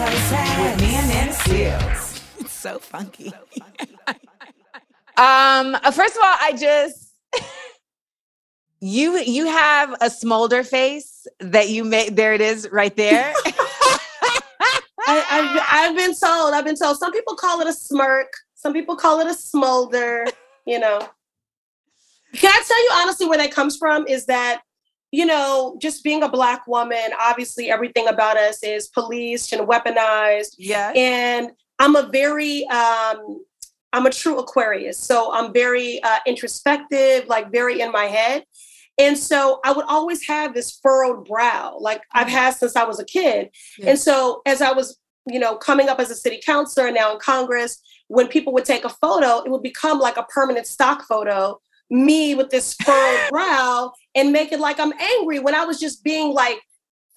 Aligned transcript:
doses. 0.00 0.30
With 0.58 0.80
me 0.80 0.98
Amanda 0.98 1.32
Seales. 1.32 2.40
It's 2.40 2.52
so 2.52 2.78
funky. 2.78 3.32
um, 5.16 5.74
uh, 5.74 5.90
first 5.90 6.16
of 6.16 6.22
all, 6.22 6.36
I 6.40 6.54
just 6.56 7.14
you 8.80 9.18
you 9.18 9.46
have 9.46 9.94
a 10.00 10.08
smolder 10.08 10.64
face 10.64 11.26
that 11.40 11.68
you 11.68 11.84
made. 11.84 12.16
There 12.16 12.32
it 12.32 12.40
is, 12.40 12.68
right 12.72 12.96
there. 12.96 13.32
I, 15.12 15.24
I've, 15.30 15.90
I've 15.90 15.96
been 15.96 16.14
told. 16.14 16.54
I've 16.54 16.64
been 16.64 16.76
told. 16.76 16.96
Some 16.98 17.12
people 17.12 17.34
call 17.34 17.60
it 17.60 17.66
a 17.66 17.72
smirk. 17.72 18.32
Some 18.54 18.72
people 18.72 18.96
call 18.96 19.20
it 19.20 19.26
a 19.26 19.34
smolder. 19.34 20.26
You 20.66 20.78
know. 20.78 21.08
Can 22.34 22.52
I 22.52 22.62
tell 22.66 22.82
you 22.82 22.90
honestly 22.94 23.26
where 23.26 23.38
that 23.38 23.52
comes 23.52 23.76
from? 23.76 24.06
Is 24.06 24.26
that 24.26 24.62
you 25.12 25.26
know, 25.26 25.76
just 25.80 26.04
being 26.04 26.22
a 26.22 26.28
black 26.28 26.66
woman, 26.66 27.10
obviously 27.20 27.70
everything 27.70 28.08
about 28.08 28.36
us 28.36 28.62
is 28.62 28.88
policed 28.88 29.52
and 29.52 29.66
weaponized. 29.66 30.54
yeah. 30.58 30.92
And 30.94 31.50
I'm 31.78 31.96
a 31.96 32.08
very 32.12 32.66
um 32.68 33.42
I'm 33.92 34.06
a 34.06 34.10
true 34.10 34.38
Aquarius. 34.38 34.98
So 34.98 35.32
I'm 35.32 35.52
very 35.52 36.00
uh, 36.02 36.18
introspective, 36.26 37.26
like 37.26 37.50
very 37.50 37.80
in 37.80 37.90
my 37.90 38.04
head. 38.04 38.44
And 38.98 39.18
so 39.18 39.60
I 39.64 39.72
would 39.72 39.86
always 39.88 40.26
have 40.28 40.54
this 40.54 40.78
furrowed 40.82 41.24
brow, 41.24 41.76
like 41.80 42.02
I've 42.12 42.28
had 42.28 42.54
since 42.54 42.76
I 42.76 42.84
was 42.84 43.00
a 43.00 43.04
kid. 43.04 43.50
Yeah. 43.78 43.90
And 43.90 43.98
so 43.98 44.42
as 44.46 44.62
I 44.62 44.72
was, 44.72 44.98
you 45.26 45.40
know, 45.40 45.56
coming 45.56 45.88
up 45.88 45.98
as 45.98 46.10
a 46.10 46.14
city 46.14 46.40
councilor 46.44 46.86
and 46.86 46.94
now 46.94 47.12
in 47.12 47.18
Congress, 47.18 47.80
when 48.08 48.28
people 48.28 48.52
would 48.52 48.64
take 48.64 48.84
a 48.84 48.90
photo, 48.90 49.42
it 49.42 49.50
would 49.50 49.62
become 49.62 49.98
like 49.98 50.16
a 50.16 50.24
permanent 50.24 50.66
stock 50.66 51.04
photo, 51.08 51.60
me 51.90 52.34
with 52.34 52.50
this 52.50 52.74
furrowed 52.74 53.20
brow 53.30 53.92
and 54.14 54.32
make 54.32 54.52
it 54.52 54.60
like 54.60 54.78
I'm 54.80 54.92
angry 54.98 55.38
when 55.38 55.54
I 55.54 55.64
was 55.64 55.78
just 55.78 56.02
being 56.04 56.32
like 56.32 56.60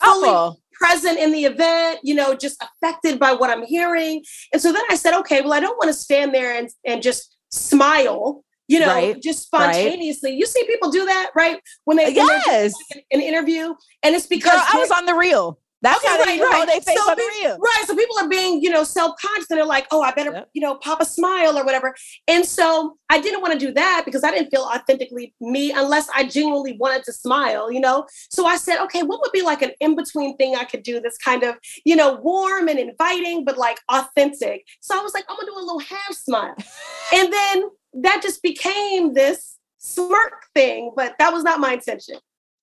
fully 0.03 0.30
Awful. 0.30 0.59
present 0.73 1.17
in 1.19 1.31
the 1.31 1.45
event, 1.45 1.99
you 2.03 2.13
know, 2.16 2.36
just 2.36 2.61
affected 2.63 3.19
by 3.19 3.33
what 3.33 3.49
I'm 3.49 3.63
hearing. 3.63 4.23
And 4.52 4.61
so 4.61 4.72
then 4.72 4.83
I 4.89 4.95
said, 4.95 5.17
okay, 5.19 5.41
well, 5.41 5.53
I 5.53 5.59
don't 5.59 5.77
want 5.77 5.89
to 5.89 5.94
stand 5.94 6.33
there 6.33 6.55
and, 6.55 6.69
and 6.86 7.02
just 7.02 7.36
smile, 7.52 8.44
you 8.67 8.80
know, 8.80 8.88
Right, 8.88 9.21
just 9.21 9.49
right. 9.53 9.73
spontaneously. 9.73 10.31
You 10.36 10.45
see 10.45 10.66
people 10.66 10.89
do 10.91 11.05
that, 11.05 11.31
right? 11.36 11.59
When 11.86 11.97
they 11.97 12.05
when 12.05 12.16
they're 12.16 12.25
Yes. 12.47 12.73
like, 12.73 13.03
an, 13.11 13.19
an 13.19 13.21
interview, 13.21 13.73
and 14.03 14.16
it's 14.16 14.27
because 14.27 14.52
Girl, 14.59 14.64
I 14.73 14.77
was 14.77 14.91
on 14.91 15.05
the 15.05 15.14
reel. 15.16 15.59
That's 15.84 16.03
Okay, 16.03 16.08
how 16.08 16.26
they 16.26 16.39
right, 16.39 16.50
right. 16.50 16.67
they 16.67 16.80
face 16.80 16.98
So 16.98 17.14
be- 17.16 17.22
reel. 17.42 17.58
Right. 17.59 17.84
So 17.86 17.94
people 17.95 18.17
are 18.17 18.28
being, 18.30 18.62
you 18.64 18.70
know, 18.70 18.84
self-conscious 18.86 19.52
and 19.52 19.58
they're 19.58 19.66
like, 19.66 19.86
oh, 19.92 20.02
I 20.02 20.12
better, 20.12 20.31
Yep. 20.31 20.50
you 20.53 20.62
know, 20.62 20.76
pop 20.76 21.02
a 21.02 21.06
smile 21.06 21.58
or 21.59 21.66
whatever. 21.66 21.94
And 22.28 22.45
so 22.45 22.98
I 23.09 23.20
didn't 23.20 23.42
want 23.42 23.53
to 23.53 23.59
do 23.59 23.73
that 23.73 24.04
because 24.06 24.23
I 24.23 24.31
didn't 24.31 24.50
feel 24.50 24.61
authentically 24.73 25.36
me 25.42 25.72
unless 25.72 26.08
I 26.16 26.23
genuinely 26.23 26.78
wanted 26.80 27.04
to 27.04 27.14
smile, 27.14 27.70
you 27.70 27.81
know? 27.81 28.08
So 28.30 28.45
I 28.45 28.56
said, 28.56 28.81
okay, 28.86 29.04
what 29.04 29.20
would 29.22 29.34
be 29.34 29.42
like 29.42 29.61
an 29.61 29.72
in-between 29.81 30.38
thing 30.38 30.56
I 30.56 30.64
could 30.64 30.84
do 30.84 31.02
that's 31.02 31.17
kind 31.17 31.44
of, 31.44 31.56
you 31.84 31.95
know, 31.98 32.14
warm 32.14 32.70
and 32.70 32.80
inviting, 32.80 33.44
but 33.44 33.58
like 33.58 33.80
authentic. 33.92 34.66
So 34.81 34.98
I 34.98 35.04
was 35.04 35.14
like, 35.14 35.26
I'm 35.30 35.36
gonna 35.36 35.48
do 35.52 35.58
a 35.58 35.59
little 35.59 35.80
half 35.80 36.14
smile. 36.14 36.56
and 37.14 37.31
then 37.34 37.70
that 37.95 38.22
just 38.23 38.42
became 38.42 39.14
this 39.14 39.58
smirk 39.80 40.45
thing, 40.56 40.94
but 40.95 41.16
that 41.20 41.34
was 41.34 41.44
not 41.44 41.59
my 41.59 41.73
intention. 41.73 42.15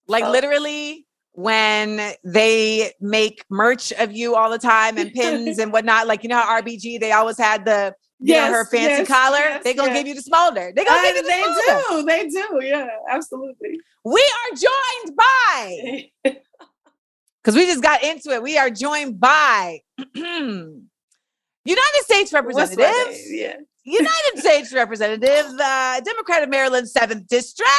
Like 0.09 0.25
Oh. 0.25 0.31
literally 0.31 1.07
when 1.33 2.13
they 2.25 2.93
make 3.01 3.45
merch 3.51 3.93
of 3.93 4.13
you 4.13 4.35
all 4.35 4.51
the 4.51 4.59
time 4.59 4.99
and 4.99 5.13
pins 5.13 5.59
and 5.63 5.73
whatnot, 5.73 6.07
like 6.07 6.23
you 6.23 6.29
know 6.29 6.41
how 6.41 6.61
RBG 6.61 7.01
they 7.01 7.13
always 7.13 7.39
had 7.39 7.65
the 7.65 7.95
you 8.19 8.35
know 8.35 8.47
her 8.53 8.65
fancy 8.67 9.03
yes, 9.03 9.09
collar. 9.09 9.39
yes, 9.39 9.65
they 9.65 9.73
gonna 9.75 9.91
yes. 9.93 9.99
give 10.01 10.07
you 10.09 10.15
the 10.15 10.23
smolder. 10.23 10.73
They 10.75 10.85
gonna 10.85 10.99
Uh, 11.01 11.03
give 11.05 11.17
you 11.17 11.23
the 11.23 11.29
they 11.29 11.43
smolder. 11.43 11.83
do, 11.89 12.03
they 12.05 12.29
do, 12.29 12.67
yeah, 12.67 12.89
absolutely. 13.09 13.79
We 14.05 14.21
are 14.21 14.57
joined 14.57 15.17
by 15.17 16.11
because 17.43 17.55
we 17.57 17.65
just 17.67 17.83
got 17.83 18.03
into 18.03 18.31
it. 18.31 18.43
We 18.43 18.59
are 18.59 18.69
joined 18.71 19.19
by 19.21 19.81
United 20.15 20.83
States 22.03 22.33
Representative. 22.33 23.17
Yeah. 23.29 23.57
United 23.85 24.37
States 24.37 24.73
Representative, 24.75 25.47
the 25.57 26.03
Democrat 26.05 26.43
of 26.43 26.49
Maryland, 26.51 26.89
seventh 26.89 27.27
district, 27.29 27.71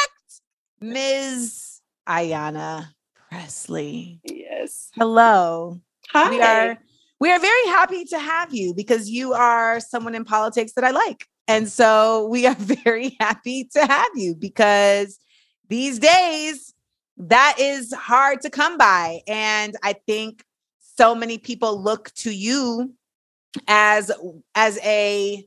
Ms. 0.80 1.80
Ayanna 2.08 2.88
Pressley. 3.32 4.20
Yes. 4.24 4.90
Hello. 4.94 5.80
Hi. 6.10 6.28
We 6.28 6.40
are 6.42 6.78
we 7.18 7.32
are 7.32 7.40
very 7.40 7.66
happy 7.68 8.04
to 8.04 8.18
have 8.18 8.52
you 8.52 8.74
because 8.74 9.08
you 9.08 9.32
are 9.32 9.80
someone 9.80 10.14
in 10.14 10.26
politics 10.26 10.72
that 10.74 10.84
I 10.84 10.90
like. 10.90 11.26
And 11.48 11.66
so 11.66 12.26
we 12.28 12.46
are 12.46 12.54
very 12.58 13.16
happy 13.20 13.70
to 13.72 13.86
have 13.86 14.10
you 14.16 14.34
because 14.34 15.18
these 15.70 15.98
days 15.98 16.74
that 17.16 17.56
is 17.58 17.94
hard 17.94 18.42
to 18.42 18.50
come 18.50 18.76
by 18.76 19.22
and 19.26 19.76
I 19.82 19.94
think 19.94 20.44
so 20.96 21.14
many 21.14 21.38
people 21.38 21.82
look 21.82 22.12
to 22.16 22.30
you 22.30 22.92
as 23.66 24.12
as 24.54 24.78
a 24.82 25.42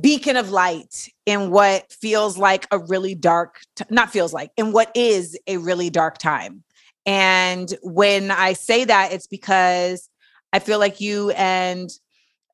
beacon 0.00 0.36
of 0.36 0.50
light 0.50 1.10
in 1.26 1.50
what 1.50 1.92
feels 1.92 2.38
like 2.38 2.66
a 2.70 2.78
really 2.78 3.14
dark 3.14 3.60
t- 3.76 3.84
not 3.90 4.10
feels 4.10 4.32
like 4.32 4.50
in 4.56 4.72
what 4.72 4.90
is 4.94 5.38
a 5.46 5.58
really 5.58 5.90
dark 5.90 6.16
time 6.16 6.62
and 7.08 7.74
when 7.82 8.30
i 8.30 8.52
say 8.52 8.84
that 8.84 9.12
it's 9.12 9.26
because 9.26 10.10
i 10.52 10.58
feel 10.58 10.78
like 10.78 11.00
you 11.00 11.30
and 11.30 11.90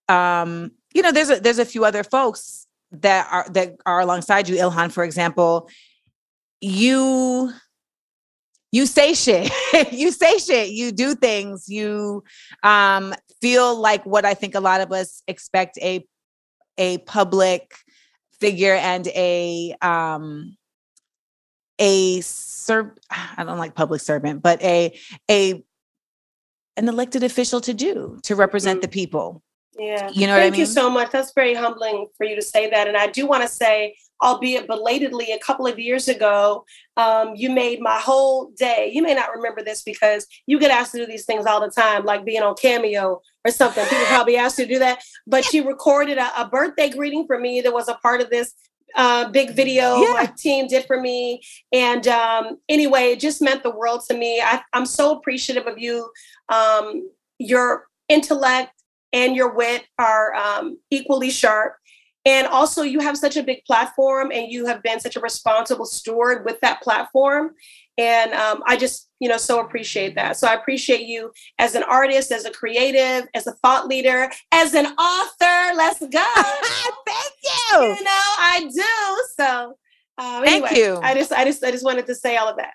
um 0.08 0.70
you 0.94 1.02
know 1.02 1.10
there's 1.10 1.28
a 1.28 1.40
there's 1.40 1.58
a 1.58 1.64
few 1.64 1.84
other 1.84 2.04
folks 2.04 2.68
that 2.92 3.26
are 3.32 3.46
that 3.50 3.74
are 3.84 4.00
alongside 4.00 4.48
you. 4.48 4.56
Ilhan 4.56 4.92
for 4.92 5.02
example 5.02 5.68
you 6.60 7.52
you 8.70 8.86
say 8.86 9.14
shit. 9.14 9.52
You 9.92 10.10
say 10.10 10.38
shit. 10.38 10.70
You 10.70 10.90
do 10.90 11.14
things. 11.14 11.68
You 11.68 12.22
um 12.62 13.14
feel 13.40 13.76
like 13.78 14.06
what 14.06 14.24
i 14.24 14.32
think 14.32 14.54
a 14.54 14.60
lot 14.60 14.80
of 14.80 14.90
us 14.90 15.22
expect 15.28 15.76
a 15.82 16.06
a 16.78 16.98
public 16.98 17.74
figure 18.40 18.74
and 18.74 19.06
a 19.08 19.74
um 19.82 20.56
a 21.78 22.20
ser- 22.20 22.94
I 23.10 23.44
don't 23.44 23.58
like 23.58 23.74
public 23.74 24.00
servant, 24.00 24.42
but 24.42 24.62
a 24.62 24.98
a 25.30 25.64
an 26.76 26.88
elected 26.88 27.22
official 27.22 27.60
to 27.62 27.74
do 27.74 28.18
to 28.24 28.34
represent 28.34 28.82
the 28.82 28.88
people. 28.88 29.42
Yeah. 29.78 30.08
You 30.12 30.26
know 30.26 30.34
what 30.34 30.42
I 30.42 30.50
Thank 30.50 30.58
you 30.58 30.66
so 30.66 30.88
much. 30.88 31.10
That's 31.10 31.32
very 31.34 31.54
humbling 31.54 32.06
for 32.16 32.24
you 32.24 32.36
to 32.36 32.42
say 32.42 32.70
that. 32.70 32.86
And 32.86 32.96
I 32.96 33.08
do 33.08 33.26
want 33.26 33.42
to 33.42 33.48
say, 33.48 33.96
albeit 34.22 34.68
belatedly, 34.68 35.32
a 35.32 35.38
couple 35.38 35.66
of 35.66 35.78
years 35.78 36.06
ago, 36.06 36.64
um, 36.96 37.34
you 37.34 37.50
made 37.50 37.80
my 37.80 37.98
whole 37.98 38.50
day. 38.56 38.90
You 38.92 39.02
may 39.02 39.14
not 39.14 39.34
remember 39.34 39.62
this 39.62 39.82
because 39.82 40.26
you 40.46 40.60
get 40.60 40.70
asked 40.70 40.92
to 40.92 40.98
do 40.98 41.06
these 41.06 41.24
things 41.24 41.46
all 41.46 41.60
the 41.60 41.70
time, 41.70 42.04
like 42.04 42.24
being 42.24 42.42
on 42.42 42.54
Cameo 42.54 43.20
or 43.44 43.50
something. 43.50 43.84
People 43.86 44.04
probably 44.06 44.36
asked 44.36 44.58
you 44.58 44.66
to 44.66 44.72
do 44.74 44.78
that. 44.78 45.02
But 45.26 45.52
you 45.52 45.66
recorded 45.66 46.18
a, 46.18 46.42
a 46.42 46.48
birthday 46.48 46.90
greeting 46.90 47.26
for 47.26 47.38
me 47.38 47.60
that 47.62 47.72
was 47.72 47.88
a 47.88 47.94
part 47.94 48.20
of 48.20 48.30
this 48.30 48.54
uh, 48.96 49.28
big 49.30 49.50
video 49.54 49.96
Yeah. 49.96 50.12
my 50.12 50.32
team 50.38 50.66
did 50.68 50.86
for 50.86 51.00
me. 51.00 51.42
And 51.72 52.06
um, 52.08 52.58
anyway, 52.68 53.12
it 53.12 53.20
just 53.20 53.42
meant 53.42 53.62
the 53.62 53.70
world 53.70 54.02
to 54.08 54.16
me. 54.16 54.40
I, 54.40 54.62
I'm 54.72 54.86
so 54.86 55.16
appreciative 55.16 55.66
of 55.66 55.78
you. 55.78 56.10
Um, 56.48 57.08
your 57.38 57.86
intellect 58.08 58.72
and 59.12 59.34
your 59.36 59.54
wit 59.54 59.84
are 59.98 60.34
um, 60.34 60.78
equally 60.90 61.30
sharp. 61.30 61.76
And 62.26 62.46
also, 62.46 62.82
you 62.82 63.00
have 63.00 63.18
such 63.18 63.36
a 63.36 63.42
big 63.42 63.64
platform 63.66 64.32
and 64.32 64.50
you 64.50 64.64
have 64.66 64.82
been 64.82 64.98
such 64.98 65.16
a 65.16 65.20
responsible 65.20 65.84
steward 65.84 66.44
with 66.44 66.58
that 66.60 66.80
platform. 66.80 67.50
And 67.98 68.32
um, 68.32 68.62
I 68.66 68.76
just, 68.76 69.10
you 69.20 69.28
know, 69.28 69.36
so 69.36 69.60
appreciate 69.60 70.14
that. 70.14 70.36
So 70.36 70.48
I 70.48 70.54
appreciate 70.54 71.02
you 71.02 71.30
as 71.58 71.74
an 71.74 71.82
artist, 71.82 72.32
as 72.32 72.44
a 72.44 72.50
creative, 72.50 73.28
as 73.34 73.46
a 73.46 73.52
thought 73.62 73.88
leader, 73.88 74.30
as 74.52 74.74
an 74.74 74.86
author. 74.86 75.76
Let's 75.76 76.00
go. 76.00 76.08
Thank 77.06 77.34
you. 77.44 77.72
you 77.72 78.04
know, 78.04 78.24
I 78.38 78.70
do. 78.74 79.24
So 79.36 79.76
um, 80.18 80.44
Thank 80.44 80.70
you. 80.76 80.98
I 81.02 81.14
just, 81.14 81.32
I 81.32 81.44
just, 81.44 81.62
I 81.62 81.70
just 81.70 81.84
wanted 81.84 82.06
to 82.06 82.14
say 82.14 82.36
all 82.36 82.48
of 82.48 82.56
that. 82.56 82.72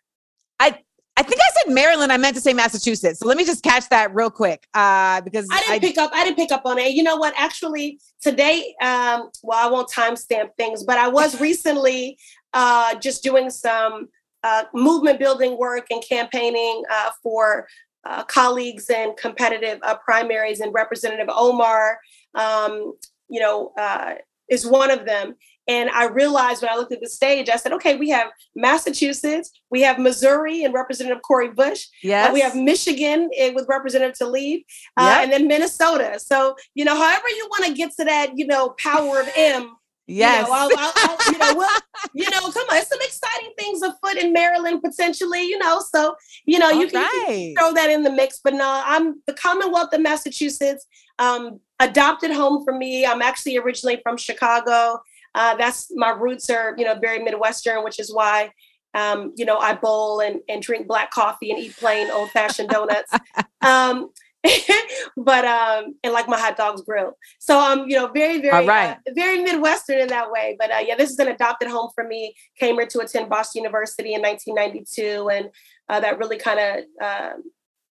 I 0.59 0.79
think 1.24 1.39
I 1.42 1.50
said 1.63 1.74
Maryland. 1.74 2.12
I 2.12 2.18
meant 2.18 2.36
to 2.36 2.42
say 2.42 2.54
Massachusetts. 2.54 3.19
So 3.19 3.27
let 3.27 3.38
me 3.38 3.45
just 3.45 3.63
catch 3.63 3.89
that 3.89 4.13
real 4.13 4.30
quick. 4.30 4.68
Uh, 4.74 5.21
because 5.21 5.48
I 5.51 5.60
didn't 5.60 5.81
pick 5.81 5.98
up. 5.98 6.12
I 6.13 6.24
didn't 6.24 6.38
pick 6.38 6.51
up 6.51 6.63
on 6.66 6.77
it. 6.77 6.94
You 6.94 7.04
know 7.04 7.18
what? 7.18 7.33
Actually, 7.38 8.00
today, 8.21 8.75
um, 8.81 9.30
well, 9.44 9.68
I 9.68 9.69
won't 9.69 9.89
timestamp 9.89 10.56
things, 10.57 10.83
but 10.83 10.98
I 10.98 11.07
was 11.07 11.39
recently 11.50 12.18
uh, 12.54 12.95
just 12.95 13.24
doing 13.24 13.50
some 13.50 14.10
uh, 14.44 14.63
movement 14.74 15.19
building 15.19 15.57
work 15.57 15.88
and 15.92 16.04
campaigning 16.07 16.83
uh, 16.92 17.12
for 17.21 17.68
uh, 18.06 18.24
colleagues 18.24 18.89
and 18.89 19.16
competitive 19.18 19.80
uh, 19.83 19.95
primaries, 19.98 20.62
and 20.62 20.74
Representative 20.74 21.27
Omar, 21.30 22.00
um, 22.36 22.94
you 23.30 23.39
know, 23.39 23.74
uh, 23.77 24.13
is 24.50 24.66
one 24.66 24.92
of 24.92 25.06
them. 25.06 25.36
And 25.69 25.89
I 25.92 26.06
realized 26.07 26.62
when 26.63 26.71
I 26.71 26.75
looked 26.75 26.92
at 26.92 27.00
the 27.00 27.07
stage, 27.07 27.48
I 27.48 27.56
said, 27.57 27.74
okay, 27.74 27.95
we 27.95 28.10
have 28.10 28.27
Massachusetts, 28.56 29.51
we 29.69 29.81
have 29.81 30.00
Missouri 30.00 30.63
and 30.63 30.74
Representative 30.74 31.21
Cori 31.21 31.50
Bush. 31.51 31.86
Yes. 32.04 32.30
Uh, 32.30 32.33
we 32.33 32.39
have 32.42 32.56
Michigan 32.56 33.30
eh, 33.38 33.51
with 33.54 33.66
Representative 33.69 34.16
Tlaib, 34.19 34.66
uh, 34.98 35.04
Yep. 35.16 35.24
and 35.24 35.31
then 35.31 35.48
Minnesota. 35.48 36.19
So, 36.19 36.56
you 36.75 36.86
know, 36.86 36.95
however 36.95 37.27
you 37.30 37.48
want 37.51 37.66
to 37.66 37.74
get 37.74 37.92
to 38.00 38.06
that, 38.06 38.31
you 38.38 38.48
know, 38.48 38.75
power 38.80 39.21
of 39.21 39.30
M, 39.36 39.75
Yes. 40.07 40.48
you 40.48 40.51
know, 40.51 40.57
I'll, 40.60 40.69
I'll, 40.77 40.94
I'll- 40.95 41.31
you 41.33 41.38
know, 41.38 41.54
we'll, 41.56 41.80
you 42.13 42.30
know, 42.31 42.51
come 42.51 42.68
on, 42.71 42.77
it's 42.77 42.89
some 42.89 43.00
exciting 43.01 43.54
things 43.60 43.81
afoot 43.83 44.18
in 44.18 44.33
Maryland 44.33 44.81
potentially, 44.83 45.44
you 45.44 45.57
know. 45.60 45.81
So, 45.94 46.16
you 46.45 46.57
know, 46.57 46.69
you 46.71 46.88
can, 46.88 47.04
you 47.04 47.54
can 47.54 47.56
throw 47.56 47.74
that 47.75 47.89
in 47.92 48.01
the 48.04 48.12
mix. 48.12 48.39
But 48.44 48.56
no, 48.56 48.81
I'm 48.86 49.21
the 49.27 49.33
Commonwealth 49.33 49.94
of 49.94 50.01
Massachusetts, 50.01 50.88
um, 51.19 51.60
adopted 51.80 52.31
home 52.31 52.63
for 52.63 52.74
me. 52.74 53.06
I'm 53.06 53.21
actually 53.21 53.57
originally 53.57 54.00
from 54.01 54.18
Chicago. 54.18 55.00
Uh, 55.35 55.55
that's 55.55 55.87
my 55.95 56.09
roots 56.09 56.49
are, 56.49 56.75
you 56.77 56.85
know, 56.85 56.95
very 56.99 57.19
Midwestern, 57.19 57.83
which 57.83 57.99
is 57.99 58.13
why, 58.13 58.51
um, 58.93 59.33
you 59.35 59.45
know, 59.45 59.57
I 59.57 59.73
bowl 59.73 60.19
and, 60.19 60.41
and 60.49 60.61
drink 60.61 60.87
black 60.87 61.11
coffee 61.11 61.51
and 61.51 61.59
eat 61.59 61.77
plain 61.77 62.09
old 62.09 62.31
fashioned 62.31 62.69
donuts. 62.69 63.11
Um, 63.61 64.11
but 65.17 65.43
um, 65.45 65.95
and 66.03 66.13
like 66.13 66.29
my 66.29 66.39
hot 66.39 66.55
dogs 66.55 66.81
grilled. 66.81 67.13
So 67.39 67.59
I'm, 67.59 67.89
you 67.89 67.97
know, 67.97 68.07
very, 68.07 68.39
very, 68.39 68.65
right. 68.65 68.91
uh, 68.91 69.11
very 69.13 69.43
Midwestern 69.43 69.99
in 69.99 70.07
that 70.07 70.31
way. 70.31 70.55
But 70.57 70.71
uh, 70.71 70.79
yeah, 70.85 70.95
this 70.95 71.09
is 71.09 71.19
an 71.19 71.27
adopted 71.27 71.67
home 71.69 71.89
for 71.93 72.05
me. 72.05 72.33
Came 72.57 72.75
here 72.75 72.87
to 72.87 72.99
attend 72.99 73.29
Boston 73.29 73.63
University 73.63 74.13
in 74.13 74.21
1992, 74.21 75.29
and 75.29 75.49
uh, 75.89 75.99
that 75.99 76.17
really 76.19 76.37
kind 76.37 76.59
of 76.59 77.05
uh, 77.05 77.31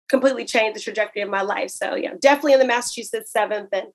completely 0.08 0.44
changed 0.44 0.76
the 0.76 0.82
trajectory 0.82 1.22
of 1.22 1.30
my 1.30 1.42
life. 1.42 1.70
So 1.70 1.94
yeah, 1.94 2.12
definitely 2.20 2.54
in 2.54 2.58
the 2.58 2.66
Massachusetts 2.66 3.32
Seventh, 3.32 3.70
and 3.72 3.86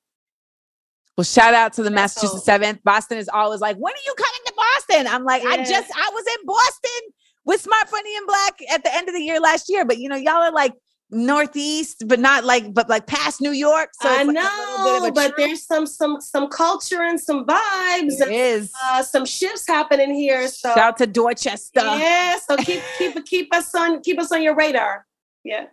Well, 1.19 1.25
shout 1.25 1.53
out 1.53 1.73
to 1.73 1.83
the 1.83 1.91
Massachusetts. 1.91 2.45
Seventh. 2.45 2.81
Boston 2.85 3.17
is 3.17 3.27
always 3.27 3.59
like, 3.59 3.75
when 3.75 3.91
are 3.93 4.05
you 4.05 4.13
coming 4.17 4.39
to 4.45 4.53
Boston? 4.55 5.05
I'm 5.05 5.25
like, 5.25 5.43
I 5.43 5.57
just, 5.57 5.91
I 5.93 6.09
was 6.13 6.25
in 6.39 6.45
Boston 6.45 7.11
with 7.43 7.59
Smart 7.59 7.89
Funny 7.89 8.15
and 8.15 8.25
Black 8.25 8.53
at 8.71 8.83
the 8.85 8.95
end 8.95 9.09
of 9.09 9.13
the 9.15 9.19
year 9.21 9.41
last 9.41 9.65
year, 9.67 9.83
but 9.83 9.97
you 9.97 10.07
know, 10.07 10.15
y'all 10.15 10.35
are 10.41 10.53
like 10.53 10.71
Northeast, 11.11 12.05
but 12.07 12.21
not 12.21 12.45
like, 12.45 12.73
but 12.73 12.87
like 12.87 13.05
past 13.05 13.41
New 13.41 13.51
York. 13.51 13.89
So 14.01 14.07
I 14.07 14.23
like 14.23 14.33
know, 14.33 14.75
a 14.79 14.83
little 14.85 14.99
bit 15.01 15.07
of 15.09 15.09
a 15.09 15.11
but 15.11 15.35
trip. 15.35 15.47
there's 15.49 15.65
some 15.65 15.85
some 15.85 16.21
some 16.21 16.47
culture 16.47 17.01
and 17.01 17.19
some 17.19 17.45
vibes, 17.45 18.13
It 18.13 18.21
and 18.21 18.31
is. 18.31 18.71
uh, 18.81 19.03
some 19.03 19.25
shifts 19.25 19.67
happening 19.67 20.13
here. 20.13 20.47
So 20.47 20.69
Shout 20.69 20.77
out 20.77 20.97
to 20.99 21.05
Dorchester. 21.07 21.81
yeah, 21.81 22.37
so 22.47 22.55
keep 22.63 22.81
keep 22.97 23.25
keep 23.25 23.53
us 23.53 23.75
on 23.75 24.01
keep 24.03 24.19
us 24.21 24.31
on 24.31 24.41
your 24.41 24.55
radar. 24.55 25.05
Yeah. 25.43 25.65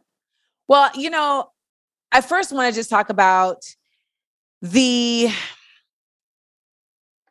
Well, 0.66 0.90
you 0.96 1.10
know, 1.10 1.50
I 2.10 2.20
first 2.20 2.50
want 2.52 2.72
to 2.74 2.76
just 2.76 2.90
talk 2.90 3.10
about 3.10 3.58
the 4.62 5.28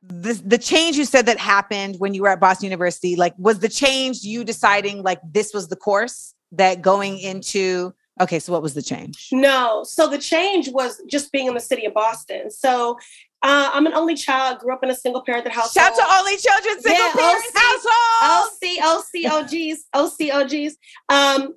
the 0.01 0.33
the 0.45 0.57
change 0.57 0.97
you 0.97 1.05
said 1.05 1.25
that 1.25 1.39
happened 1.39 1.95
when 1.99 2.13
you 2.13 2.21
were 2.21 2.29
at 2.29 2.39
Boston 2.39 2.65
University. 2.65 3.15
Like, 3.15 3.33
was 3.37 3.59
the 3.59 3.69
change 3.69 4.23
you 4.23 4.43
deciding 4.43 5.03
like 5.03 5.19
this 5.29 5.53
was 5.53 5.67
the 5.67 5.75
course 5.75 6.33
that 6.51 6.81
going 6.81 7.19
into? 7.19 7.93
Okay, 8.21 8.39
so 8.39 8.53
what 8.53 8.61
was 8.61 8.73
the 8.73 8.81
change? 8.81 9.27
No. 9.31 9.83
So 9.83 10.07
the 10.07 10.17
change 10.17 10.69
was 10.69 11.01
just 11.09 11.31
being 11.31 11.47
in 11.47 11.53
the 11.53 11.59
city 11.59 11.85
of 11.85 11.93
Boston. 11.93 12.49
So 12.49 12.97
uh, 13.41 13.69
I'm 13.73 13.85
an 13.85 13.93
only 13.93 14.15
child, 14.15 14.59
grew 14.59 14.73
up 14.73 14.83
in 14.83 14.89
a 14.89 14.95
single 14.95 15.21
parented 15.23 15.49
household. 15.51 15.73
Shout 15.73 15.95
to 15.95 16.15
only 16.17 16.37
children, 16.37 16.81
single 16.81 17.05
Yeah, 17.07 17.13
parents 17.13 17.51
OC. 17.53 17.61
household. 17.61 18.51
OC, 18.63 19.33
OC, 19.33 19.53
OGs, 19.93 20.19
OC, 20.21 20.33
OGs. 20.33 20.77
Um, 21.09 21.55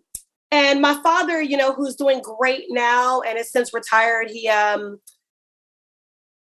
and 0.51 0.81
my 0.81 0.95
father, 1.03 1.41
you 1.41 1.57
know, 1.57 1.73
who's 1.75 1.95
doing 1.95 2.21
great 2.23 2.65
now 2.71 3.21
and 3.21 3.39
has 3.39 3.53
since 3.53 3.73
retired, 3.73 4.29
he 4.31 4.49
um, 4.49 4.99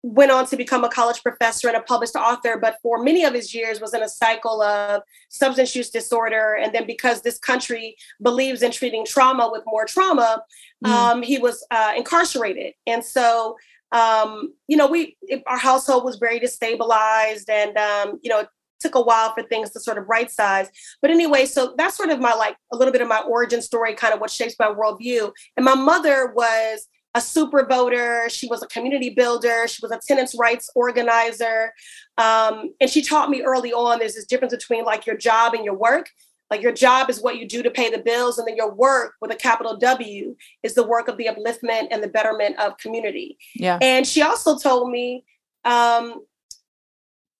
went 0.05 0.31
on 0.31 0.45
to 0.45 0.55
become 0.55 0.83
a 0.83 0.89
college 0.89 1.23
professor 1.23 1.67
and 1.67 1.75
a 1.77 1.81
published 1.81 2.15
author, 2.15 2.57
but 2.57 2.77
for 2.83 3.01
many 3.01 3.23
of 3.23 3.33
his 3.33 3.55
years 3.55 3.81
was 3.81 3.93
in 3.93 4.03
a 4.03 4.09
cycle 4.09 4.61
of 4.61 5.01
substance 5.29 5.75
use 5.75 5.89
disorder. 5.89 6.57
And 6.61 6.73
then 6.75 6.85
because 6.85 7.21
this 7.21 7.39
country 7.39 7.95
believes 8.21 8.61
in 8.61 8.71
treating 8.71 9.03
trauma 9.05 9.49
with 9.51 9.63
more 9.65 9.85
trauma, 9.85 10.43
Mm. 10.83 10.89
um, 10.89 11.21
he 11.23 11.37
was 11.39 11.65
uh, 11.71 11.93
incarcerated. 11.95 12.73
And 12.85 13.03
so, 13.03 13.55
um, 13.91 14.53
you 14.67 14.77
know, 14.77 14.87
we 14.87 15.17
it, 15.21 15.41
our 15.47 15.57
household 15.57 16.03
was 16.03 16.17
very 16.17 16.39
destabilized, 16.39 17.49
and 17.49 17.77
um, 17.77 18.19
you 18.21 18.29
know, 18.29 18.39
it 18.41 18.49
took 18.79 18.95
a 18.95 19.01
while 19.01 19.33
for 19.33 19.43
things 19.43 19.71
to 19.71 19.79
sort 19.79 19.97
of 19.97 20.07
right 20.07 20.29
size. 20.29 20.67
But 21.01 21.11
anyway, 21.11 21.45
so 21.45 21.73
that's 21.77 21.95
sort 21.95 22.09
of 22.09 22.19
my 22.19 22.33
like 22.33 22.57
a 22.73 22.77
little 22.77 22.91
bit 22.91 23.01
of 23.01 23.07
my 23.07 23.21
origin 23.21 23.61
story, 23.61 23.95
kind 23.95 24.13
of 24.13 24.19
what 24.19 24.29
shapes 24.29 24.55
my 24.59 24.67
worldview. 24.67 25.31
And 25.55 25.63
my 25.65 25.75
mother 25.75 26.33
was 26.35 26.87
a 27.15 27.21
super 27.21 27.65
voter. 27.65 28.27
She 28.29 28.47
was 28.47 28.61
a 28.61 28.67
community 28.67 29.09
builder. 29.09 29.67
She 29.67 29.79
was 29.81 29.91
a 29.91 29.99
tenants' 30.05 30.35
rights 30.37 30.69
organizer. 30.75 31.73
Um, 32.17 32.73
and 32.79 32.89
she 32.89 33.01
taught 33.01 33.29
me 33.29 33.41
early 33.41 33.73
on 33.73 33.99
there's 33.99 34.15
this 34.15 34.25
difference 34.25 34.53
between 34.53 34.83
like 34.83 35.07
your 35.07 35.17
job 35.17 35.53
and 35.53 35.65
your 35.65 35.75
work. 35.75 36.09
Like 36.51 36.61
your 36.61 36.73
job 36.73 37.09
is 37.09 37.21
what 37.21 37.37
you 37.37 37.47
do 37.47 37.63
to 37.63 37.71
pay 37.71 37.89
the 37.89 37.97
bills, 37.97 38.37
and 38.37 38.47
then 38.47 38.55
your 38.55 38.71
work 38.71 39.13
with 39.19 39.31
a 39.31 39.35
capital 39.35 39.77
W 39.77 40.35
is 40.61 40.75
the 40.75 40.85
work 40.85 41.07
of 41.07 41.17
the 41.17 41.25
upliftment 41.25 41.87
and 41.89 42.03
the 42.03 42.07
betterment 42.07 42.59
of 42.59 42.77
community. 42.77 43.39
Yeah. 43.55 43.79
And 43.81 44.05
she 44.05 44.21
also 44.21 44.55
told 44.55 44.91
me, 44.91 45.25
um, 45.63 46.21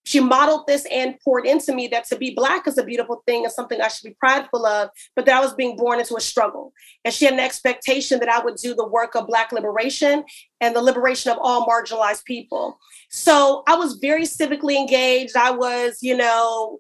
she 0.06 0.20
modeled 0.20 0.68
this 0.68 0.86
and 0.92 1.20
poured 1.20 1.48
into 1.48 1.74
me 1.74 1.88
that 1.88 2.06
to 2.06 2.16
be 2.16 2.34
Black 2.36 2.68
is 2.68 2.78
a 2.78 2.84
beautiful 2.84 3.24
thing 3.26 3.44
and 3.44 3.52
something 3.52 3.82
I 3.82 3.88
should 3.88 4.08
be 4.08 4.16
prideful 4.20 4.66
of, 4.66 4.90
but 5.16 5.26
that 5.26 5.36
I 5.36 5.42
was 5.42 5.56
being 5.56 5.76
born 5.76 6.00
into 6.00 6.16
a 6.16 6.22
struggle. 6.22 6.74
And 7.04 7.14
she 7.14 7.26
had 7.26 7.34
an 7.34 7.40
expectation 7.40 8.20
that 8.20 8.30
I 8.30 8.44
would 8.44 8.56
do 8.56 8.76
the 8.76 8.88
work 8.88 9.16
of 9.16 9.26
Black 9.26 9.52
liberation 9.52 10.24
and 10.62 10.76
the 10.76 10.82
liberation 10.82 11.32
of 11.32 11.40
all 11.42 11.66
marginalized 11.66 12.24
people. 12.24 12.78
So 13.10 13.64
I 13.68 13.76
was 13.76 13.96
very 13.96 14.24
civically 14.24 14.76
engaged. 14.76 15.36
I 15.36 15.50
was, 15.50 15.98
you 16.02 16.16
know, 16.16 16.78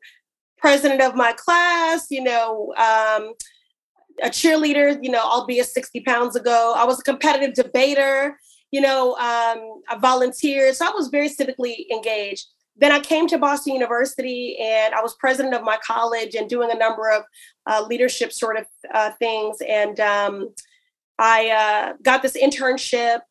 president 0.59 1.01
of 1.01 1.15
my 1.15 1.33
class, 1.33 2.05
you 2.11 2.23
know, 2.23 2.73
um, 2.77 3.33
a 4.21 4.29
cheerleader, 4.29 4.99
you 5.01 5.09
know, 5.09 5.23
albeit 5.23 5.65
60 5.65 6.01
pounds 6.01 6.35
ago. 6.35 6.75
I 6.77 6.85
was 6.85 6.99
a 6.99 7.03
competitive 7.03 7.55
debater, 7.55 8.37
you 8.69 8.81
know, 8.81 9.13
um, 9.13 9.81
I 9.89 9.97
volunteered. 9.99 10.75
So 10.75 10.85
I 10.85 10.91
was 10.91 11.07
very 11.07 11.29
civically 11.29 11.89
engaged. 11.91 12.45
Then 12.77 12.91
I 12.91 12.99
came 12.99 13.27
to 13.27 13.37
Boston 13.37 13.73
University 13.73 14.57
and 14.59 14.93
I 14.93 15.01
was 15.01 15.15
president 15.15 15.55
of 15.55 15.63
my 15.63 15.77
college 15.85 16.35
and 16.35 16.49
doing 16.49 16.69
a 16.71 16.77
number 16.77 17.09
of 17.09 17.23
uh, 17.65 17.85
leadership 17.87 18.33
sort 18.33 18.57
of 18.57 18.65
uh, 18.93 19.11
things. 19.17 19.57
And 19.67 19.99
um, 19.99 20.53
I 21.17 21.49
uh, 21.49 21.93
got 22.03 22.21
this 22.21 22.35
internship 22.35 23.21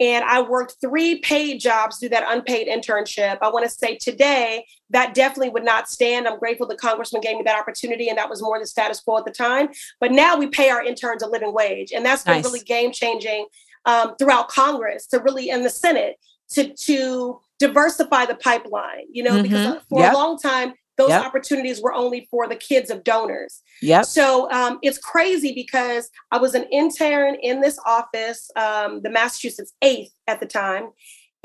and 0.00 0.24
I 0.24 0.40
worked 0.42 0.76
three 0.80 1.18
paid 1.18 1.58
jobs 1.58 1.98
through 1.98 2.10
that 2.10 2.24
unpaid 2.26 2.68
internship. 2.68 3.38
I 3.42 3.50
want 3.50 3.64
to 3.64 3.70
say 3.70 3.96
today 3.96 4.64
that 4.90 5.12
definitely 5.14 5.50
would 5.50 5.64
not 5.64 5.88
stand. 5.88 6.28
I'm 6.28 6.38
grateful 6.38 6.66
the 6.66 6.76
congressman 6.76 7.20
gave 7.20 7.36
me 7.36 7.42
that 7.44 7.58
opportunity, 7.58 8.08
and 8.08 8.16
that 8.16 8.30
was 8.30 8.40
more 8.40 8.58
the 8.60 8.66
status 8.66 9.00
quo 9.00 9.18
at 9.18 9.24
the 9.24 9.32
time. 9.32 9.68
But 10.00 10.12
now 10.12 10.36
we 10.36 10.46
pay 10.46 10.70
our 10.70 10.82
interns 10.82 11.22
a 11.22 11.26
living 11.28 11.52
wage, 11.52 11.92
and 11.92 12.06
that's 12.06 12.22
been 12.22 12.36
Nice. 12.36 12.44
really 12.44 12.60
game 12.60 12.92
changing 12.92 13.46
um, 13.86 14.14
throughout 14.18 14.48
Congress 14.48 15.06
to 15.08 15.18
really 15.18 15.50
in 15.50 15.62
the 15.62 15.70
Senate 15.70 16.16
to 16.50 16.72
to 16.74 17.40
diversify 17.58 18.26
the 18.26 18.36
pipeline. 18.36 19.06
You 19.10 19.22
know, 19.24 19.42
because 19.42 19.60
Mhm. 19.66 19.76
uh, 19.76 19.80
for 19.88 20.00
Yep. 20.00 20.12
a 20.12 20.16
long 20.16 20.38
time 20.38 20.74
those 20.96 21.10
Yep. 21.10 21.26
opportunities 21.26 21.80
were 21.80 21.94
only 21.94 22.26
for 22.28 22.48
the 22.48 22.56
kids 22.56 22.90
of 22.90 23.04
donors. 23.04 23.62
Yeah. 23.80 24.02
So 24.02 24.50
um, 24.50 24.80
it's 24.82 24.98
crazy 24.98 25.52
because 25.54 26.10
I 26.32 26.38
was 26.38 26.56
an 26.56 26.64
intern 26.72 27.36
in 27.36 27.60
this 27.60 27.78
office, 27.86 28.50
um, 28.56 29.00
the 29.02 29.08
Massachusetts 29.08 29.74
eighth 29.80 30.12
at 30.26 30.40
the 30.40 30.46
time, 30.46 30.90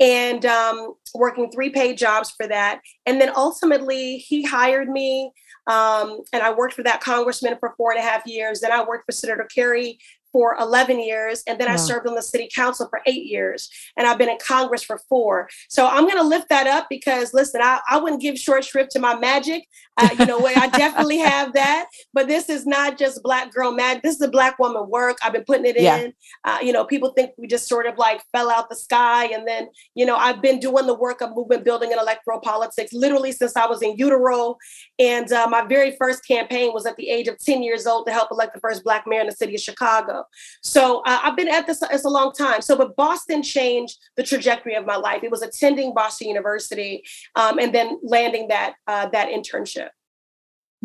and 0.00 0.44
um, 0.44 0.94
working 1.14 1.52
three 1.52 1.70
paid 1.70 1.96
jobs 1.96 2.32
for 2.32 2.48
that. 2.48 2.80
And 3.06 3.20
then 3.20 3.30
ultimately, 3.36 4.16
he 4.16 4.42
hired 4.42 4.88
me, 4.88 5.30
um, 5.68 6.22
and 6.32 6.42
I 6.42 6.52
worked 6.52 6.74
for 6.74 6.82
that 6.82 7.00
congressman 7.00 7.56
for 7.60 7.74
four 7.76 7.92
and 7.92 8.00
a 8.00 8.02
half 8.02 8.26
years. 8.26 8.60
Then 8.60 8.72
I 8.72 8.82
worked 8.82 9.06
for 9.06 9.12
Senator 9.12 9.44
Kerry 9.54 10.00
for 10.34 10.56
11 10.58 10.98
years, 10.98 11.44
and 11.46 11.60
then 11.60 11.68
I 11.68 11.76
served 11.76 12.08
on 12.08 12.16
the 12.16 12.22
city 12.22 12.48
council 12.52 12.88
for 12.88 13.00
eight 13.06 13.26
years, 13.26 13.70
and 13.96 14.04
I've 14.04 14.18
been 14.18 14.28
in 14.28 14.38
Congress 14.44 14.82
for 14.82 14.98
four. 15.08 15.48
So 15.68 15.86
I'm 15.86 16.06
going 16.06 16.16
to 16.16 16.24
lift 16.24 16.48
that 16.48 16.66
up 16.66 16.88
because, 16.90 17.32
listen, 17.32 17.60
I, 17.62 17.78
I 17.88 17.98
wouldn't 17.98 18.20
give 18.20 18.36
short 18.36 18.64
shrift 18.64 18.90
to 18.90 18.98
my 18.98 19.16
magic. 19.16 19.68
Uh, 19.96 20.08
you 20.18 20.26
know, 20.26 20.44
I 20.46 20.68
definitely 20.68 21.18
have 21.18 21.52
that, 21.54 21.86
but 22.12 22.26
this 22.26 22.48
is 22.48 22.66
not 22.66 22.98
just 22.98 23.22
black 23.22 23.52
girl 23.52 23.72
magic. 23.72 24.02
This 24.02 24.16
is 24.16 24.20
a 24.22 24.28
black 24.28 24.58
woman 24.58 24.88
work. 24.88 25.18
I've 25.22 25.32
been 25.32 25.44
putting 25.44 25.66
it 25.66 25.80
Yeah. 25.80 25.98
in. 25.98 26.14
Uh, 26.44 26.58
you 26.62 26.72
know, 26.72 26.84
people 26.84 27.12
think 27.12 27.30
we 27.36 27.46
just 27.46 27.68
sort 27.68 27.86
of 27.86 27.96
like 27.98 28.22
fell 28.32 28.50
out 28.50 28.68
the 28.68 28.76
sky, 28.76 29.26
and 29.26 29.46
then 29.46 29.68
you 29.94 30.06
know, 30.06 30.16
I've 30.16 30.42
been 30.42 30.58
doing 30.58 30.86
the 30.86 30.94
work 30.94 31.20
of 31.20 31.34
movement 31.34 31.64
building 31.64 31.92
and 31.92 32.00
electoral 32.00 32.40
politics 32.40 32.92
literally 32.92 33.32
since 33.32 33.56
I 33.56 33.66
was 33.66 33.82
in 33.82 33.96
utero. 33.96 34.56
And 34.98 35.30
uh, 35.32 35.46
my 35.48 35.62
very 35.62 35.96
first 35.96 36.26
campaign 36.26 36.72
was 36.72 36.86
at 36.86 36.96
the 36.96 37.08
age 37.08 37.28
of 37.28 37.38
10 37.38 37.62
years 37.62 37.86
old 37.86 38.06
to 38.06 38.12
help 38.12 38.28
elect 38.30 38.54
the 38.54 38.60
first 38.60 38.84
black 38.84 39.06
mayor 39.06 39.20
in 39.20 39.26
the 39.26 39.32
city 39.32 39.54
of 39.54 39.60
Chicago. 39.60 40.24
So 40.62 41.02
uh, 41.06 41.20
I've 41.22 41.36
been 41.36 41.48
at 41.48 41.66
this 41.66 41.82
it's 41.90 42.04
a 42.04 42.08
long 42.08 42.32
time. 42.32 42.62
So, 42.62 42.76
but 42.76 42.96
Boston 42.96 43.42
changed 43.42 43.98
the 44.16 44.22
trajectory 44.22 44.74
of 44.74 44.86
my 44.86 44.96
life. 44.96 45.22
It 45.22 45.30
was 45.30 45.42
attending 45.42 45.94
Boston 45.94 46.28
University 46.28 47.04
um, 47.36 47.58
and 47.58 47.74
then 47.74 47.98
landing 48.02 48.48
that 48.48 48.74
uh, 48.86 49.08
that 49.08 49.28
internship. 49.28 49.83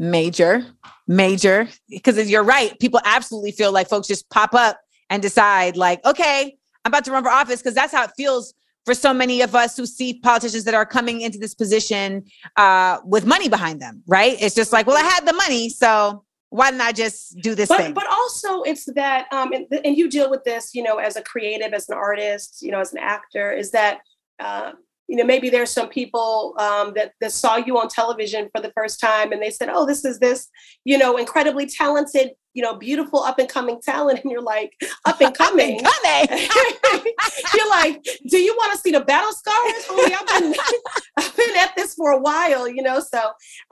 Major, 0.01 0.65
major, 1.09 1.67
because 1.89 2.31
you're 2.31 2.41
right. 2.41 2.79
People 2.79 3.01
absolutely 3.03 3.51
feel 3.51 3.73
like 3.73 3.89
folks 3.89 4.07
just 4.07 4.29
pop 4.29 4.53
up 4.53 4.79
and 5.09 5.21
decide, 5.21 5.75
like, 5.75 6.03
okay, 6.05 6.57
I'm 6.85 6.89
about 6.89 7.03
to 7.03 7.11
run 7.11 7.21
for 7.21 7.29
office, 7.29 7.61
because 7.61 7.75
that's 7.75 7.91
how 7.91 8.05
it 8.05 8.11
feels 8.15 8.53
for 8.85 8.93
so 8.93 9.13
many 9.13 9.41
of 9.41 9.55
us 9.55 9.75
who 9.75 9.85
see 9.85 10.13
politicians 10.13 10.63
that 10.63 10.73
are 10.73 10.85
coming 10.85 11.19
into 11.19 11.37
this 11.37 11.53
position 11.53 12.23
uh, 12.55 12.99
with 13.03 13.25
money 13.25 13.49
behind 13.49 13.81
them, 13.81 14.01
right? 14.07 14.37
It's 14.39 14.55
just 14.55 14.71
like, 14.71 14.87
well, 14.87 14.97
I 14.97 15.07
had 15.07 15.27
the 15.27 15.33
money, 15.33 15.67
so 15.67 16.23
why 16.49 16.71
didn't 16.71 16.81
I 16.81 16.93
just 16.93 17.37
do 17.41 17.53
this 17.53 17.67
but, 17.67 17.79
thing? 17.79 17.93
But 17.93 18.07
also, 18.09 18.61
it's 18.61 18.85
that, 18.95 19.27
um, 19.33 19.51
and, 19.51 19.67
and, 19.83 19.97
you 19.97 20.09
deal 20.09 20.29
with 20.29 20.45
this, 20.45 20.73
you 20.73 20.81
know, 20.81 20.95
as 20.95 21.17
a 21.17 21.21
creative, 21.21 21.73
as 21.73 21.89
an 21.89 21.97
artist, 21.97 22.61
you 22.61 22.71
know, 22.71 22.79
as 22.79 22.93
an 22.93 22.99
actor, 22.99 23.51
is 23.51 23.71
that 23.71 23.99
uh, 24.39 24.71
you 25.09 25.15
know 25.15 25.25
maybe 25.25 25.49
there's 25.49 25.71
some 25.71 25.89
people 25.89 26.53
um, 26.59 26.93
that 26.95 27.13
that 27.19 27.31
saw 27.31 27.57
you 27.57 27.77
on 27.77 27.89
television 27.89 28.47
for 28.53 28.61
the 28.61 28.71
first 28.75 28.99
time 28.99 29.31
and 29.31 29.41
they 29.41 29.49
said 29.49 29.69
oh 29.69 29.85
this 29.85 30.05
is 30.05 30.19
this 30.19 30.47
you 30.85 30.97
know 30.97 31.17
incredibly 31.17 31.65
talented 31.65 32.31
you 32.53 32.63
know 32.63 32.75
beautiful 32.75 33.23
up 33.23 33.39
and 33.39 33.47
coming 33.47 33.79
talent. 33.81 34.19
And 34.21 34.31
you're 34.31 34.41
like 34.41 34.73
up 35.05 35.21
and 35.21 35.35
coming. 35.43 35.79
coming. 35.79 36.27
You're 37.55 37.69
like 37.69 38.03
do 38.27 38.37
you 38.37 38.53
want 38.57 38.73
to 38.73 38.79
see 38.79 38.91
the 38.91 39.01
battle 39.01 39.31
scars 39.31 39.85
Homie, 39.85 40.13
I've, 40.13 40.41
been, 40.41 40.55
I've 41.17 41.37
been 41.37 41.57
at 41.57 41.75
this 41.75 41.93
for 41.93 42.11
a 42.11 42.19
while 42.19 42.67
you 42.67 42.81
know? 42.81 42.99
So 42.99 43.19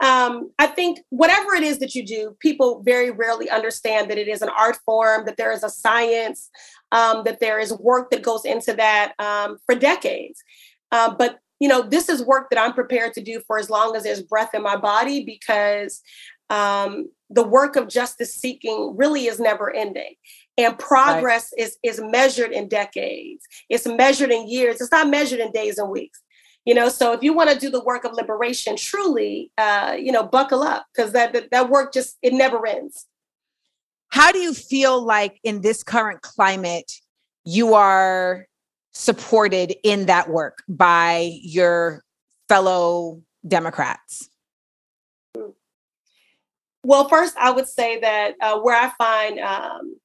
um, 0.00 0.50
i 0.58 0.66
think 0.66 1.00
whatever 1.10 1.54
it 1.54 1.62
is 1.62 1.78
that 1.80 1.94
you 1.94 2.04
do 2.04 2.36
people 2.40 2.82
very 2.82 3.10
rarely 3.10 3.50
understand 3.50 4.10
that 4.10 4.18
it 4.18 4.28
is 4.28 4.42
an 4.42 4.48
art 4.56 4.78
form 4.84 5.26
that 5.26 5.36
there 5.36 5.52
is 5.52 5.62
a 5.62 5.70
science 5.70 6.50
um, 6.92 7.24
that 7.24 7.40
there 7.40 7.58
is 7.58 7.72
work 7.74 8.10
that 8.10 8.22
goes 8.22 8.44
into 8.44 8.72
that 8.74 9.12
um, 9.18 9.58
for 9.66 9.74
decades 9.74 10.42
uh, 10.92 11.14
but 11.14 11.40
you 11.60 11.68
know, 11.68 11.82
this 11.82 12.08
is 12.08 12.22
work 12.24 12.50
that 12.50 12.60
I'm 12.60 12.72
prepared 12.72 13.14
to 13.14 13.22
do 13.22 13.40
for 13.46 13.58
as 13.58 13.68
long 13.68 13.96
as 13.96 14.04
there's 14.04 14.22
breath 14.22 14.54
in 14.54 14.62
my 14.62 14.76
body 14.76 15.24
because 15.24 16.02
um, 16.50 17.10
the 17.30 17.42
work 17.42 17.76
of 17.76 17.88
justice 17.88 18.34
seeking 18.34 18.94
really 18.96 19.26
is 19.26 19.40
never 19.40 19.74
ending. 19.74 20.14
And 20.56 20.78
progress 20.78 21.52
right. 21.56 21.66
is 21.66 21.78
is 21.84 22.00
measured 22.00 22.52
in 22.52 22.68
decades. 22.68 23.44
It's 23.68 23.86
measured 23.86 24.30
in 24.30 24.48
years. 24.48 24.80
It's 24.80 24.90
not 24.90 25.08
measured 25.08 25.40
in 25.40 25.52
days 25.52 25.78
and 25.78 25.90
weeks. 25.90 26.20
You 26.64 26.74
know, 26.74 26.88
so 26.88 27.12
if 27.12 27.22
you 27.22 27.32
want 27.32 27.50
to 27.50 27.58
do 27.58 27.70
the 27.70 27.82
work 27.82 28.04
of 28.04 28.12
liberation 28.12 28.76
truly, 28.76 29.52
uh, 29.56 29.96
you 29.98 30.10
know, 30.10 30.24
buckle 30.24 30.62
up 30.62 30.86
because 30.92 31.12
that, 31.12 31.32
that 31.32 31.50
that 31.52 31.70
work 31.70 31.92
just 31.92 32.18
it 32.22 32.32
never 32.32 32.66
ends. 32.66 33.06
How 34.08 34.32
do 34.32 34.38
you 34.38 34.52
feel 34.52 35.04
like 35.04 35.38
in 35.44 35.60
this 35.60 35.82
current 35.82 36.22
climate 36.22 36.92
you 37.44 37.74
are 37.74 38.47
supported 38.98 39.76
in 39.84 40.06
that 40.06 40.28
work 40.28 40.64
by 40.68 41.38
your 41.40 42.02
fellow 42.48 43.22
Democrats? 43.46 44.28
Well, 46.82 47.08
first, 47.08 47.36
I 47.36 47.52
would 47.52 47.68
say 47.68 48.00
that 48.00 48.34
uh, 48.42 48.58
where 48.58 48.76
I 48.76 48.90
find 48.98 49.38
um, 49.38 49.96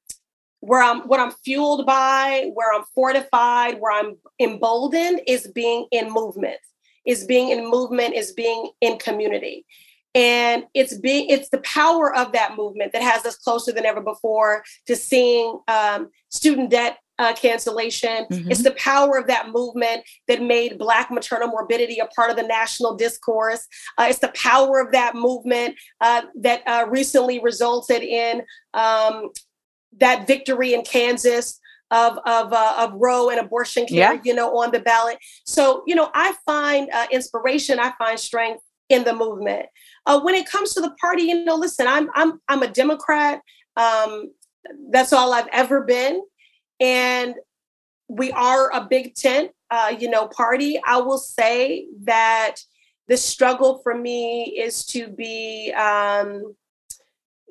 where 0.59 0.83
I'm 0.83 1.01
what 1.07 1.19
I'm 1.19 1.31
fueled 1.31 1.87
by, 1.87 2.51
where 2.53 2.71
I'm 2.71 2.85
fortified, 2.93 3.81
where 3.81 3.91
I'm 3.91 4.15
emboldened 4.39 5.21
is 5.27 5.47
being 5.47 5.87
in 5.91 6.11
movement. 6.11 6.59
Is 7.05 7.25
being 7.25 7.49
in 7.49 7.69
movement, 7.69 8.13
is 8.13 8.31
being 8.31 8.71
in 8.79 8.97
community. 8.97 9.65
And 10.15 10.65
it's 10.75 10.97
being 10.97 11.29
it's 11.29 11.49
the 11.49 11.57
power 11.59 12.15
of 12.15 12.31
that 12.33 12.55
movement 12.55 12.93
that 12.93 13.01
has 13.01 13.25
us 13.25 13.37
closer 13.37 13.71
than 13.71 13.85
ever 13.85 14.01
before 14.01 14.63
to 14.85 14.95
seeing 14.95 15.59
um, 15.67 16.11
student 16.29 16.69
debt 16.69 16.97
uh, 17.19 17.33
cancellation. 17.33 18.25
Mm-hmm. 18.31 18.51
It's 18.51 18.63
the 18.63 18.71
power 18.71 19.17
of 19.17 19.27
that 19.27 19.49
movement 19.49 20.03
that 20.27 20.41
made 20.41 20.77
Black 20.77 21.11
maternal 21.11 21.49
morbidity 21.49 21.99
a 21.99 22.07
part 22.07 22.29
of 22.29 22.35
the 22.35 22.43
national 22.43 22.95
discourse. 22.95 23.67
Uh, 23.97 24.07
it's 24.09 24.19
the 24.19 24.33
power 24.35 24.79
of 24.79 24.91
that 24.91 25.15
movement 25.15 25.75
uh, 26.01 26.23
that 26.41 26.61
uh, 26.65 26.85
recently 26.89 27.39
resulted 27.39 28.01
in 28.01 28.43
um, 28.73 29.29
that 29.99 30.27
victory 30.27 30.73
in 30.73 30.83
Kansas 30.83 31.59
of 31.91 32.17
of 32.25 32.51
uh, 32.51 32.75
of 32.79 32.93
Roe 32.95 33.29
and 33.29 33.39
abortion 33.39 33.85
care, 33.85 34.15
yeah. 34.15 34.21
you 34.23 34.33
know, 34.33 34.57
on 34.57 34.71
the 34.71 34.79
ballot. 34.79 35.17
So 35.45 35.83
you 35.85 35.93
know, 35.93 36.09
I 36.13 36.33
find 36.45 36.89
uh, 36.91 37.05
inspiration. 37.11 37.79
I 37.79 37.93
find 37.99 38.19
strength 38.19 38.63
in 38.89 39.03
the 39.03 39.13
movement. 39.13 39.67
Uh, 40.05 40.19
when 40.21 40.33
it 40.33 40.49
comes 40.49 40.73
to 40.73 40.81
the 40.81 40.91
party, 40.99 41.23
you 41.23 41.45
know, 41.45 41.55
listen, 41.55 41.87
I'm 41.87 42.09
I'm 42.15 42.41
I'm 42.47 42.63
a 42.63 42.67
Democrat. 42.67 43.41
Um, 43.77 44.31
that's 44.91 45.13
all 45.13 45.33
I've 45.33 45.49
ever 45.51 45.81
been 45.81 46.21
and 46.79 47.35
we 48.07 48.31
are 48.31 48.71
a 48.73 48.85
big 48.85 49.15
tent, 49.15 49.51
uh, 49.71 49.93
you 49.97 50.09
know, 50.09 50.27
party. 50.27 50.79
I 50.85 50.97
will 50.97 51.17
say 51.17 51.87
that 52.03 52.55
the 53.07 53.17
struggle 53.17 53.79
for 53.83 53.95
me 53.95 54.55
is 54.57 54.85
to 54.87 55.07
be 55.07 55.73
um, 55.73 56.55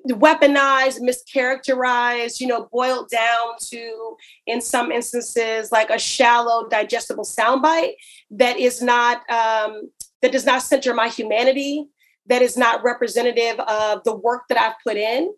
weaponized, 0.08 1.00
mischaracterized, 1.00 2.40
you 2.40 2.46
know, 2.46 2.68
boiled 2.72 3.08
down 3.10 3.54
to, 3.60 4.16
in 4.46 4.60
some 4.60 4.90
instances, 4.90 5.70
like 5.70 5.90
a 5.90 5.98
shallow, 5.98 6.68
digestible 6.68 7.24
soundbite 7.24 7.94
that 8.30 8.58
is 8.58 8.82
not 8.82 9.18
um, 9.30 9.90
that 10.20 10.32
does 10.32 10.46
not 10.46 10.62
center 10.62 10.94
my 10.94 11.08
humanity, 11.08 11.86
that 12.26 12.42
is 12.42 12.56
not 12.56 12.82
representative 12.84 13.58
of 13.60 14.04
the 14.04 14.14
work 14.14 14.42
that 14.48 14.58
I've 14.58 14.76
put 14.86 14.96
in. 14.96 15.32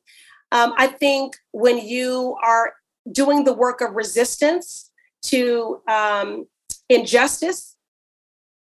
Um, 0.52 0.74
I 0.76 0.86
think 0.86 1.36
when 1.52 1.78
you 1.78 2.36
are 2.42 2.74
doing 3.10 3.44
the 3.44 3.52
work 3.52 3.80
of 3.80 3.94
resistance 3.94 4.90
to 5.22 5.80
um, 5.88 6.46
injustice, 6.88 7.76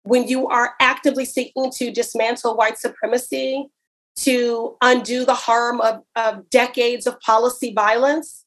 when 0.04 0.28
you 0.28 0.48
are 0.48 0.76
actively 0.82 1.26
seeking 1.26 1.72
to 1.72 1.92
dismantle 1.92 2.56
white 2.56 2.78
supremacy, 2.78 3.70
to 4.16 4.78
undo 4.82 5.26
the 5.26 5.34
harm 5.34 5.82
of, 5.82 6.02
of 6.16 6.50
decades 6.50 7.08
of 7.08 7.20
policy 7.22 7.74
violence, 7.74 8.46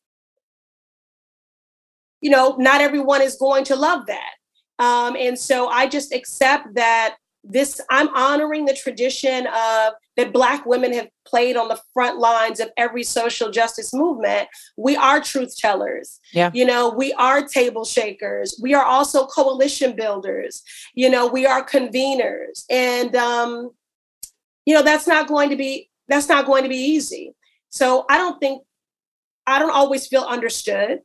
you 2.21 2.31
know, 2.31 2.57
not 2.59 2.81
everyone 2.81 3.23
is 3.23 3.37
going 3.37 3.65
to 3.65 3.77
love 3.77 4.07
that. 4.07 4.33
Um, 4.79 5.17
and 5.17 5.39
so 5.39 5.69
I 5.69 5.87
just 5.87 6.13
accept 6.13 6.75
that 6.75 7.17
this 7.49 7.81
i'm 7.91 8.15
honoring 8.15 8.65
the 8.65 8.75
tradition 8.75 9.47
of 9.47 9.95
that 10.17 10.33
black 10.33 10.65
women 10.65 10.93
have 10.93 11.09
played 11.27 11.57
on 11.57 11.69
the 11.69 11.79
front 11.93 12.19
lines 12.19 12.61
of 12.61 12.71
every 12.77 13.03
social 13.03 13.51
justice 13.51 13.93
movement. 13.93 14.49
We 14.77 14.97
are 14.97 15.21
truth 15.21 15.57
tellers. 15.57 16.21
Yeah. 16.33 16.51
You 16.55 16.65
know 16.65 16.89
we 16.89 17.13
are 17.15 17.43
table 17.43 17.85
shakers. 17.85 18.59
We 18.63 18.75
are 18.75 18.85
also 18.85 19.27
coalition 19.27 19.95
builders. 19.95 20.63
You 20.95 21.11
know 21.11 21.27
we 21.27 21.47
are 21.47 21.65
conveners. 21.65 22.65
And 22.71 23.15
um 23.15 23.71
you 24.65 24.75
know 24.75 24.83
that's 24.83 25.07
not 25.07 25.29
going 25.29 25.51
to 25.51 25.57
be 25.57 25.91
that's 26.09 26.29
not 26.29 26.47
going 26.47 26.63
to 26.63 26.69
be 26.69 26.77
easy. 26.77 27.35
So 27.71 28.05
i 28.09 28.17
don't 28.17 28.41
think 28.41 28.63
i 29.47 29.59
don't 29.59 29.71
always 29.71 30.07
feel 30.07 30.23
understood. 30.23 31.01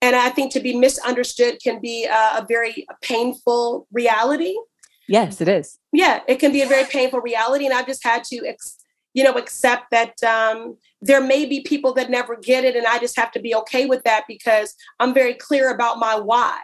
And 0.00 0.16
i 0.16 0.30
think 0.30 0.52
to 0.52 0.60
be 0.60 0.74
misunderstood 0.76 1.58
can 1.62 1.80
be 1.80 2.04
a, 2.04 2.38
a 2.38 2.46
very 2.48 2.86
painful 3.02 3.86
reality 3.92 4.56
Yes, 5.08 5.40
it 5.40 5.48
is. 5.48 5.78
Yeah, 5.92 6.20
it 6.26 6.36
can 6.36 6.52
be 6.52 6.62
a 6.62 6.66
very 6.66 6.86
painful 6.86 7.20
reality. 7.20 7.66
And 7.66 7.74
I've 7.74 7.86
just 7.86 8.04
had 8.04 8.24
to, 8.24 8.46
ex- 8.46 8.78
you 9.12 9.22
know, 9.22 9.34
accept 9.34 9.90
that 9.90 10.22
um, 10.22 10.76
there 11.00 11.22
may 11.22 11.46
be 11.46 11.60
people 11.60 11.92
that 11.94 12.10
never 12.10 12.36
get 12.36 12.64
it. 12.64 12.76
And 12.76 12.86
I 12.86 12.98
just 12.98 13.16
have 13.16 13.30
to 13.32 13.40
be 13.40 13.54
okay 13.54 13.86
with 13.86 14.02
that 14.04 14.24
because 14.26 14.74
I'm 14.98 15.14
very 15.14 15.34
clear 15.34 15.72
about 15.72 15.98
my 15.98 16.18
why. 16.18 16.60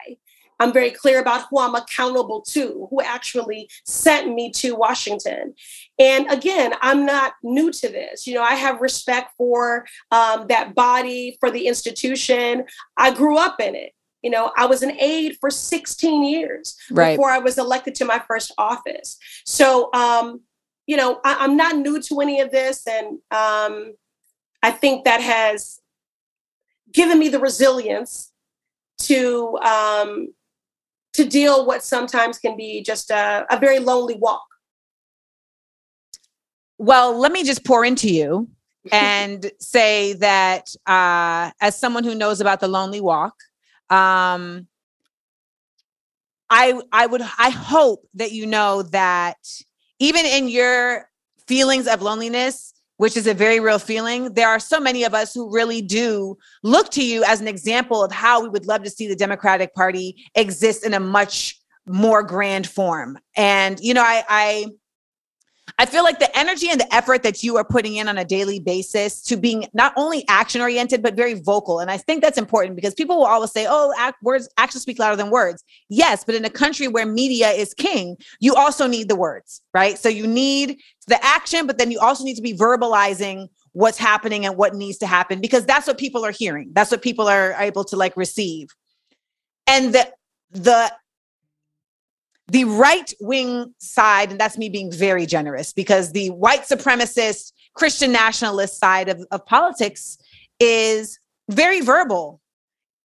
I'm 0.61 0.75
very 0.75 0.91
clear 0.91 1.21
about 1.21 1.47
who 1.49 1.59
I'm 1.59 1.75
accountable 1.75 2.43
to, 2.51 2.87
who 2.91 3.01
actually 3.01 3.71
sent 3.87 4.33
me 4.33 4.53
to 4.57 4.77
Washington. 4.77 5.55
And 5.99 6.31
again, 6.31 6.75
I'm 6.83 7.07
not 7.07 7.33
new 7.43 7.73
to 7.73 7.89
this. 7.89 8.27
You 8.27 8.35
know, 8.35 8.43
I 8.43 8.55
have 8.57 8.83
respect 8.83 9.33
for 9.39 9.87
um, 10.11 10.47
that 10.49 10.75
body, 10.75 11.39
for 11.41 11.51
the 11.51 11.67
institution. 11.67 12.65
I 12.99 13.15
grew 13.15 13.39
up 13.39 13.59
in 13.59 13.75
it. 13.75 13.93
You 14.23 14.31
know, 14.31 14.53
I 14.57 14.67
was 14.67 14.83
an 14.83 14.93
aide 14.99 15.37
for 15.41 15.51
16 15.51 16.25
years 16.25 16.77
right. 16.91 17.17
before 17.17 17.31
I 17.31 17.39
was 17.39 17.57
elected 17.59 17.95
to 17.97 18.05
my 18.05 18.21
first 18.29 18.53
office. 18.59 19.17
So, 19.47 19.91
um, 19.95 20.41
you 20.87 20.97
know, 20.97 21.21
I, 21.25 21.45
am 21.45 21.57
not 21.57 21.77
new 21.77 22.01
to 22.03 22.21
any 22.21 22.41
of 22.41 22.51
this. 22.51 22.87
And 22.87 23.19
um, 23.31 23.95
I 24.63 24.71
think 24.71 25.05
that 25.05 25.21
has 25.21 25.81
given 26.93 27.19
me 27.19 27.29
the 27.29 27.39
resilience 27.39 28.33
to 29.03 29.57
um, 29.59 30.35
to 31.15 31.25
deal 31.25 31.67
what 31.67 31.83
sometimes 31.83 32.39
can 32.39 32.57
be 32.57 32.83
just 32.83 33.11
a, 33.11 33.47
a 33.51 33.59
very 33.59 33.79
lonely 33.79 34.15
walk. 34.15 34.45
Well, 36.79 37.19
let 37.19 37.33
me 37.33 37.45
just 37.45 37.65
pour 37.65 37.85
into 37.85 38.09
you 38.13 38.49
and 38.93 39.51
say 39.61 40.15
that 40.15 40.75
uh, 40.87 41.51
as 41.61 41.79
someone 41.79 42.05
who 42.05 42.15
knows 42.15 42.41
about 42.41 42.61
the 42.61 42.69
lonely 42.69 43.01
walk, 43.01 43.35
um 43.91 44.67
i 46.49 46.81
i 46.93 47.07
would 47.07 47.23
i 47.39 47.51
hope 47.51 48.07
that 48.15 48.33
you 48.33 48.47
know 48.47 48.83
that 48.83 49.37
even 49.99 50.25
in 50.25 50.49
your 50.49 51.09
feelings 51.47 51.87
of 51.87 52.03
loneliness 52.03 52.73
which 52.97 53.17
is 53.17 53.27
a 53.27 53.35
very 53.35 53.61
real 53.61 53.79
feeling 53.79 54.33
there 54.35 54.49
are 54.49 54.61
so 54.61 54.79
many 54.79 55.05
of 55.05 55.15
us 55.15 55.35
who 55.35 55.53
really 55.53 55.83
do 55.83 56.37
look 56.63 56.91
to 56.91 57.05
you 57.05 57.25
as 57.25 57.41
an 57.41 57.49
example 57.49 58.05
of 58.05 58.13
how 58.13 58.43
we 58.43 58.49
would 58.49 58.67
love 58.67 58.83
to 58.83 58.91
see 58.91 59.09
the 59.09 59.17
democratic 59.17 59.75
party 59.75 60.17
exist 60.35 60.85
in 60.85 60.95
a 60.95 61.01
much 61.01 61.61
more 61.87 62.23
grand 62.23 62.69
form. 62.69 63.19
And 63.37 63.79
you 63.81 63.95
know 63.95 64.03
i 64.03 64.25
i 64.29 64.67
I 65.81 65.87
feel 65.87 66.05
like 66.05 66.19
the 66.19 66.39
energy 66.39 66.69
and 66.69 66.79
the 66.79 66.95
effort 66.95 67.23
that 67.23 67.43
you 67.43 67.57
are 67.57 67.65
putting 67.65 67.97
in 67.97 68.07
on 68.07 68.19
a 68.19 68.25
daily 68.25 68.61
basis 68.61 69.23
to 69.23 69.37
being 69.39 69.67
not 69.73 69.95
only 69.97 70.29
action 70.29 70.61
oriented, 70.61 71.03
but 71.03 71.15
very 71.15 71.33
vocal. 71.33 71.81
And 71.81 71.91
I 71.91 71.97
think 71.97 72.21
that's 72.21 72.37
important 72.37 72.77
because 72.77 72.93
people 72.93 73.17
will 73.17 73.25
always 73.25 73.51
say, 73.51 73.67
oh, 73.67 73.91
act, 73.97 74.23
words, 74.23 74.47
actions 74.59 74.83
speak 74.83 74.99
louder 74.99 75.17
than 75.17 75.31
words. 75.31 75.65
Yes, 75.89 76.23
but 76.23 76.35
in 76.35 76.45
a 76.45 76.51
country 76.51 76.87
where 76.87 77.07
media 77.07 77.49
is 77.49 77.73
king, 77.73 78.19
you 78.41 78.55
also 78.55 78.87
need 78.87 79.09
the 79.09 79.17
words, 79.17 79.63
right? 79.73 79.97
So 79.97 80.11
you 80.11 80.27
need 80.27 80.79
the 81.07 81.19
action, 81.25 81.67
but 81.67 81.79
then 81.79 81.91
you 81.91 81.99
also 81.99 82.25
need 82.25 82.37
to 82.37 82.43
be 82.43 82.53
verbalizing 82.53 83.49
what's 83.73 83.97
happening 83.97 84.45
and 84.45 84.59
what 84.59 84.75
needs 84.75 84.99
to 84.99 85.07
happen 85.07 85.41
because 85.41 85.65
that's 85.65 85.87
what 85.87 85.97
people 85.97 86.27
are 86.27 86.31
hearing. 86.31 86.73
That's 86.75 86.91
what 86.91 87.01
people 87.01 87.27
are 87.27 87.55
able 87.59 87.85
to 87.85 87.97
like 87.97 88.19
receive. 88.19 88.69
And 89.67 89.95
the, 89.95 90.13
the 90.51 90.93
the 92.51 92.65
right 92.65 93.13
wing 93.21 93.73
side, 93.79 94.31
and 94.33 94.41
that's 94.41 94.59
me 94.59 94.69
being 94.69 94.91
very 94.91 95.25
generous 95.25 95.73
because 95.73 96.11
the 96.11 96.31
white 96.31 96.63
supremacist, 96.63 97.53
Christian 97.75 98.11
nationalist 98.11 98.79
side 98.79 99.09
of, 99.09 99.25
of 99.31 99.47
politics 99.47 100.19
is 100.59 101.19
very 101.49 101.81
verbal 101.81 102.41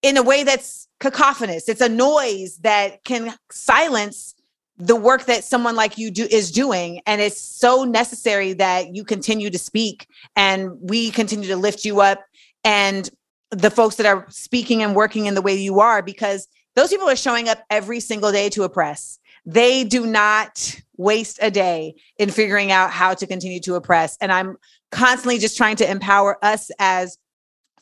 in 0.03 0.19
a 0.19 0.23
way 0.23 0.45
that's 0.45 0.87
cacophonous. 0.99 1.71
It's 1.71 1.81
a 1.81 1.89
noise 1.89 2.59
that 2.59 3.03
can 3.05 3.35
silence 3.51 4.35
the 4.77 4.97
work 4.97 5.25
that 5.25 5.45
someone 5.45 5.75
like 5.75 5.97
you 5.97 6.11
do 6.11 6.27
is 6.31 6.51
doing 6.51 7.01
and 7.07 7.21
it's 7.21 7.41
so 7.41 7.85
necessary 7.85 8.55
that 8.55 8.95
you 8.95 9.05
continue 9.05 9.51
to 9.51 9.59
speak 9.59 10.07
and 10.37 10.71
we 10.81 11.11
continue 11.11 11.49
to 11.49 11.57
lift 11.57 11.85
you 11.85 12.01
up 12.01 12.25
and 12.65 13.11
the 13.51 13.71
folks 13.71 13.97
that 13.97 14.07
are 14.07 14.25
speaking 14.31 14.83
and 14.83 14.97
working 14.97 15.27
in 15.27 15.35
the 15.35 15.43
way 15.43 15.55
you 15.55 15.81
are 15.81 16.01
because 16.01 16.49
those 16.77 16.89
people 16.89 17.11
are 17.11 17.17
showing 17.17 17.47
up 17.47 17.59
every 17.69 18.01
single 18.01 18.33
day 18.33 18.49
to 18.49 18.63
oppress 18.63 19.19
they 19.47 19.85
do 19.85 20.07
not 20.07 20.81
waste 20.97 21.39
a 21.41 21.51
day 21.51 21.95
in 22.19 22.31
figuring 22.31 22.71
out 22.71 22.91
how 22.91 23.15
to 23.15 23.27
continue 23.27 23.61
to 23.61 23.75
oppress. 23.75 24.17
And 24.21 24.31
I'm 24.31 24.57
constantly 24.91 25.39
just 25.39 25.57
trying 25.57 25.77
to 25.77 25.91
empower 25.91 26.43
us 26.45 26.71
as 26.79 27.17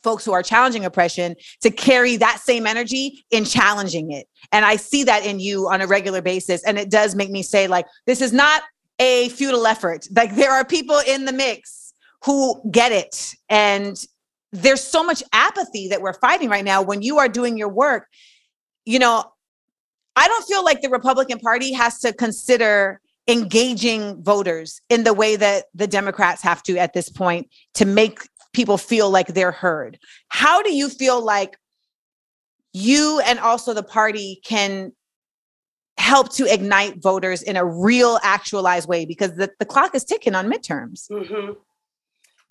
folks 0.01 0.23
who 0.23 0.31
are 0.31 0.43
challenging 0.43 0.85
oppression 0.85 1.35
to 1.61 1.69
carry 1.69 2.15
that 2.17 2.39
same 2.39 2.65
energy 2.65 3.25
in 3.31 3.43
challenging 3.43 4.11
it. 4.11 4.27
And 4.51 4.63
I 4.63 4.77
see 4.77 5.03
that 5.03 5.25
in 5.25 5.39
you 5.39 5.67
on 5.67 5.81
a 5.81 5.87
regular 5.87 6.21
basis. 6.21 6.63
And 6.63 6.77
it 6.77 6.89
does 6.89 7.15
make 7.15 7.29
me 7.29 7.43
say, 7.43 7.67
like, 7.67 7.85
this 8.05 8.21
is 8.21 8.31
not 8.31 8.63
a 8.99 9.29
futile 9.29 9.67
effort. 9.67 10.07
Like, 10.15 10.35
there 10.35 10.51
are 10.51 10.63
people 10.63 11.01
in 11.05 11.25
the 11.25 11.33
mix 11.33 11.93
who 12.23 12.61
get 12.71 12.91
it. 12.91 13.33
And 13.49 14.01
there's 14.51 14.81
so 14.81 15.03
much 15.03 15.21
apathy 15.33 15.89
that 15.89 16.01
we're 16.01 16.13
fighting 16.13 16.49
right 16.49 16.65
now 16.65 16.81
when 16.81 17.01
you 17.01 17.17
are 17.19 17.27
doing 17.27 17.57
your 17.57 17.69
work. 17.69 18.07
You 18.85 18.99
know, 18.99 19.25
I 20.15 20.27
don't 20.27 20.45
feel 20.45 20.63
like 20.63 20.81
the 20.81 20.89
Republican 20.89 21.39
Party 21.39 21.71
has 21.73 21.99
to 21.99 22.13
consider 22.13 22.99
engaging 23.27 24.21
voters 24.23 24.81
in 24.89 25.03
the 25.03 25.13
way 25.13 25.35
that 25.35 25.65
the 25.73 25.87
Democrats 25.87 26.41
have 26.41 26.63
to 26.63 26.77
at 26.77 26.93
this 26.93 27.09
point 27.09 27.47
to 27.75 27.85
make 27.85 28.19
people 28.53 28.77
feel 28.77 29.09
like 29.09 29.27
they're 29.27 29.51
heard. 29.51 29.99
How 30.29 30.61
do 30.61 30.73
you 30.73 30.89
feel 30.89 31.21
like 31.21 31.57
you 32.73 33.21
and 33.25 33.39
also 33.39 33.73
the 33.73 33.83
party 33.83 34.41
can 34.43 34.91
help 35.97 36.33
to 36.33 36.51
ignite 36.51 37.01
voters 37.01 37.41
in 37.43 37.55
a 37.55 37.65
real 37.65 38.19
actualized 38.23 38.87
way 38.87 39.05
because 39.05 39.35
the, 39.35 39.51
the 39.59 39.65
clock 39.65 39.93
is 39.93 40.03
ticking 40.03 40.33
on 40.33 40.51
midterms? 40.51 41.09
Mm-hmm. 41.09 41.53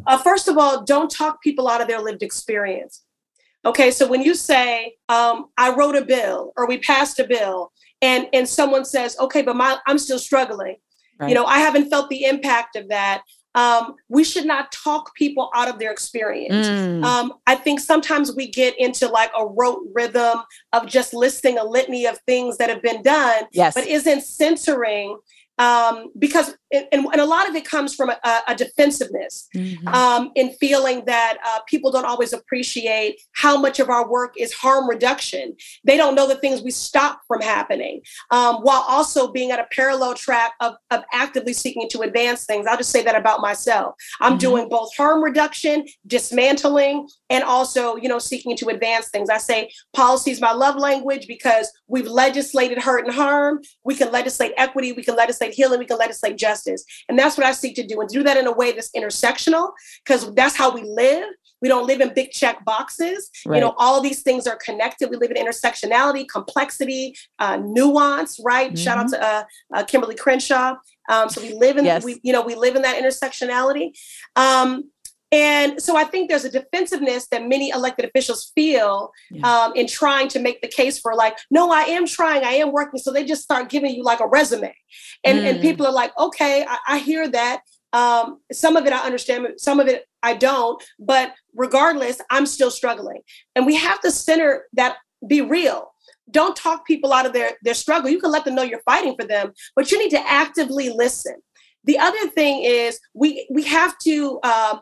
Uh, 0.06 0.18
first 0.18 0.46
of 0.46 0.56
all, 0.56 0.84
don't 0.84 1.10
talk 1.10 1.42
people 1.42 1.68
out 1.68 1.80
of 1.80 1.88
their 1.88 2.00
lived 2.00 2.22
experience. 2.22 3.02
Okay, 3.64 3.90
so 3.90 4.06
when 4.06 4.22
you 4.22 4.34
say, 4.34 4.94
um, 5.08 5.46
I 5.56 5.74
wrote 5.74 5.96
a 5.96 6.04
bill 6.04 6.52
or 6.56 6.66
we 6.66 6.78
passed 6.78 7.18
a 7.18 7.26
bill, 7.26 7.72
and, 8.00 8.28
and 8.32 8.48
someone 8.48 8.84
says, 8.84 9.16
okay, 9.18 9.42
but 9.42 9.56
my, 9.56 9.78
I'm 9.86 9.98
still 9.98 10.18
struggling. 10.18 10.76
Right. 11.18 11.28
You 11.28 11.34
know, 11.34 11.44
I 11.44 11.58
haven't 11.58 11.90
felt 11.90 12.08
the 12.10 12.24
impact 12.24 12.76
of 12.76 12.88
that. 12.90 13.22
Um, 13.56 13.96
we 14.08 14.22
should 14.22 14.46
not 14.46 14.70
talk 14.70 15.14
people 15.16 15.50
out 15.52 15.68
of 15.68 15.80
their 15.80 15.90
experience. 15.90 16.68
Mm. 16.68 17.02
Um, 17.02 17.32
I 17.48 17.56
think 17.56 17.80
sometimes 17.80 18.36
we 18.36 18.48
get 18.48 18.78
into 18.78 19.08
like 19.08 19.32
a 19.36 19.44
rote 19.44 19.82
rhythm 19.92 20.42
of 20.72 20.86
just 20.86 21.12
listing 21.12 21.58
a 21.58 21.64
litany 21.64 22.06
of 22.06 22.18
things 22.20 22.58
that 22.58 22.68
have 22.68 22.82
been 22.82 23.02
done, 23.02 23.44
yes. 23.52 23.74
but 23.74 23.84
isn't 23.84 24.22
censoring 24.22 25.18
um, 25.58 26.10
because 26.18 26.54
and, 26.72 26.86
and, 26.92 27.20
a 27.20 27.24
lot 27.24 27.48
of 27.48 27.54
it 27.54 27.64
comes 27.64 27.94
from 27.94 28.10
a, 28.10 28.40
a 28.46 28.54
defensiveness 28.54 29.48
mm-hmm. 29.56 29.88
um, 29.88 30.30
in 30.34 30.52
feeling 30.54 31.04
that 31.06 31.38
uh, 31.44 31.60
people 31.66 31.90
don't 31.90 32.04
always 32.04 32.32
appreciate 32.32 33.20
how 33.34 33.58
much 33.58 33.80
of 33.80 33.88
our 33.88 34.08
work 34.08 34.34
is 34.36 34.52
harm 34.52 34.88
reduction. 34.88 35.56
They 35.84 35.96
don't 35.96 36.14
know 36.14 36.28
the 36.28 36.36
things 36.36 36.62
we 36.62 36.70
stop 36.70 37.20
from 37.26 37.40
happening, 37.40 38.02
um, 38.30 38.56
while 38.56 38.84
also 38.86 39.32
being 39.32 39.50
at 39.50 39.58
a 39.58 39.66
parallel 39.72 40.14
track 40.14 40.52
of, 40.60 40.74
of 40.90 41.02
actively 41.12 41.52
seeking 41.52 41.88
to 41.90 42.02
advance 42.02 42.44
things. 42.44 42.66
I'll 42.66 42.76
just 42.76 42.90
say 42.90 43.02
that 43.02 43.16
about 43.16 43.40
myself. 43.40 43.94
I'm 44.20 44.32
mm-hmm. 44.32 44.38
doing 44.38 44.68
both 44.68 44.94
harm 44.96 45.22
reduction, 45.22 45.86
dismantling, 46.06 47.08
and 47.30 47.44
also, 47.44 47.96
you 47.96 48.08
know, 48.08 48.18
seeking 48.18 48.56
to 48.56 48.68
advance 48.68 49.08
things. 49.08 49.30
I 49.30 49.38
say 49.38 49.70
policy 49.92 50.30
is 50.30 50.40
my 50.40 50.52
love 50.52 50.76
language 50.76 51.26
because 51.26 51.70
we've 51.86 52.06
legislated 52.06 52.78
hurt 52.78 53.04
and 53.04 53.14
harm. 53.14 53.60
We 53.84 53.94
can 53.94 54.10
legislate 54.10 54.52
equity. 54.56 54.92
We 54.92 55.04
can 55.04 55.16
legislate 55.16 55.54
healing. 55.54 55.78
We 55.78 55.86
can 55.86 55.98
legislate 55.98 56.36
justice. 56.36 56.84
And 57.08 57.18
that's 57.18 57.36
what 57.36 57.46
I 57.46 57.52
seek 57.52 57.76
to 57.76 57.86
do 57.86 58.00
and 58.00 58.08
do 58.08 58.22
that 58.22 58.36
in 58.36 58.46
a 58.46 58.52
way 58.52 58.72
that's 58.72 58.90
intersectional 58.92 59.72
because 60.04 60.32
that's 60.34 60.56
how 60.56 60.72
we 60.72 60.82
live. 60.82 61.28
We 61.60 61.68
don't 61.68 61.86
live 61.86 62.00
in 62.00 62.14
big 62.14 62.30
check 62.30 62.64
boxes. 62.64 63.30
Right. 63.44 63.56
You 63.56 63.62
know, 63.62 63.74
all 63.78 64.00
these 64.00 64.22
things 64.22 64.46
are 64.46 64.56
connected. 64.56 65.10
We 65.10 65.16
live 65.16 65.32
in 65.32 65.44
intersectionality, 65.44 66.28
complexity, 66.28 67.16
uh, 67.38 67.56
nuance, 67.56 68.38
right? 68.44 68.68
Mm-hmm. 68.68 68.76
Shout 68.76 68.98
out 68.98 69.06
mm-hmm. 69.06 69.14
to 69.14 69.26
uh, 69.26 69.44
uh, 69.74 69.84
Kimberly 69.84 70.14
Crenshaw. 70.14 70.76
Um, 71.08 71.28
so 71.28 71.40
we 71.40 71.54
live 71.54 71.78
in, 71.78 71.84
yes. 71.84 72.04
we, 72.04 72.20
you 72.22 72.32
know, 72.32 72.42
we 72.42 72.54
live 72.54 72.76
in 72.76 72.82
that 72.82 73.02
intersectionality. 73.02 73.98
Um, 74.36 74.90
and 75.30 75.80
so 75.80 75.96
I 75.96 76.04
think 76.04 76.30
there's 76.30 76.46
a 76.46 76.50
defensiveness 76.50 77.28
that 77.28 77.46
many 77.46 77.68
elected 77.68 78.06
officials 78.06 78.50
feel 78.54 79.10
yeah. 79.30 79.64
um, 79.64 79.72
in 79.74 79.86
trying 79.86 80.28
to 80.28 80.38
make 80.38 80.62
the 80.62 80.68
case 80.68 80.98
for 80.98 81.14
like, 81.14 81.36
no, 81.50 81.70
I 81.70 81.82
am 81.82 82.06
trying, 82.06 82.44
I 82.44 82.52
am 82.52 82.72
working. 82.72 82.98
So 82.98 83.12
they 83.12 83.24
just 83.24 83.42
start 83.42 83.68
giving 83.68 83.94
you 83.94 84.02
like 84.02 84.20
a 84.20 84.26
resume. 84.26 84.74
And, 85.24 85.38
mm. 85.38 85.50
and 85.50 85.60
people 85.60 85.86
are 85.86 85.92
like, 85.92 86.18
okay, 86.18 86.64
I, 86.66 86.78
I 86.88 86.98
hear 86.98 87.28
that. 87.28 87.60
Um, 87.92 88.40
some 88.52 88.76
of 88.76 88.86
it 88.86 88.92
I 88.92 89.04
understand, 89.04 89.46
some 89.58 89.80
of 89.80 89.86
it 89.86 90.06
I 90.22 90.32
don't. 90.32 90.82
But 90.98 91.34
regardless, 91.54 92.20
I'm 92.30 92.46
still 92.46 92.70
struggling. 92.70 93.20
And 93.54 93.66
we 93.66 93.76
have 93.76 94.00
to 94.00 94.10
center 94.10 94.64
that, 94.74 94.96
be 95.26 95.42
real. 95.42 95.92
Don't 96.30 96.56
talk 96.56 96.86
people 96.86 97.12
out 97.12 97.26
of 97.26 97.34
their, 97.34 97.52
their 97.62 97.74
struggle. 97.74 98.08
You 98.10 98.20
can 98.20 98.30
let 98.30 98.46
them 98.46 98.54
know 98.54 98.62
you're 98.62 98.80
fighting 98.80 99.14
for 99.18 99.26
them, 99.26 99.52
but 99.76 99.90
you 99.90 99.98
need 99.98 100.10
to 100.10 100.30
actively 100.30 100.88
listen. 100.88 101.36
The 101.84 101.98
other 101.98 102.28
thing 102.28 102.64
is 102.64 103.00
we 103.14 103.46
we 103.50 103.62
have 103.62 103.96
to 104.00 104.40
uh, 104.42 104.78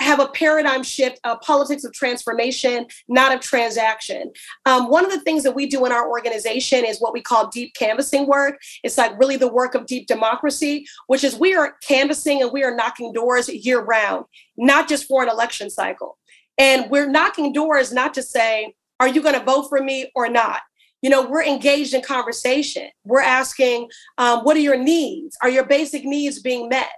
have 0.00 0.18
a 0.18 0.28
paradigm 0.28 0.82
shift, 0.82 1.20
a 1.24 1.36
politics 1.36 1.84
of 1.84 1.92
transformation, 1.92 2.86
not 3.08 3.34
of 3.34 3.40
transaction. 3.40 4.32
Um, 4.66 4.88
one 4.88 5.04
of 5.04 5.10
the 5.10 5.20
things 5.20 5.42
that 5.44 5.54
we 5.54 5.66
do 5.66 5.84
in 5.86 5.92
our 5.92 6.08
organization 6.08 6.84
is 6.84 7.00
what 7.00 7.12
we 7.12 7.20
call 7.20 7.48
deep 7.48 7.74
canvassing 7.74 8.26
work. 8.26 8.58
It's 8.82 8.98
like 8.98 9.18
really 9.18 9.36
the 9.36 9.52
work 9.52 9.74
of 9.74 9.86
deep 9.86 10.06
democracy, 10.06 10.86
which 11.06 11.22
is 11.22 11.38
we 11.38 11.54
are 11.54 11.74
canvassing 11.86 12.42
and 12.42 12.50
we 12.52 12.64
are 12.64 12.74
knocking 12.74 13.12
doors 13.12 13.48
year 13.48 13.82
round, 13.82 14.24
not 14.56 14.88
just 14.88 15.06
for 15.06 15.22
an 15.22 15.28
election 15.28 15.70
cycle. 15.70 16.16
And 16.58 16.90
we're 16.90 17.08
knocking 17.08 17.52
doors 17.52 17.92
not 17.92 18.14
to 18.14 18.22
say, 18.22 18.74
are 18.98 19.08
you 19.08 19.22
going 19.22 19.38
to 19.38 19.44
vote 19.44 19.68
for 19.68 19.82
me 19.82 20.10
or 20.14 20.28
not? 20.28 20.62
you 21.02 21.08
know 21.08 21.26
we're 21.26 21.42
engaged 21.42 21.94
in 21.94 22.02
conversation 22.02 22.88
we're 23.04 23.22
asking 23.22 23.88
um, 24.18 24.40
what 24.40 24.56
are 24.56 24.60
your 24.60 24.76
needs 24.76 25.36
are 25.42 25.48
your 25.48 25.64
basic 25.64 26.04
needs 26.04 26.40
being 26.40 26.68
met 26.68 26.90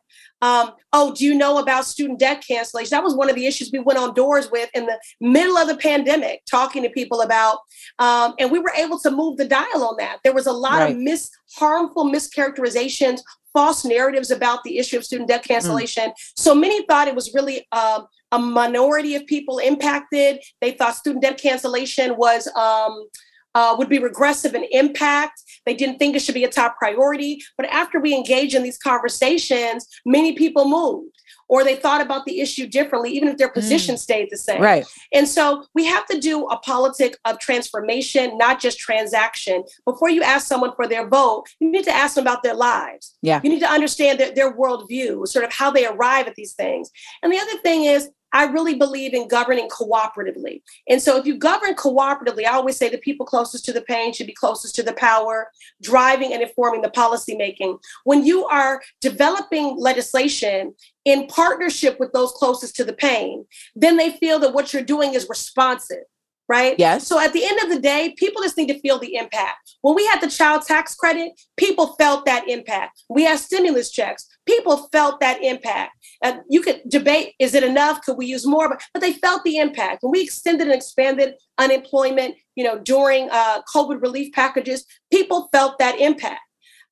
um, 0.43 0.73
oh, 0.93 1.15
do 1.15 1.25
you 1.25 1.35
know 1.35 1.59
about 1.59 1.87
student 1.87 2.19
debt 2.19 2.45
cancellation? 2.47 2.91
That 2.91 3.05
was 3.05 3.15
one 3.15 3.31
of 3.31 3.37
the 3.37 3.47
issues 3.47 3.71
we 3.73 3.79
went 3.79 3.99
on 3.99 4.13
doors 4.13 4.51
with 4.51 4.69
in 4.75 4.87
the 4.87 5.01
middle 5.21 5.57
of 5.57 5.69
the 5.69 5.77
pandemic, 5.77 6.43
talking 6.51 6.83
to 6.83 6.91
people 6.91 7.23
about, 7.23 7.59
um, 8.01 8.35
and 8.39 8.51
we 8.51 8.59
were 8.59 8.73
able 8.77 8.99
to 9.01 9.11
move 9.11 9.37
the 9.39 9.47
dial 9.47 9.85
on 9.85 9.97
that. 9.99 10.19
There 10.25 10.35
was 10.35 10.47
a 10.47 10.53
lot 10.53 10.81
right. 10.81 10.93
of 10.93 10.99
mis 10.99 11.31
harmful 11.57 12.05
mischaracterizations, 12.11 13.21
false 13.53 13.85
narratives 13.85 14.31
about 14.31 14.65
the 14.65 14.79
issue 14.79 14.97
of 14.97 15.05
student 15.05 15.29
debt 15.29 15.45
cancellation. 15.45 16.11
Mm. 16.11 16.15
So 16.37 16.55
many 16.55 16.85
thought 16.87 17.09
it 17.09 17.15
was 17.15 17.33
really 17.35 17.67
um, 17.73 18.07
a 18.33 18.39
minority 18.39 19.15
of 19.15 19.27
people 19.27 19.59
impacted. 19.59 20.41
They 20.61 20.73
thought 20.73 20.97
student 20.97 21.23
debt 21.23 21.39
cancellation 21.39 22.17
was 22.17 22.49
um, 22.57 23.07
uh, 23.55 23.75
would 23.79 23.89
be 23.89 23.99
regressive 23.99 24.55
in 24.55 24.65
impact. 24.71 25.43
They 25.67 25.75
didn't 25.75 25.99
think 25.99 26.17
it 26.17 26.23
should 26.23 26.35
be 26.35 26.45
a 26.45 26.51
top 26.51 26.77
priority. 26.79 27.43
But 27.57 27.67
after 27.67 28.01
we 28.01 28.15
engage 28.15 28.55
in 28.55 28.63
these 28.63 28.79
conversations, 28.79 29.87
many 30.05 30.33
people 30.35 30.69
moved 30.69 31.13
or 31.53 31.65
they 31.65 31.77
thought 31.77 32.01
about 32.01 32.25
the 32.25 32.41
issue 32.41 32.67
differently, 32.67 33.11
even 33.11 33.29
if 33.29 33.37
their 33.37 33.51
mm. 33.51 33.55
position 33.55 33.97
mm. 33.97 33.99
stayed 33.99 34.29
the 34.31 34.39
same. 34.39 34.63
Right. 34.63 34.87
And 35.13 35.29
so 35.29 35.67
we 35.75 35.85
have 35.85 36.07
to 36.07 36.19
do 36.19 36.47
a 36.47 36.57
politic 36.59 37.19
of 37.27 37.39
transformation, 37.39 38.39
not 38.39 38.59
just 38.59 38.79
transaction. 38.79 39.63
Before 39.85 40.09
you 40.09 40.23
ask 40.23 40.47
someone 40.47 40.73
for 40.75 40.89
their 40.89 41.07
vote, 41.07 41.45
you 41.61 41.71
need 41.71 41.85
to 41.85 41.95
ask 41.95 42.15
them 42.15 42.25
about 42.25 42.43
their 42.43 42.55
lives. 42.55 43.17
Yeah. 43.21 43.41
You 43.45 43.51
need 43.51 43.61
to 43.61 43.71
understand 43.71 44.19
their, 44.19 44.33
their 44.33 44.57
worldview, 44.57 45.29
sort 45.29 45.45
of 45.45 45.53
how 45.53 45.71
they 45.71 45.87
arrive 45.87 46.27
at 46.27 46.37
these 46.37 46.55
things. 46.55 46.91
And 47.23 47.31
the 47.31 47.39
other 47.39 47.59
thing 47.59 47.85
is, 47.85 48.09
I 48.33 48.45
really 48.45 48.75
believe 48.75 49.15
in 49.15 49.29
governing 49.29 49.69
cooperatively. 49.69 50.63
And 50.89 51.01
so 51.01 51.17
if 51.19 51.27
you 51.27 51.37
govern 51.37 51.75
cooperatively, 51.75 52.47
I 52.47 52.53
always 52.53 52.77
say 52.77 52.89
the 52.89 52.99
people 52.99 53.27
closest 53.27 53.65
to 53.67 53.73
the 53.73 53.83
pain 53.83 54.13
should 54.13 54.27
be 54.27 54.33
closest 54.33 54.75
to 54.77 54.83
the 54.83 54.95
power, 54.95 55.51
driving 55.83 56.33
and 56.33 56.43
informing 56.43 56.83
the 56.83 56.91
policy 56.91 57.37
making. 57.37 57.79
When 58.05 58.25
you 58.25 58.47
are 58.47 58.83
developing 59.01 59.77
legislation 59.77 60.75
in 61.05 61.27
partnership 61.27 61.99
with 61.99 62.13
those 62.13 62.33
closest 62.33 62.77
to 62.77 62.85
the 62.85 62.93
pain, 62.93 63.45
then 63.75 63.97
they 63.97 64.11
feel 64.13 64.39
that 64.41 64.55
what 64.55 64.73
you're 64.73 64.83
doing 64.83 65.15
is 65.15 65.29
responsive 65.29 66.05
right? 66.53 66.75
Yes. 66.79 67.07
So 67.09 67.19
at 67.19 67.33
the 67.33 67.47
end 67.47 67.59
of 67.61 67.71
the 67.71 67.81
day, 67.81 68.15
people 68.19 68.43
just 68.43 68.59
need 68.59 68.69
to 68.69 68.79
feel 68.81 68.99
the 68.99 69.15
impact. 69.15 69.57
When 69.81 69.95
we 69.95 70.05
had 70.07 70.21
the 70.21 70.29
child 70.29 70.67
tax 70.67 70.95
credit, 70.95 71.33
people 71.57 71.97
felt 71.99 72.27
that 72.27 72.47
impact. 72.47 73.03
We 73.09 73.25
had 73.25 73.39
stimulus 73.39 73.91
checks, 73.91 74.29
people 74.45 74.77
felt 74.93 75.19
that 75.21 75.43
impact. 75.43 75.93
Uh, 76.23 76.35
you 76.51 76.61
could 76.61 76.83
debate, 76.87 77.33
is 77.39 77.55
it 77.55 77.65
enough? 77.65 78.03
Could 78.03 78.19
we 78.19 78.27
use 78.27 78.47
more? 78.47 78.69
But, 78.69 78.83
but 78.93 79.01
they 79.01 79.15
felt 79.15 79.45
the 79.45 79.57
impact. 79.57 80.03
When 80.03 80.13
we 80.13 80.21
extended 80.23 80.67
and 80.67 80.77
expanded 80.77 81.37
unemployment, 81.57 82.35
you 82.55 82.65
know, 82.65 82.79
during 82.79 83.31
uh, 83.31 83.63
COVID 83.75 84.03
relief 84.03 84.35
packages, 84.35 84.85
people 85.11 85.49
felt 85.53 85.79
that 85.79 85.99
impact. 85.99 86.43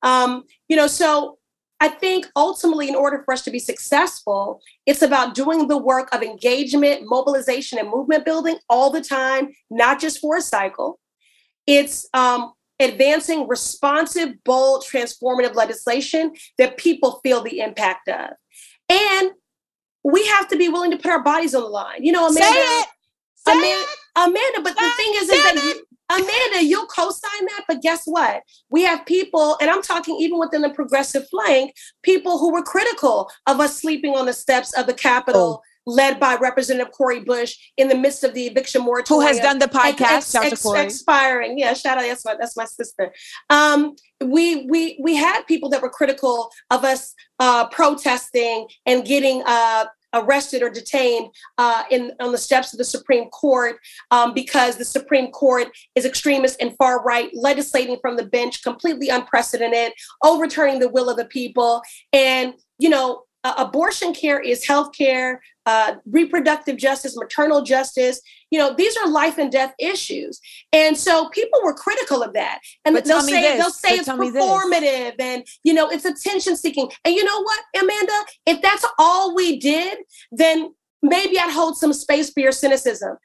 Um, 0.01 0.45
you 0.69 0.75
know, 0.75 0.87
so 0.87 1.37
I 1.81 1.87
think 1.87 2.27
ultimately, 2.35 2.87
in 2.87 2.95
order 2.95 3.23
for 3.25 3.33
us 3.33 3.41
to 3.41 3.51
be 3.51 3.57
successful, 3.57 4.61
it's 4.85 5.01
about 5.01 5.33
doing 5.33 5.67
the 5.67 5.79
work 5.79 6.13
of 6.13 6.21
engagement, 6.21 7.01
mobilization, 7.05 7.79
and 7.79 7.89
movement 7.89 8.23
building 8.23 8.57
all 8.69 8.91
the 8.91 9.01
time, 9.01 9.49
not 9.71 9.99
just 9.99 10.19
for 10.19 10.37
a 10.37 10.41
cycle. 10.41 10.99
It's 11.65 12.07
um, 12.13 12.53
advancing 12.79 13.47
responsive, 13.47 14.43
bold, 14.43 14.85
transformative 14.85 15.55
legislation 15.55 16.33
that 16.59 16.77
people 16.77 17.19
feel 17.23 17.41
the 17.41 17.61
impact 17.61 18.07
of. 18.09 18.29
And 18.87 19.31
we 20.03 20.23
have 20.27 20.47
to 20.49 20.57
be 20.57 20.69
willing 20.69 20.91
to 20.91 20.97
put 20.97 21.09
our 21.09 21.23
bodies 21.23 21.55
on 21.55 21.63
the 21.63 21.67
line. 21.67 22.03
You 22.03 22.11
know, 22.11 22.27
Amanda. 22.27 22.43
Say 22.43 22.59
it. 22.59 22.87
Say 23.45 23.53
Amanda, 23.53 23.67
it. 23.67 23.87
Amanda, 24.15 24.61
but 24.63 24.75
the 24.75 24.91
thing 24.97 25.13
is, 25.15 25.29
is 25.29 25.43
that 25.43 25.55
you, 25.55 25.83
Amanda, 26.09 26.65
you'll 26.65 26.85
co-sign 26.87 27.45
that, 27.45 27.63
but 27.67 27.81
guess 27.81 28.03
what? 28.05 28.43
We 28.69 28.83
have 28.83 29.05
people, 29.05 29.57
and 29.61 29.69
I'm 29.69 29.81
talking 29.81 30.17
even 30.19 30.37
within 30.39 30.61
the 30.61 30.69
progressive 30.69 31.27
flank, 31.29 31.73
people 32.03 32.37
who 32.37 32.51
were 32.51 32.61
critical 32.63 33.31
of 33.47 33.59
us 33.59 33.79
sleeping 33.81 34.15
on 34.15 34.25
the 34.25 34.33
steps 34.33 34.73
of 34.77 34.87
the 34.87 34.93
Capitol. 34.93 35.61
Oh. 35.61 35.67
Led 35.87 36.19
by 36.19 36.35
Representative 36.35 36.93
Cori 36.93 37.21
Bush 37.21 37.57
in 37.75 37.87
the 37.87 37.95
midst 37.95 38.23
of 38.23 38.35
the 38.35 38.45
eviction 38.45 38.83
moratorium, 38.83 39.23
Who 39.23 39.27
has 39.27 39.39
done 39.39 39.57
the 39.57 39.65
podcast? 39.65 40.01
ex- 40.17 40.31
Shout 40.31 40.43
out 40.43 40.49
to 40.49 40.51
ex- 40.53 40.61
Cori. 40.61 40.79
expiring. 40.81 41.57
Yeah, 41.57 41.73
shout 41.73 41.97
out. 41.97 42.03
That's 42.03 42.23
my 42.23 42.35
that's 42.39 42.55
my 42.55 42.65
sister. 42.65 43.11
Um, 43.49 43.95
we 44.23 44.67
we 44.67 44.99
we 45.01 45.15
had 45.15 45.41
people 45.47 45.69
that 45.69 45.81
were 45.81 45.89
critical 45.89 46.51
of 46.69 46.83
us 46.85 47.15
uh, 47.39 47.67
protesting 47.69 48.67
and 48.85 49.03
getting 49.03 49.41
uh, 49.47 49.85
arrested 50.13 50.61
or 50.61 50.69
detained 50.69 51.29
uh, 51.57 51.83
in 51.89 52.11
on 52.19 52.31
the 52.31 52.37
steps 52.37 52.73
of 52.73 52.77
the 52.77 52.83
Supreme 52.83 53.29
Court 53.29 53.77
um, 54.11 54.33
because 54.33 54.77
the 54.77 54.85
Supreme 54.85 55.31
Court 55.31 55.69
is 55.95 56.05
extremist 56.05 56.61
and 56.61 56.75
far 56.77 57.03
right, 57.03 57.29
legislating 57.33 57.97
from 58.01 58.17
the 58.17 58.25
bench, 58.25 58.63
completely 58.63 59.09
unprecedented, 59.09 59.93
overturning 60.23 60.79
the 60.79 60.89
will 60.89 61.09
of 61.09 61.17
the 61.17 61.25
people, 61.25 61.81
and 62.13 62.53
you 62.77 62.89
know. 62.89 63.23
Uh, 63.43 63.53
abortion 63.57 64.13
care 64.13 64.39
is 64.39 64.65
health 64.65 64.91
care, 64.95 65.41
uh, 65.65 65.95
reproductive 66.05 66.77
justice, 66.77 67.15
maternal 67.17 67.61
justice. 67.63 68.21
You 68.51 68.59
know, 68.59 68.73
these 68.75 68.95
are 68.97 69.07
life 69.07 69.37
and 69.37 69.51
death 69.51 69.73
issues. 69.79 70.39
And 70.73 70.97
so 70.97 71.29
people 71.29 71.59
were 71.63 71.73
critical 71.73 72.21
of 72.21 72.33
that. 72.33 72.59
And 72.85 72.93
But 72.93 73.05
they'll 73.05 73.21
say 73.21 73.57
they'll 73.57 73.69
say 73.71 73.89
but 73.89 73.97
it's 73.97 74.05
tell 74.05 74.17
me 74.17 74.29
this. 74.29 74.43
performative 74.43 75.15
and 75.19 75.45
you 75.63 75.73
know 75.73 75.89
it's 75.89 76.05
attention 76.05 76.55
seeking. 76.55 76.89
And 77.03 77.15
you 77.15 77.23
know 77.23 77.41
what, 77.41 77.59
Amanda? 77.79 78.13
If 78.45 78.61
that's 78.61 78.85
all 78.99 79.35
we 79.35 79.59
did, 79.59 79.99
then 80.31 80.73
maybe 81.01 81.39
I'd 81.39 81.51
hold 81.51 81.77
some 81.77 81.93
space 81.93 82.31
for 82.31 82.39
your 82.39 82.51
cynicism. 82.51 83.17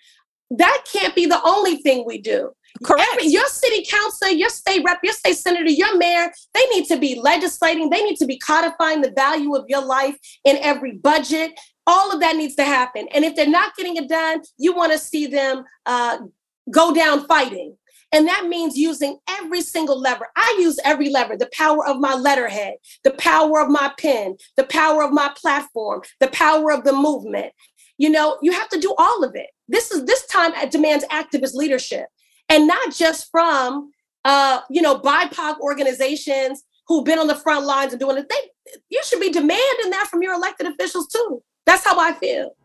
That 0.51 0.85
can't 0.91 1.15
be 1.15 1.27
the 1.27 1.41
only 1.45 1.77
thing 1.77 2.05
we 2.07 2.19
do. 2.19 2.53
Correct. 2.85 3.09
Every- 3.13 3.29
your 3.29 3.47
city 3.47 3.85
council, 3.89 4.29
your 4.31 4.49
state 4.49 4.83
rep, 4.85 5.01
your 5.03 5.13
state 5.13 5.37
senator, 5.37 5.71
your 5.71 5.97
mayor, 5.97 6.33
they 6.55 6.67
need 6.67 6.87
to 6.87 6.97
be 6.97 7.19
legislating. 7.21 7.91
They 7.91 8.03
need 8.03 8.17
to 8.17 8.27
be 8.27 8.39
codifying 8.39 9.01
the 9.01 9.13
value 9.13 9.55
of 9.55 9.65
your 9.69 9.83
life 9.83 10.17
in 10.45 10.57
every 10.59 10.93
budget. 10.93 11.59
All 11.87 12.13
of 12.13 12.21
that 12.21 12.37
needs 12.37 12.57
to 12.57 12.65
happen. 12.65 13.07
And 13.15 13.25
if 13.25 13.37
they're 13.37 13.47
not 13.49 13.77
getting 13.77 13.97
it 13.97 14.09
done, 14.09 14.43
you 14.59 14.75
want 14.75 14.93
to 14.93 14.99
see 14.99 15.27
them 15.27 15.65
uh, 15.87 16.19
go 16.71 16.93
down 16.93 17.27
fighting. 17.27 17.77
And 18.13 18.27
that 18.29 18.47
means 18.47 18.77
using 18.77 19.19
every 19.29 19.61
single 19.61 20.01
lever. 20.01 20.29
I 20.37 20.57
use 20.61 20.79
every 20.85 21.11
lever 21.11 21.37
the 21.37 21.51
power 21.53 21.87
of 21.87 21.99
my 21.99 22.15
letterhead, 22.15 22.75
the 23.05 23.13
power 23.13 23.61
of 23.61 23.69
my 23.69 23.93
pen, 23.99 24.37
the 24.57 24.65
power 24.65 25.03
of 25.03 25.13
my 25.13 25.33
platform, 25.37 26.03
the 26.21 26.29
power 26.29 26.73
of 26.73 26.85
the 26.85 26.93
movement. 26.93 27.53
You 27.99 28.11
know, 28.11 28.39
you 28.43 28.53
have 28.53 28.69
to 28.71 28.81
do 28.81 28.95
all 28.99 29.25
of 29.25 29.35
it. 29.35 29.49
This 29.69 29.91
is 29.91 30.05
this 30.05 30.25
time 30.27 30.53
demands 30.71 31.05
activist 31.07 31.55
leadership 31.55 32.07
and 32.49 32.67
not 32.67 32.95
just 32.95 33.31
from 33.31 33.91
uh, 34.25 34.61
you 34.71 34.83
know 34.83 34.99
BIPOC 34.99 35.61
organizations 35.61 36.65
who've 36.87 37.05
been 37.05 37.19
on 37.19 37.27
the 37.27 37.35
front 37.35 37.67
lines 37.67 37.93
and 37.93 38.01
doing 38.01 38.17
it. 38.17 38.29
They, 38.29 38.81
you 38.89 39.01
should 39.05 39.21
be 39.21 39.31
demanding 39.31 39.91
that 39.91 40.09
from 40.11 40.23
your 40.23 40.35
elected 40.35 40.67
officials 40.67 41.09
too. 41.09 41.43
That's 41.65 41.85
how 41.85 41.99
I 41.99 42.13
feel. 42.13 42.57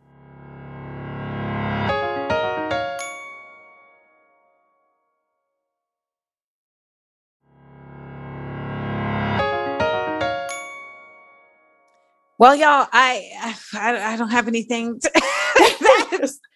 Well, 12.37 12.55
y'all, 12.55 12.87
I 12.91 13.53
I, 13.75 14.13
I 14.13 14.17
don't 14.17 14.29
have 14.29 14.47
anything. 14.47 14.99
To, 14.99 15.11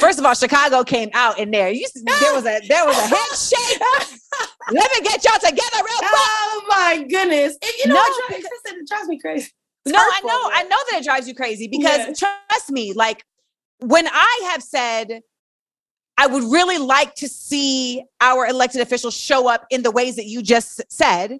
First 0.00 0.18
of 0.18 0.24
all, 0.24 0.34
Chicago 0.34 0.84
came 0.84 1.10
out 1.14 1.38
in 1.38 1.50
there. 1.50 1.70
You, 1.70 1.86
there 2.04 2.34
was 2.34 2.44
a 2.44 2.60
there 2.68 2.84
was 2.84 2.96
a 2.96 3.02
handshake. 3.02 3.80
Let 4.70 4.90
me 4.92 5.00
get 5.02 5.24
y'all 5.24 5.34
together 5.38 5.76
real 5.76 5.98
quick. 5.98 6.10
oh 6.12 6.64
my 6.68 7.06
goodness! 7.08 7.56
And 7.62 7.72
you 7.78 7.88
know, 7.88 7.94
No, 7.94 8.00
what 8.00 8.28
drives, 8.28 8.46
it 8.66 8.88
drives 8.88 9.08
me 9.08 9.18
crazy. 9.18 9.50
It's 9.84 9.92
No, 9.92 9.98
I 9.98 10.20
know, 10.22 10.50
I 10.52 10.62
know 10.64 10.76
that 10.90 11.00
it 11.00 11.04
drives 11.04 11.26
you 11.26 11.34
crazy 11.34 11.68
because 11.68 12.20
Yeah. 12.20 12.28
trust 12.48 12.70
me, 12.70 12.92
like 12.92 13.24
when 13.80 14.06
I 14.08 14.48
have 14.52 14.62
said 14.62 15.22
I 16.18 16.26
would 16.26 16.42
really 16.42 16.78
like 16.78 17.14
to 17.16 17.28
see 17.28 18.02
our 18.20 18.46
elected 18.48 18.80
officials 18.80 19.14
show 19.14 19.48
up 19.48 19.66
in 19.70 19.82
the 19.82 19.92
ways 19.92 20.16
that 20.16 20.26
you 20.26 20.42
just 20.42 20.82
said. 20.90 21.38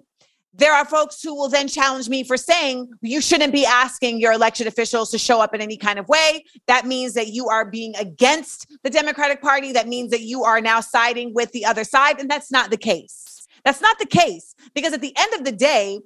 There 0.53 0.73
are 0.73 0.85
folks 0.85 1.21
who 1.21 1.35
will 1.35 1.49
then 1.49 1.67
challenge 1.67 2.09
me 2.09 2.23
for 2.23 2.35
saying 2.35 2.89
you 3.01 3.21
shouldn't 3.21 3.53
be 3.53 3.65
asking 3.65 4.19
your 4.19 4.33
elected 4.33 4.65
officials 4.67 5.11
to 5.11 5.17
show 5.17 5.39
up 5.39 5.53
in 5.53 5.61
any 5.61 5.77
kind 5.77 5.99
of 5.99 6.07
way. 6.07 6.43
That 6.67 6.85
means 6.85 7.13
that 7.13 7.27
you 7.27 7.47
are 7.49 7.69
being 7.69 7.95
against 7.97 8.67
the 8.83 8.89
Democratic 8.89 9.41
Party. 9.41 9.71
That 9.71 9.87
means 9.87 10.09
that 10.11 10.21
you 10.21 10.43
are 10.43 10.59
now 10.59 10.81
siding 10.81 11.33
with 11.33 11.51
the 11.51 11.65
other 11.65 11.83
side. 11.83 12.19
And 12.19 12.29
that's 12.29 12.51
not 12.51 12.71
the 12.71 12.77
case. 12.77 13.47
That's 13.63 13.81
not 13.81 13.99
the 13.99 14.05
case 14.05 14.55
because 14.73 14.93
at 14.93 15.01
the 15.01 15.13
end 15.17 15.33
of 15.35 15.45
the 15.45 15.51
day, 15.51 15.99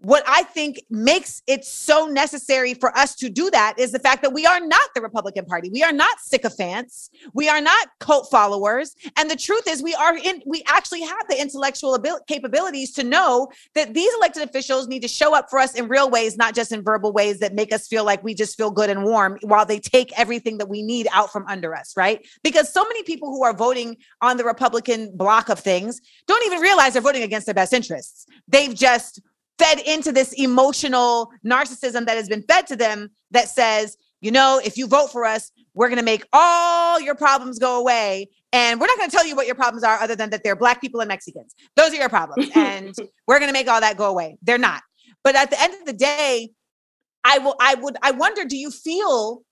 what 0.00 0.22
I 0.26 0.42
think 0.42 0.82
makes 0.90 1.42
it 1.46 1.64
so 1.64 2.06
necessary 2.06 2.74
for 2.74 2.96
us 2.96 3.14
to 3.16 3.30
do 3.30 3.50
that 3.50 3.78
is 3.78 3.92
the 3.92 3.98
fact 3.98 4.22
that 4.22 4.32
we 4.32 4.44
are 4.44 4.60
not 4.60 4.90
the 4.94 5.00
Republican 5.00 5.46
Party. 5.46 5.70
We 5.70 5.82
are 5.82 5.92
not 5.92 6.20
sycophants. 6.20 7.10
We 7.32 7.48
are 7.48 7.62
not 7.62 7.88
cult 7.98 8.30
followers. 8.30 8.94
And 9.16 9.30
the 9.30 9.36
truth 9.36 9.66
is, 9.66 9.82
we 9.82 9.94
are 9.94 10.16
in. 10.16 10.42
We 10.44 10.62
actually 10.66 11.00
have 11.00 11.26
the 11.28 11.40
intellectual 11.40 11.94
abil- 11.94 12.20
capabilities 12.28 12.92
to 12.92 13.04
know 13.04 13.48
that 13.74 13.94
these 13.94 14.12
elected 14.14 14.42
officials 14.42 14.86
need 14.86 15.00
to 15.02 15.08
show 15.08 15.34
up 15.34 15.48
for 15.48 15.58
us 15.58 15.74
in 15.74 15.88
real 15.88 16.10
ways, 16.10 16.36
not 16.36 16.54
just 16.54 16.72
in 16.72 16.82
verbal 16.82 17.12
ways 17.12 17.38
that 17.38 17.54
make 17.54 17.72
us 17.72 17.88
feel 17.88 18.04
like 18.04 18.22
we 18.22 18.34
just 18.34 18.56
feel 18.56 18.70
good 18.70 18.90
and 18.90 19.02
warm, 19.02 19.38
while 19.42 19.64
they 19.64 19.78
take 19.78 20.16
everything 20.18 20.58
that 20.58 20.68
we 20.68 20.82
need 20.82 21.08
out 21.12 21.32
from 21.32 21.46
under 21.48 21.74
us. 21.74 21.94
Right? 21.96 22.26
Because 22.44 22.70
so 22.70 22.84
many 22.84 23.02
people 23.02 23.30
who 23.30 23.44
are 23.44 23.56
voting 23.56 23.96
on 24.20 24.36
the 24.36 24.44
Republican 24.44 25.16
block 25.16 25.48
of 25.48 25.58
things 25.58 26.02
don't 26.26 26.44
even 26.46 26.60
realize 26.60 26.92
they're 26.92 27.02
voting 27.02 27.22
against 27.22 27.46
their 27.46 27.54
best 27.54 27.72
interests. 27.72 28.26
They've 28.46 28.74
just 28.74 29.22
fed 29.58 29.80
into 29.80 30.12
this 30.12 30.32
emotional 30.34 31.30
narcissism 31.44 32.06
that 32.06 32.16
has 32.16 32.28
been 32.28 32.42
fed 32.42 32.66
to 32.66 32.76
them 32.76 33.10
that 33.30 33.48
says, 33.48 33.96
you 34.20 34.30
know, 34.30 34.60
if 34.64 34.76
you 34.76 34.86
vote 34.86 35.12
for 35.12 35.24
us, 35.24 35.50
we're 35.74 35.88
going 35.88 35.98
to 35.98 36.04
make 36.04 36.24
all 36.32 37.00
your 37.00 37.14
problems 37.14 37.58
go 37.58 37.78
away. 37.78 38.28
And 38.52 38.80
we're 38.80 38.86
not 38.86 38.98
going 38.98 39.10
to 39.10 39.16
tell 39.16 39.26
you 39.26 39.36
what 39.36 39.46
your 39.46 39.54
problems 39.54 39.84
are 39.84 40.00
other 40.00 40.16
than 40.16 40.30
that 40.30 40.42
they're 40.42 40.56
black 40.56 40.80
people 40.80 41.00
and 41.00 41.08
Mexicans. 41.08 41.54
Those 41.76 41.92
are 41.92 41.96
your 41.96 42.08
problems. 42.08 42.50
And 42.56 42.94
we're 43.26 43.38
going 43.38 43.48
to 43.48 43.52
make 43.52 43.68
all 43.68 43.80
that 43.80 43.96
go 43.96 44.08
away. 44.08 44.38
They're 44.42 44.58
not. 44.58 44.82
But 45.22 45.36
at 45.36 45.50
the 45.50 45.60
end 45.60 45.74
of 45.74 45.84
the 45.84 45.92
day, 45.92 46.50
I 47.24 47.38
will, 47.38 47.56
I 47.60 47.74
would, 47.74 47.96
I 48.02 48.12
wonder, 48.12 48.44
do 48.44 48.56
you 48.56 48.70
feel 48.70 49.42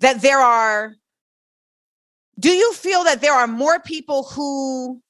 that 0.00 0.22
there 0.22 0.38
are, 0.38 0.94
do 2.38 2.50
you 2.50 2.72
feel 2.72 3.04
that 3.04 3.20
there 3.20 3.34
are 3.34 3.46
more 3.46 3.80
people 3.80 4.24
who 4.24 5.02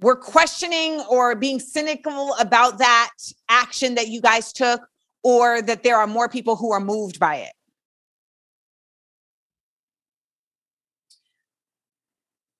were 0.00 0.16
questioning 0.16 1.00
or 1.10 1.34
being 1.34 1.58
cynical 1.58 2.34
about 2.38 2.78
that 2.78 3.10
action 3.48 3.94
that 3.96 4.08
you 4.08 4.20
guys 4.20 4.52
took, 4.52 4.80
or 5.22 5.60
that 5.62 5.82
there 5.82 5.96
are 5.96 6.06
more 6.06 6.28
people 6.28 6.56
who 6.56 6.72
are 6.72 6.80
moved 6.80 7.18
by 7.18 7.36
it? 7.36 7.52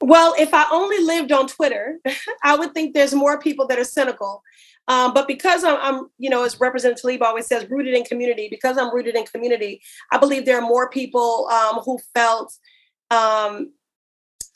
Well, 0.01 0.35
if 0.39 0.55
I 0.55 0.67
only 0.71 0.99
lived 1.03 1.33
on 1.33 1.49
Twitter, 1.49 1.99
I 2.43 2.57
would 2.57 2.73
think 2.73 2.95
there's 2.95 3.15
more 3.15 3.41
people 3.41 3.67
that 3.67 3.79
are 3.79 3.85
cynical. 3.85 4.43
Um, 4.87 5.13
but 5.13 5.29
because 5.29 5.65
I'm, 5.65 5.77
I'm, 5.81 6.11
you 6.19 6.31
know, 6.31 6.45
as 6.45 6.59
Representative 6.61 7.03
Tlaib 7.03 7.21
always 7.21 7.47
says, 7.47 7.69
rooted 7.69 7.95
in 7.95 8.05
community, 8.05 8.49
because 8.51 8.79
I'm 8.79 8.95
rooted 8.95 9.17
in 9.17 9.27
community, 9.27 9.83
I 10.11 10.19
believe 10.19 10.47
there 10.47 10.59
are 10.59 10.67
more 10.67 10.89
people 10.89 11.47
um, 11.49 11.81
who 11.85 11.99
felt 12.15 12.57
um, 13.11 13.73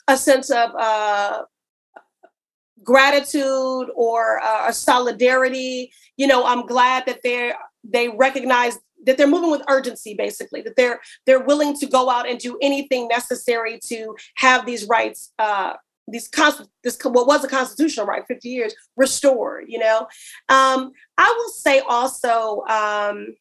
a 0.07 0.17
sense 0.17 0.49
of 0.49 0.71
uh, 0.75 1.43
gratitude 2.83 3.87
or 3.95 4.41
uh, 4.41 4.69
a 4.69 4.73
solidarity. 4.73 5.91
You 6.17 6.27
know, 6.27 6.45
I'm 6.45 6.65
glad 6.65 7.05
that 7.05 7.19
they 7.23 7.53
they 7.83 8.09
recognize 8.09 8.77
that 9.05 9.17
they're 9.17 9.27
moving 9.27 9.51
with 9.51 9.61
urgency 9.67 10.13
basically 10.13 10.61
that 10.61 10.75
they're 10.75 10.99
they're 11.25 11.43
willing 11.43 11.75
to 11.77 11.85
go 11.85 12.09
out 12.09 12.27
and 12.27 12.39
do 12.39 12.57
anything 12.61 13.07
necessary 13.07 13.79
to 13.85 14.15
have 14.35 14.65
these 14.65 14.87
rights 14.87 15.33
uh, 15.39 15.73
these 16.07 16.29
this 16.83 16.97
what 17.03 17.27
was 17.27 17.43
a 17.43 17.47
constitutional 17.47 18.05
right 18.05 18.23
50 18.27 18.49
years 18.49 18.73
restored 18.97 19.65
you 19.67 19.79
know 19.79 20.07
um, 20.49 20.91
i 21.17 21.33
will 21.37 21.49
say 21.49 21.79
also 21.81 22.61
um, 22.69 23.35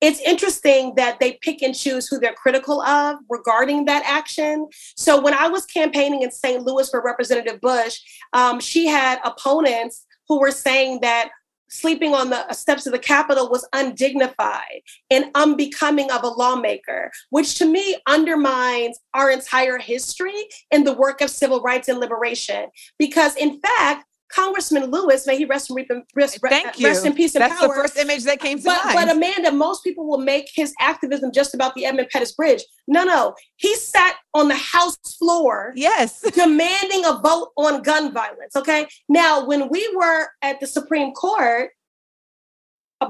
it's 0.00 0.20
interesting 0.20 0.94
that 0.96 1.20
they 1.20 1.38
pick 1.42 1.62
and 1.62 1.74
choose 1.74 2.08
who 2.08 2.18
they're 2.18 2.34
critical 2.34 2.80
of 2.82 3.18
regarding 3.28 3.84
that 3.84 4.02
action. 4.06 4.68
So 4.96 5.20
when 5.20 5.34
I 5.34 5.48
was 5.48 5.66
campaigning 5.66 6.22
in 6.22 6.30
St. 6.30 6.62
Louis 6.62 6.88
for 6.88 7.02
Representative 7.02 7.60
Bush, 7.60 8.00
um, 8.32 8.60
she 8.60 8.86
had 8.86 9.18
opponents 9.24 10.06
who 10.28 10.40
were 10.40 10.52
saying 10.52 11.00
that 11.00 11.30
sleeping 11.70 12.14
on 12.14 12.30
the 12.30 12.52
steps 12.52 12.86
of 12.86 12.92
the 12.92 12.98
Capitol 12.98 13.48
was 13.48 13.66
undignified 13.72 14.82
and 15.10 15.30
unbecoming 15.34 16.10
of 16.10 16.24
a 16.24 16.28
lawmaker, 16.28 17.10
which 17.30 17.54
to 17.56 17.64
me 17.64 17.96
undermines 18.06 18.98
our 19.14 19.30
entire 19.30 19.78
history 19.78 20.48
in 20.70 20.84
the 20.84 20.92
work 20.92 21.20
of 21.20 21.30
civil 21.30 21.60
rights 21.60 21.88
and 21.88 22.00
liberation. 22.00 22.66
Because 22.98 23.36
in 23.36 23.60
fact, 23.60 24.04
Congressman 24.32 24.90
Lewis, 24.90 25.26
may 25.26 25.36
he 25.36 25.44
rest 25.44 25.70
in, 25.70 26.04
rest, 26.14 26.38
Thank 26.48 26.78
you. 26.78 26.86
rest 26.86 27.04
in 27.04 27.14
peace 27.14 27.34
and 27.34 27.42
That's 27.42 27.58
power. 27.58 27.68
the 27.68 27.74
first 27.74 27.96
image 27.98 28.24
that 28.24 28.40
came 28.40 28.58
to 28.58 28.64
but, 28.64 28.84
mind. 28.84 28.94
But 28.94 29.16
Amanda, 29.16 29.50
most 29.50 29.82
people 29.82 30.06
will 30.06 30.18
make 30.20 30.48
his 30.54 30.72
activism 30.80 31.32
just 31.32 31.54
about 31.54 31.74
the 31.74 31.84
Edmund 31.84 32.08
Pettus 32.10 32.32
Bridge. 32.32 32.62
No, 32.86 33.02
no. 33.02 33.34
He 33.56 33.74
sat 33.76 34.16
on 34.34 34.48
the 34.48 34.54
House 34.54 34.96
floor 35.18 35.72
yes. 35.74 36.20
demanding 36.34 37.04
a 37.04 37.18
vote 37.18 37.50
on 37.56 37.82
gun 37.82 38.12
violence. 38.12 38.54
Okay. 38.54 38.86
Now, 39.08 39.44
when 39.44 39.68
we 39.68 39.88
were 39.96 40.28
at 40.42 40.60
the 40.60 40.66
Supreme 40.66 41.12
Court, 41.12 41.70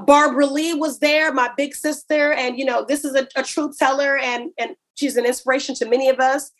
Barbara 0.05 0.45
Lee 0.45 0.73
was 0.73 0.99
there, 0.99 1.33
my 1.33 1.51
big 1.57 1.75
sister, 1.75 2.33
and 2.33 2.57
you 2.57 2.65
know, 2.65 2.85
this 2.87 3.03
is 3.03 3.13
a, 3.13 3.27
a 3.35 3.43
truth 3.43 3.77
teller 3.77 4.17
and 4.17 4.51
and 4.57 4.75
she's 4.95 5.17
an 5.17 5.25
inspiration 5.25 5.75
to 5.75 5.85
many 5.85 6.09
of 6.09 6.19
us. 6.19 6.51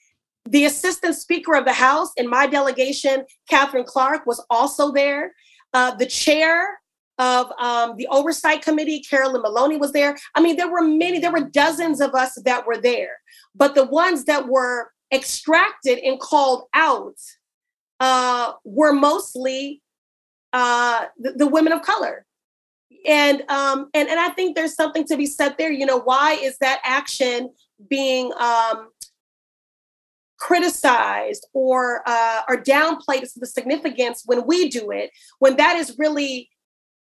The 0.46 0.66
assistant 0.66 1.16
speaker 1.16 1.56
of 1.56 1.66
the 1.66 1.74
House 1.74 2.12
in 2.18 2.30
my 2.30 2.48
delegation, 2.48 3.26
Katherine 3.50 3.86
Clark, 3.86 4.26
was 4.26 4.44
also 4.50 4.92
there. 4.92 5.34
Uh, 5.74 5.96
the 5.96 6.06
chair 6.06 6.80
of 7.18 7.52
um, 7.60 7.96
the 7.98 8.08
oversight 8.08 8.62
committee, 8.62 9.02
Carolyn 9.02 9.42
Maloney, 9.42 9.78
was 9.78 9.92
there. 9.92 10.18
I 10.36 10.42
mean, 10.42 10.58
there 10.58 10.72
were 10.72 10.82
many, 10.82 11.20
there 11.20 11.32
were 11.32 11.50
dozens 11.50 12.02
of 12.02 12.16
us 12.16 12.38
that 12.44 12.66
were 12.66 12.78
there, 12.78 13.18
but 13.56 13.76
the 13.76 13.86
ones 13.86 14.26
that 14.26 14.48
were 14.48 14.92
extracted 15.14 16.00
and 16.00 16.20
called 16.20 16.64
out 16.74 17.18
uh, 18.00 18.54
were 18.64 18.94
mostly 18.94 19.82
uh, 20.54 21.06
the, 21.20 21.34
the 21.34 21.48
women 21.48 21.74
of 21.74 21.82
color 21.84 22.26
and 23.06 23.44
um 23.50 23.90
and 23.94 24.10
and 24.10 24.20
i 24.20 24.30
think 24.30 24.56
there's 24.56 24.76
something 24.76 25.06
to 25.06 25.18
be 25.18 25.26
said 25.26 25.56
there 25.58 25.72
you 25.72 25.86
know 25.86 26.00
why 26.02 26.34
is 26.34 26.58
that 26.60 26.80
action 26.84 27.50
being 27.90 28.32
um 28.40 28.90
criticized 30.42 31.48
or 31.54 32.02
uh, 32.08 32.42
or 32.50 32.58
downplayed 32.58 33.22
as 33.22 33.34
the 33.36 33.46
significance 33.46 34.24
when 34.26 34.46
we 34.48 34.70
do 34.70 34.90
it, 34.90 35.12
when 35.38 35.56
that 35.56 35.76
is 35.78 35.96
really 36.00 36.50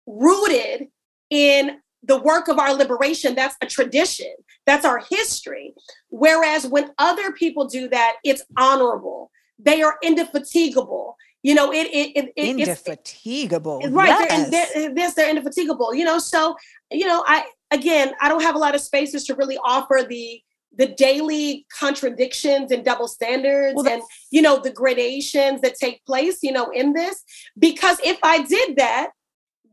rooted 0.05 0.87
in 1.31 1.79
the 2.03 2.21
work 2.21 2.47
of 2.47 2.59
our 2.59 2.73
liberation. 2.75 3.33
That's 3.33 3.55
a 3.61 3.65
tradition. 3.65 4.33
That's 4.67 4.85
our 4.85 5.01
history. 5.09 5.73
Whereas 6.09 6.67
when 6.67 6.91
other 6.99 7.31
people 7.31 7.65
do 7.65 7.89
that, 7.89 8.17
it's 8.23 8.43
honorable. 8.55 9.31
They 9.57 9.81
are 9.81 9.97
indefatigable. 10.03 11.17
You 11.41 11.55
know, 11.55 11.73
it 11.73 11.87
it, 11.87 12.15
it, 12.15 12.33
it 12.35 12.49
indefatigable. 12.49 13.79
It's, 13.81 13.89
right. 13.89 14.09
Yes. 14.09 14.49
They're, 14.51 14.67
they're, 14.75 14.93
this, 14.93 15.13
they're 15.15 15.29
indefatigable. 15.29 15.95
You 15.95 16.05
know, 16.05 16.19
so 16.19 16.55
you 16.91 17.07
know, 17.07 17.23
I 17.25 17.45
again, 17.71 18.13
I 18.21 18.29
don't 18.29 18.43
have 18.43 18.53
a 18.53 18.59
lot 18.59 18.75
of 18.75 18.81
spaces 18.81 19.23
to 19.25 19.33
really 19.33 19.57
offer 19.63 20.05
the 20.07 20.39
the 20.75 20.87
daily 20.87 21.65
contradictions 21.77 22.71
and 22.71 22.83
double 22.83 23.07
standards 23.07 23.75
well, 23.75 23.87
and 23.87 24.01
you 24.31 24.41
know 24.41 24.59
the 24.59 24.71
gradations 24.71 25.61
that 25.61 25.75
take 25.75 26.03
place 26.05 26.39
you 26.41 26.51
know 26.51 26.69
in 26.71 26.93
this. 26.93 27.23
Because 27.57 27.97
if 28.03 28.17
i 28.23 28.43
did 28.43 28.77
that 28.77 29.11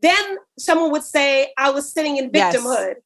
then 0.03 0.37
someone 0.59 0.91
would 0.91 1.05
say 1.05 1.53
i 1.59 1.71
was 1.71 1.93
sitting 1.93 2.17
in 2.17 2.31
victimhood. 2.31 2.95
Yes. 2.95 2.97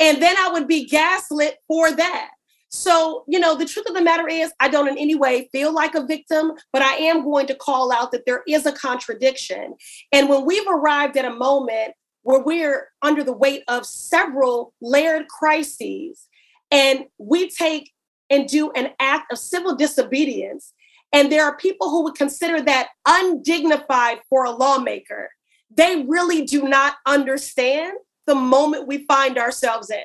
and 0.00 0.22
then 0.22 0.36
i 0.38 0.50
would 0.52 0.68
be 0.68 0.86
gaslit 0.86 1.58
for 1.68 1.92
that. 1.92 2.30
So 2.68 3.24
you 3.28 3.38
know 3.38 3.54
the 3.54 3.64
truth 3.64 3.88
of 3.88 3.94
the 3.94 4.02
matter 4.02 4.28
is 4.28 4.52
i 4.60 4.68
don't 4.68 4.88
in 4.88 4.98
any 4.98 5.14
way 5.14 5.48
feel 5.52 5.72
like 5.72 5.94
a 5.94 6.06
victim 6.06 6.52
but 6.72 6.82
i 6.82 6.94
am 6.96 7.22
going 7.22 7.46
to 7.46 7.54
call 7.54 7.92
out 7.92 8.12
that 8.12 8.26
there 8.26 8.42
is 8.48 8.66
a 8.66 8.72
contradiction. 8.72 9.74
And 10.12 10.28
when 10.28 10.44
we've 10.44 10.68
arrived 10.68 11.16
at 11.16 11.24
a 11.24 11.34
moment 11.34 11.94
where 12.22 12.40
we're 12.40 12.88
under 13.02 13.22
the 13.22 13.32
weight 13.32 13.62
of 13.68 13.86
several 13.86 14.74
layered 14.80 15.28
crises 15.28 16.26
and 16.70 17.06
we 17.18 17.50
take 17.50 17.92
and 18.30 18.48
do 18.48 18.70
an 18.72 18.90
act 18.98 19.32
of 19.32 19.38
civil 19.38 19.74
disobedience, 19.74 20.72
and 21.12 21.30
there 21.30 21.44
are 21.44 21.56
people 21.56 21.90
who 21.90 22.02
would 22.04 22.14
consider 22.14 22.60
that 22.62 22.88
undignified 23.06 24.18
for 24.28 24.44
a 24.44 24.50
lawmaker, 24.50 25.30
they 25.70 26.04
really 26.08 26.44
do 26.44 26.68
not 26.68 26.94
understand 27.06 27.96
the 28.26 28.34
moment 28.34 28.88
we 28.88 29.04
find 29.06 29.38
ourselves 29.38 29.90
in. 29.90 30.02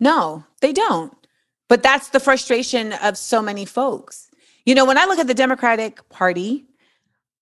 No, 0.00 0.44
they 0.60 0.72
don't. 0.72 1.12
But 1.68 1.82
that's 1.82 2.08
the 2.08 2.20
frustration 2.20 2.92
of 2.94 3.16
so 3.16 3.42
many 3.42 3.64
folks. 3.64 4.30
You 4.64 4.74
know, 4.74 4.84
when 4.84 4.98
I 4.98 5.06
look 5.06 5.18
at 5.18 5.26
the 5.26 5.34
Democratic 5.34 6.06
Party, 6.08 6.66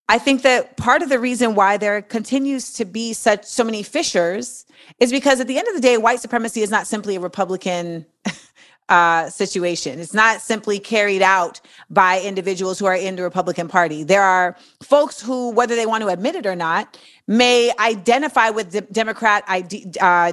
I 0.09 0.19
think 0.19 0.41
that 0.43 0.77
part 0.77 1.01
of 1.01 1.09
the 1.09 1.19
reason 1.19 1.53
why 1.53 1.77
there 1.77 2.01
continues 2.01 2.71
to 2.73 2.85
be 2.85 3.11
such 3.13 3.43
so 3.43 3.63
many 3.63 3.83
fissures 3.83 4.65
is 4.99 5.11
because 5.11 5.39
at 5.41 5.47
the 5.47 5.57
end 5.57 5.67
of 5.67 5.75
the 5.75 5.81
day, 5.81 5.97
white 5.97 6.21
supremacy 6.21 6.61
is 6.61 6.71
not 6.71 6.87
simply 6.87 7.17
a 7.17 7.19
Republican 7.19 8.05
uh, 8.89 9.29
situation. 9.29 9.99
It's 9.99 10.13
not 10.13 10.39
simply 10.39 10.79
carried 10.79 11.21
out 11.21 11.59
by 11.89 12.21
individuals 12.21 12.79
who 12.79 12.85
are 12.85 12.95
in 12.95 13.17
the 13.17 13.23
Republican 13.23 13.67
Party. 13.67 14.03
There 14.03 14.23
are 14.23 14.55
folks 14.81 15.21
who, 15.21 15.51
whether 15.51 15.75
they 15.75 15.85
want 15.85 16.03
to 16.03 16.07
admit 16.07 16.35
it 16.35 16.45
or 16.45 16.55
not, 16.55 16.97
may 17.27 17.73
identify 17.77 18.49
with 18.49 18.71
the 18.71 18.81
Democrat 18.81 19.43
uh, 19.99 20.31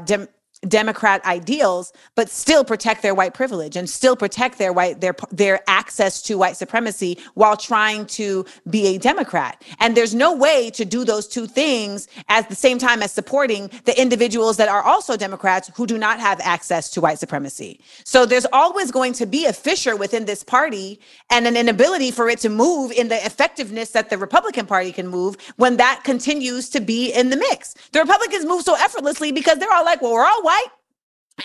Democrat 0.68 1.24
ideals, 1.24 1.92
but 2.14 2.29
still 2.31 2.64
protect 2.64 3.03
their 3.03 3.14
white 3.14 3.35
privilege 3.35 3.77
and 3.77 3.88
still 3.88 4.16
protect 4.16 4.59
their 4.59 4.72
white 4.72 5.00
their 5.00 5.14
their 5.31 5.61
access 5.66 6.22
to 6.22 6.38
white 6.38 6.57
supremacy 6.57 7.18
while 7.35 7.57
trying 7.57 8.07
to 8.07 8.44
be 8.70 8.87
a 8.94 8.98
Democrat. 8.98 9.62
And 9.81 9.96
there's 9.96 10.14
no 10.14 10.35
way 10.35 10.70
to 10.70 10.85
do 10.85 11.05
those 11.05 11.27
two 11.27 11.46
things 11.46 12.09
at 12.29 12.48
the 12.48 12.55
same 12.55 12.79
time 12.79 13.03
as 13.03 13.12
supporting 13.12 13.70
the 13.85 14.00
individuals 14.00 14.57
that 14.57 14.68
are 14.68 14.83
also 14.83 15.16
Democrats 15.16 15.70
who 15.74 15.87
do 15.87 15.98
not 15.98 16.20
have 16.20 16.40
access 16.40 16.90
to 16.90 17.00
white 17.00 17.18
supremacy. 17.18 17.81
So 18.05 18.27
there's 18.27 18.46
always 18.53 18.90
going 18.90 19.12
to 19.14 19.27
be 19.27 19.46
a 19.46 19.53
fissure 19.53 19.96
within 19.96 20.24
this 20.24 20.42
party 20.42 21.00
and 21.31 21.46
an 21.46 21.57
inability 21.57 22.11
for 22.11 22.29
it 22.29 22.38
to 22.40 22.48
move 22.48 22.92
in 22.92 23.09
the 23.09 23.24
effectiveness 23.24 23.90
that 23.90 24.11
the 24.11 24.18
Republican 24.18 24.66
Party 24.66 24.92
can 24.92 25.09
move 25.09 25.37
when 25.57 25.77
that 25.77 26.03
continues 26.05 26.68
to 26.70 26.81
be 26.81 27.12
in 27.12 27.31
the 27.31 27.37
mix. 27.37 27.74
The 27.92 28.00
Republicans 28.00 28.44
move 28.44 28.62
so 28.62 28.74
effortlessly 28.77 29.33
because 29.33 29.59
they're 29.59 29.72
all 29.72 29.85
like, 29.85 30.00
well, 30.00 30.12
we're 30.12 30.24
all 30.24 30.42
white 30.42 30.53
white. 30.54 30.72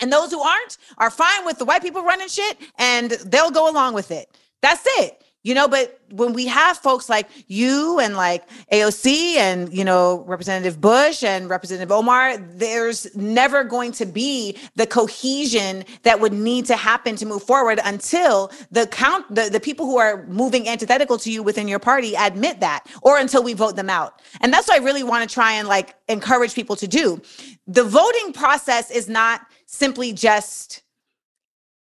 And 0.00 0.12
those 0.12 0.30
who 0.30 0.40
aren't 0.40 0.78
are 0.98 1.10
fine 1.10 1.44
with 1.44 1.58
the 1.58 1.64
white 1.64 1.82
people 1.82 2.02
running 2.02 2.28
shit 2.28 2.56
and 2.78 3.10
they'll 3.10 3.50
go 3.50 3.70
along 3.70 3.94
with 3.94 4.10
it. 4.10 4.28
That's 4.62 4.84
it. 4.98 5.24
You 5.42 5.54
know, 5.54 5.68
but 5.68 5.98
when 6.10 6.34
we 6.34 6.46
have 6.48 6.76
folks 6.76 7.08
like 7.08 7.26
you 7.46 7.98
and 7.98 8.14
like 8.14 8.46
AOC 8.72 9.36
and, 9.36 9.72
you 9.72 9.84
know, 9.86 10.22
Representative 10.26 10.80
Bush 10.82 11.22
and 11.22 11.48
Representative 11.48 11.90
Omar, 11.90 12.36
there's 12.36 13.14
never 13.16 13.64
going 13.64 13.92
to 13.92 14.04
be 14.04 14.58
the 14.76 14.86
cohesion 14.86 15.84
that 16.02 16.20
would 16.20 16.34
need 16.34 16.66
to 16.66 16.76
happen 16.76 17.16
to 17.16 17.24
move 17.24 17.42
forward 17.42 17.80
until 17.84 18.52
the 18.70 18.86
count, 18.88 19.34
the, 19.34 19.48
the 19.48 19.60
people 19.60 19.86
who 19.86 19.96
are 19.96 20.26
moving 20.26 20.68
antithetical 20.68 21.16
to 21.16 21.32
you 21.32 21.42
within 21.42 21.68
your 21.68 21.78
party 21.78 22.14
admit 22.14 22.60
that, 22.60 22.84
or 23.00 23.16
until 23.16 23.42
we 23.42 23.54
vote 23.54 23.76
them 23.76 23.88
out. 23.88 24.20
And 24.42 24.52
that's 24.52 24.68
what 24.68 24.78
I 24.78 24.84
really 24.84 25.04
want 25.04 25.26
to 25.26 25.32
try 25.32 25.52
and 25.52 25.66
like 25.66 25.94
encourage 26.08 26.54
people 26.54 26.76
to 26.76 26.86
do. 26.86 27.22
The 27.66 27.84
voting 27.84 28.34
process 28.34 28.90
is 28.90 29.08
not 29.08 29.40
simply 29.64 30.12
just 30.12 30.82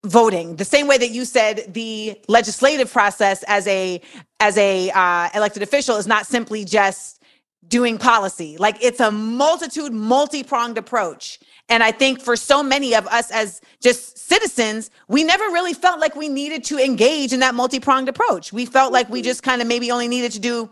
voting 0.06 0.56
the 0.56 0.65
same 0.65 0.88
way 0.88 0.98
that 0.98 1.10
you 1.10 1.26
said 1.26 1.74
the 1.74 2.20
legislative 2.28 2.91
process 2.91 3.44
as 3.44 3.68
a 3.68 4.02
as 4.39 4.58
a 4.58 4.89
uh, 4.91 5.30
elected 5.34 5.63
official 5.63 5.98
is 5.98 6.08
not 6.08 6.26
simply 6.26 6.63
just 6.63 7.22
doing 7.68 7.98
policy. 7.98 8.58
Like 8.58 8.78
it's 8.84 9.00
a 9.00 9.12
multitude, 9.12 9.91
multi 9.91 10.44
pronged 10.44 10.78
approach. 10.78 11.39
And 11.68 11.82
I 11.82 11.91
think 11.91 12.22
for 12.22 12.36
so 12.36 12.62
many 12.62 12.94
of 12.94 13.08
us 13.08 13.32
as 13.32 13.60
just 13.82 14.20
citizens, 14.20 14.91
we 15.08 15.24
never 15.24 15.46
really 15.46 15.74
felt 15.74 16.00
like 16.00 16.15
we 16.15 16.30
needed 16.30 16.63
to 16.65 16.78
engage 16.78 17.34
in 17.34 17.39
that 17.39 17.56
multi 17.56 17.80
pronged 17.80 18.08
approach. 18.08 18.54
We 18.54 18.65
felt 18.65 18.94
like 18.94 19.10
we 19.10 19.22
just 19.22 19.41
kind 19.41 19.62
of 19.62 19.68
maybe 19.68 19.89
only 19.91 20.08
needed 20.08 20.32
to 20.34 20.39
do 20.39 20.70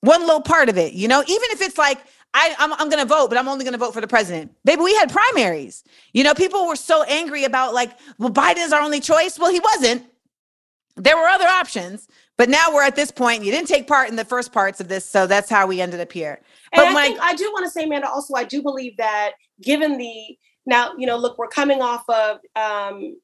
one 0.00 0.20
little 0.20 0.42
part 0.42 0.68
of 0.68 0.78
it, 0.78 0.92
you 0.92 1.08
know, 1.08 1.22
even 1.26 1.48
if 1.50 1.60
it's 1.60 1.78
like, 1.78 1.98
I, 2.34 2.54
I'm, 2.58 2.72
I'm 2.74 2.88
going 2.90 3.02
to 3.02 3.08
vote, 3.08 3.28
but 3.28 3.38
I'm 3.38 3.48
only 3.48 3.64
going 3.64 3.72
to 3.72 3.78
vote 3.78 3.94
for 3.94 4.00
the 4.00 4.06
president. 4.06 4.52
Baby, 4.64 4.82
we 4.82 4.94
had 4.96 5.10
primaries. 5.10 5.84
You 6.12 6.22
know, 6.22 6.34
people 6.34 6.66
were 6.66 6.76
so 6.76 7.02
angry 7.04 7.44
about 7.44 7.72
like, 7.72 7.92
well, 8.18 8.30
Biden 8.30 8.58
is 8.58 8.72
our 8.72 8.80
only 8.80 9.00
choice. 9.00 9.38
Well, 9.38 9.50
he 9.50 9.60
wasn't. 9.60 10.04
There 10.96 11.16
were 11.16 11.28
other 11.28 11.46
options, 11.46 12.08
but 12.36 12.48
now 12.48 12.72
we're 12.72 12.82
at 12.82 12.96
this 12.96 13.10
point. 13.10 13.44
You 13.44 13.52
didn't 13.52 13.68
take 13.68 13.86
part 13.86 14.08
in 14.08 14.16
the 14.16 14.24
first 14.24 14.52
parts 14.52 14.80
of 14.80 14.88
this, 14.88 15.04
so 15.04 15.26
that's 15.26 15.48
how 15.48 15.66
we 15.66 15.80
ended 15.80 16.00
up 16.00 16.12
here. 16.12 16.40
And 16.72 16.94
But 16.94 16.96
I 16.96 17.06
think 17.06 17.20
I 17.20 17.34
do 17.34 17.44
want 17.52 17.64
to 17.66 17.70
say, 17.70 17.84
Amanda, 17.84 18.08
also, 18.08 18.34
I 18.34 18.44
do 18.44 18.62
believe 18.62 18.96
that 18.96 19.32
given 19.62 19.98
the 19.98 20.38
now, 20.66 20.92
you 20.98 21.06
know, 21.06 21.16
look, 21.16 21.38
we're 21.38 21.48
coming 21.48 21.80
off 21.80 22.04
of, 22.08 22.38
um, 22.56 23.16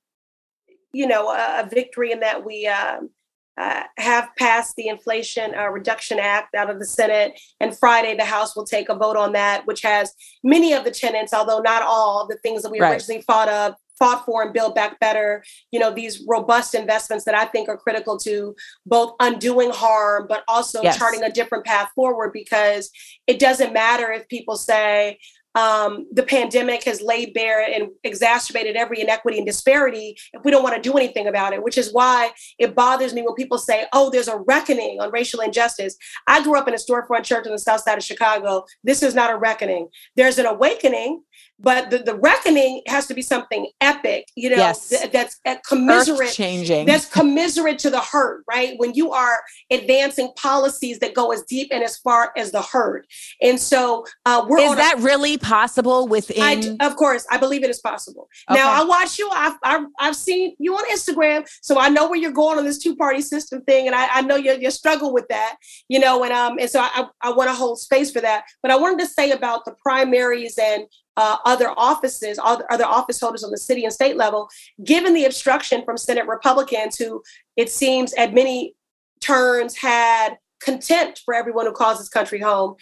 you 0.93 1.07
know, 1.07 1.29
a, 1.31 1.65
a 1.65 1.69
victory 1.69 2.13
in 2.13 2.21
that 2.21 2.45
we 2.45 2.67
um, 2.67 3.11
uh, 3.59 3.83
have 3.99 4.31
passed 4.39 4.77
the 4.77 4.89
Inflation 4.89 5.55
uh, 5.55 5.69
Reduction 5.69 6.19
Act 6.19 6.55
out 6.55 6.71
of 6.71 6.79
the 6.79 6.87
Senate, 6.87 7.39
and 7.61 7.77
Friday 7.79 8.17
the 8.17 8.25
House 8.25 8.57
will 8.57 8.65
take 8.65 8.89
a 8.89 8.95
vote 8.95 9.17
on 9.17 9.33
that, 9.33 9.67
which 9.67 9.83
has 9.83 10.13
many 10.43 10.73
of 10.73 10.85
the 10.85 10.91
tenants, 10.91 11.35
although 11.35 11.61
not 11.61 11.83
all, 11.83 12.27
the 12.27 12.39
things 12.39 12.63
that 12.63 12.71
we 12.73 12.81
Right. 12.81 12.93
originally 12.93 13.23
thought 13.23 13.49
of. 13.49 13.75
Fought 13.99 14.25
for 14.25 14.43
and 14.43 14.53
build 14.53 14.75
back 14.75 14.99
better, 14.99 15.45
you 15.71 15.79
know, 15.79 15.93
these 15.93 16.25
robust 16.27 16.75
investments 16.75 17.25
that 17.27 17.37
I 17.37 17.45
think 17.45 17.69
are 17.69 17.77
critical 17.77 18.19
to 18.21 18.57
both 18.85 19.15
undoing 19.21 19.71
harm, 19.71 20.27
but 20.29 20.43
also 20.49 20.83
Yes. 20.83 20.97
charting 20.99 21.23
a 21.23 21.31
different 21.31 21.65
path 21.65 21.91
forward 21.95 22.33
because 22.33 22.91
it 23.29 23.39
doesn't 23.39 23.73
matter 23.73 24.11
if 24.11 24.27
people 24.27 24.57
say 24.57 25.19
um, 25.55 26.07
the 26.13 26.23
pandemic 26.23 26.85
has 26.85 27.03
laid 27.03 27.35
bare 27.35 27.63
and 27.63 27.91
exacerbated 28.05 28.77
every 28.77 29.01
inequity 29.01 29.39
and 29.39 29.47
disparity 29.47 30.17
if 30.33 30.45
we 30.45 30.51
don't 30.51 30.63
want 30.63 30.75
to 30.77 30.81
do 30.81 30.97
anything 30.97 31.27
about 31.27 31.53
it, 31.53 31.63
which 31.63 31.79
is 31.79 31.93
why 31.93 32.31
it 32.59 32.75
bothers 32.75 33.13
me 33.13 33.23
when 33.23 33.35
people 33.35 33.59
say, 33.59 33.87
oh, 33.93 34.11
there's 34.11 34.29
a 34.29 34.39
reckoning 34.47 35.01
on 35.01 35.11
racial 35.11 35.41
injustice. 35.41 35.97
I 36.27 36.43
grew 36.43 36.59
up 36.59 36.69
in 36.69 36.75
a 36.75 36.79
storefront 36.79 37.25
church 37.25 37.47
on 37.47 37.53
the 37.53 37.59
south 37.59 37.83
side 37.83 37.99
of 37.99 38.05
Chicago. 38.05 38.65
This 38.83 39.03
is 39.03 39.15
not 39.15 39.31
a 39.31 39.37
reckoning. 39.37 39.89
There's 40.17 40.39
an 40.39 40.47
awakening, 40.47 41.23
but 41.63 41.91
the, 41.91 41.99
the 41.99 42.15
reckoning 42.17 42.83
has 42.89 43.07
to 43.07 43.15
be 43.15 43.23
something 43.23 43.71
epic, 43.81 44.27
you 44.37 44.51
know, 44.51 44.57
Yes. 44.57 44.89
th- 44.89 45.11
that's 45.13 45.39
uh, 45.47 45.57
commiserate 45.67 46.33
changing. 46.33 46.87
that's 46.87 47.07
commiserate 47.07 47.79
to 47.81 47.91
the 47.91 48.01
hurt, 48.01 48.45
right? 48.49 48.75
When 48.79 48.95
you 48.95 49.13
are 49.13 49.41
advancing 49.71 50.31
policies 50.37 50.99
that 50.99 51.15
go 51.15 51.33
as 51.33 51.43
deep 51.43 51.69
and 51.73 51.83
as 51.83 51.97
far 51.99 52.33
as 52.37 52.51
the 52.53 52.63
hurt. 52.63 53.07
And 53.41 53.59
so 53.61 54.05
uh, 54.27 54.45
we're 54.49 54.59
Is 54.61 54.71
on 54.71 54.75
a- 54.75 54.77
that 54.77 54.99
really 54.99 55.39
possible 55.39 56.09
within? 56.09 56.43
I 56.43 56.87
of 56.87 56.97
course, 56.97 57.25
I 57.31 57.39
believe 57.39 57.63
it 57.65 57.71
is 57.71 57.81
possible. 57.81 58.29
Now, 58.51 58.71
I 58.71 58.85
watch 58.85 59.19
you. 59.19 59.29
I've, 59.33 59.55
I've, 59.63 59.87
I've 60.01 60.17
seen 60.17 60.55
you 60.59 60.75
on 60.75 60.85
Instagram, 60.93 61.47
so 61.63 61.79
I 61.79 61.89
know 61.89 62.09
where 62.09 62.19
you're 62.19 62.33
going 62.33 62.59
on 62.59 62.65
this 62.65 62.79
two 62.79 62.97
party 62.97 63.23
system 63.23 63.63
thing, 63.63 63.87
and 63.87 63.95
I, 63.95 64.09
I 64.19 64.21
know 64.23 64.37
you 64.37 64.53
you 64.61 64.71
struggle 64.71 65.13
with 65.13 65.27
that, 65.29 65.57
you 65.89 65.99
know. 66.01 66.25
And 66.25 66.33
um, 66.33 66.59
and 66.59 66.69
so 66.69 66.81
I, 66.81 67.07
I 67.23 67.33
want 67.33 67.49
to 67.51 67.55
hold 67.55 67.79
space 67.81 68.11
for 68.11 68.21
that. 68.21 68.45
But 68.63 68.71
I 68.73 68.77
wanted 68.77 68.99
to 69.01 69.07
say 69.07 69.31
about 69.31 69.65
the 69.65 69.75
primaries 69.83 70.59
and 70.59 70.85
uh, 71.17 71.37
other 71.45 71.71
offices, 71.77 72.39
other, 72.43 72.65
office 72.85 73.21
holders 73.21 73.45
on 73.45 73.51
the 73.51 73.59
city 73.59 73.85
and 73.85 73.93
state 73.93 74.17
level, 74.17 74.49
given 74.85 75.15
the 75.15 75.25
obstruction 75.25 75.85
from 75.85 75.97
Senate 75.97 76.27
Republicans, 76.27 76.97
who 76.97 77.23
it 77.57 77.71
seems 77.71 78.13
at 78.15 78.35
many 78.35 78.75
turns 79.21 79.77
had 79.77 80.37
contempt 80.63 81.23
for 81.25 81.35
everyone 81.35 81.67
who 81.67 81.73
calls 81.73 81.99
this 81.99 82.09
country 82.09 82.41
home. 82.41 82.77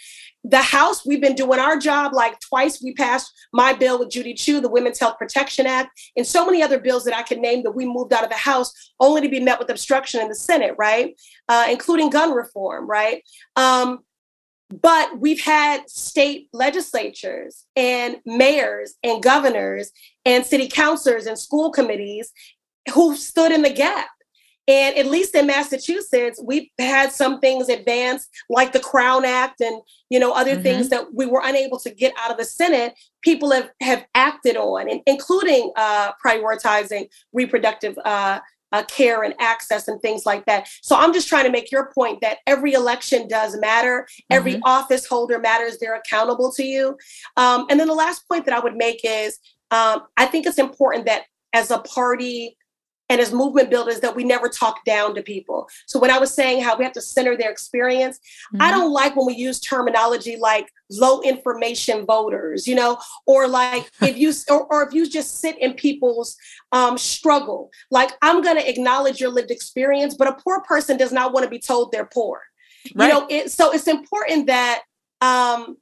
The 0.45 0.59
House, 0.59 1.05
we've 1.05 1.21
been 1.21 1.35
doing 1.35 1.59
our 1.59 1.79
job 1.79 2.13
like 2.13 2.39
twice. 2.41 2.83
We 2.83 2.95
passed 2.95 3.33
my 3.53 3.73
bill 3.73 3.99
with 3.99 4.11
Judy 4.11 4.35
Chu, 4.35 4.61
the 4.61 4.69
Women's 4.69 4.99
Health 4.99 5.19
Protection 5.19 5.67
Act, 5.67 5.91
and 6.17 6.27
so 6.27 6.45
many 6.45 6.63
other 6.63 6.79
bills 6.79 7.05
that 7.05 7.17
I 7.17 7.23
can 7.23 7.41
name 7.41 7.63
that 7.63 7.73
we 7.73 7.87
moved 7.87 8.13
out 8.13 8.25
of 8.25 8.31
the 8.31 8.37
House 8.37 8.73
only 9.01 9.21
to 9.23 9.29
be 9.29 9.41
met 9.41 9.59
with 9.59 9.71
obstruction 9.71 10.21
in 10.21 10.29
the 10.29 10.35
Senate, 10.35 10.75
right? 10.79 11.19
Uh, 11.49 11.67
including 11.71 12.11
gun 12.11 12.33
reform, 12.33 12.87
right? 12.89 13.23
Um, 13.57 14.01
but 14.71 15.19
we've 15.19 15.41
had 15.41 15.89
state 15.91 16.49
legislatures 16.53 17.65
and 17.77 18.17
mayors 18.25 18.95
and 19.03 19.23
governors 19.23 19.91
and 20.25 20.47
city 20.47 20.69
councilors 20.69 21.27
and 21.27 21.39
school 21.39 21.71
committees 21.71 22.33
who 22.95 23.17
stood 23.17 23.53
in 23.53 23.63
the 23.63 23.71
gap. 23.73 24.09
And 24.69 24.97
at 24.97 25.07
least 25.07 25.35
in 25.35 25.49
Massachusetts, 25.49 26.41
we've 26.45 26.69
had 26.79 27.11
some 27.11 27.41
things 27.41 27.69
advanced, 27.69 28.29
like 28.49 28.73
the 28.73 28.79
Crown 28.79 29.25
Act 29.25 29.61
and 29.61 29.81
you 30.11 30.21
know 30.21 30.31
other 30.33 30.57
Mhm. 30.57 30.63
things 30.63 30.89
that 30.91 31.13
we 31.13 31.27
were 31.27 31.41
unable 31.43 31.81
to 31.81 31.91
get 31.91 32.13
out 32.17 32.31
of 32.31 32.37
the 32.37 32.45
Senate. 32.45 32.95
People 33.23 33.51
have 33.51 33.71
have 33.81 34.05
acted 34.15 34.57
on, 34.57 34.89
and 34.89 35.01
including 35.07 35.73
uh, 35.75 36.13
prioritizing 36.25 37.09
reproductive 37.33 37.99
uh, 38.05 38.39
uh, 38.73 38.83
care 38.85 39.23
and 39.23 39.35
access 39.39 39.89
and 39.89 40.01
things 40.01 40.27
like 40.27 40.47
that. 40.47 40.69
So 40.83 40.97
I'm 40.97 41.13
just 41.13 41.29
trying 41.29 41.45
to 41.45 41.51
make 41.51 41.71
your 41.71 41.91
point 41.93 42.21
that 42.21 42.39
every 42.47 42.73
election 42.73 43.29
does 43.29 43.59
matter. 43.59 44.07
Every 44.31 44.61
office 44.65 45.07
holder 45.07 45.39
matters. 45.39 45.79
They're 45.79 45.97
accountable 45.97 46.53
to 46.53 46.65
you. 46.65 46.97
Um, 47.37 47.67
and 47.71 47.79
then 47.79 47.89
the 47.89 47.95
last 47.95 48.29
point 48.29 48.45
that 48.47 48.55
I 48.55 48.61
would 48.61 48.77
make 48.77 49.01
is 49.05 49.39
um, 49.71 50.03
I 50.17 50.27
think 50.27 50.47
it's 50.47 50.59
important 50.59 51.07
that 51.07 51.25
as 51.53 51.71
a 51.71 51.79
party 51.79 52.57
and 53.11 53.21
as 53.21 53.33
movement 53.33 53.69
builders 53.69 54.01
that 54.01 54.15
we 54.15 54.23
never 54.25 54.49
talk 54.49 54.85
down 54.85 55.15
to 55.17 55.23
people. 55.23 55.69
So 55.87 55.99
when 55.99 56.13
I 56.13 56.19
was 56.19 56.33
saying 56.33 56.63
how 56.63 56.79
we 56.79 56.85
have 56.85 56.93
to 56.95 57.01
center 57.03 57.37
their 57.37 57.51
experience, 57.51 58.19
I 58.61 58.71
Mhm. 58.71 58.75
don't 58.77 58.93
like 58.93 59.17
when 59.17 59.27
we 59.27 59.35
use 59.35 59.59
terminology 59.61 60.37
like 60.37 60.73
low 60.91 61.21
information 61.23 62.07
voters, 62.07 62.67
you 62.69 62.77
know, 62.77 62.99
or 63.27 63.49
like 63.49 63.91
if 64.01 64.17
you 64.17 64.33
or, 64.49 64.67
or 64.73 64.87
if 64.87 64.95
you 64.95 65.09
just 65.09 65.41
sit 65.41 65.59
in 65.59 65.75
people's 65.75 66.37
um, 66.73 66.97
struggle. 66.97 67.71
Like 67.91 68.13
I'm 68.23 68.43
going 68.43 68.57
to 68.57 68.69
acknowledge 68.69 69.21
your 69.21 69.31
lived 69.31 69.51
experience, 69.51 70.15
but 70.15 70.29
a 70.29 70.35
poor 70.35 70.61
person 70.63 70.97
does 70.97 71.11
not 71.13 71.33
want 71.33 71.43
to 71.45 71.51
be 71.51 71.59
told 71.59 71.91
they're 71.91 72.07
poor. 72.07 72.43
Right. 72.95 73.09
You 73.09 73.13
know, 73.13 73.27
it, 73.29 73.51
so 73.51 73.73
it's 73.73 73.89
important 73.89 74.47
that 74.47 74.83
um, 75.21 75.77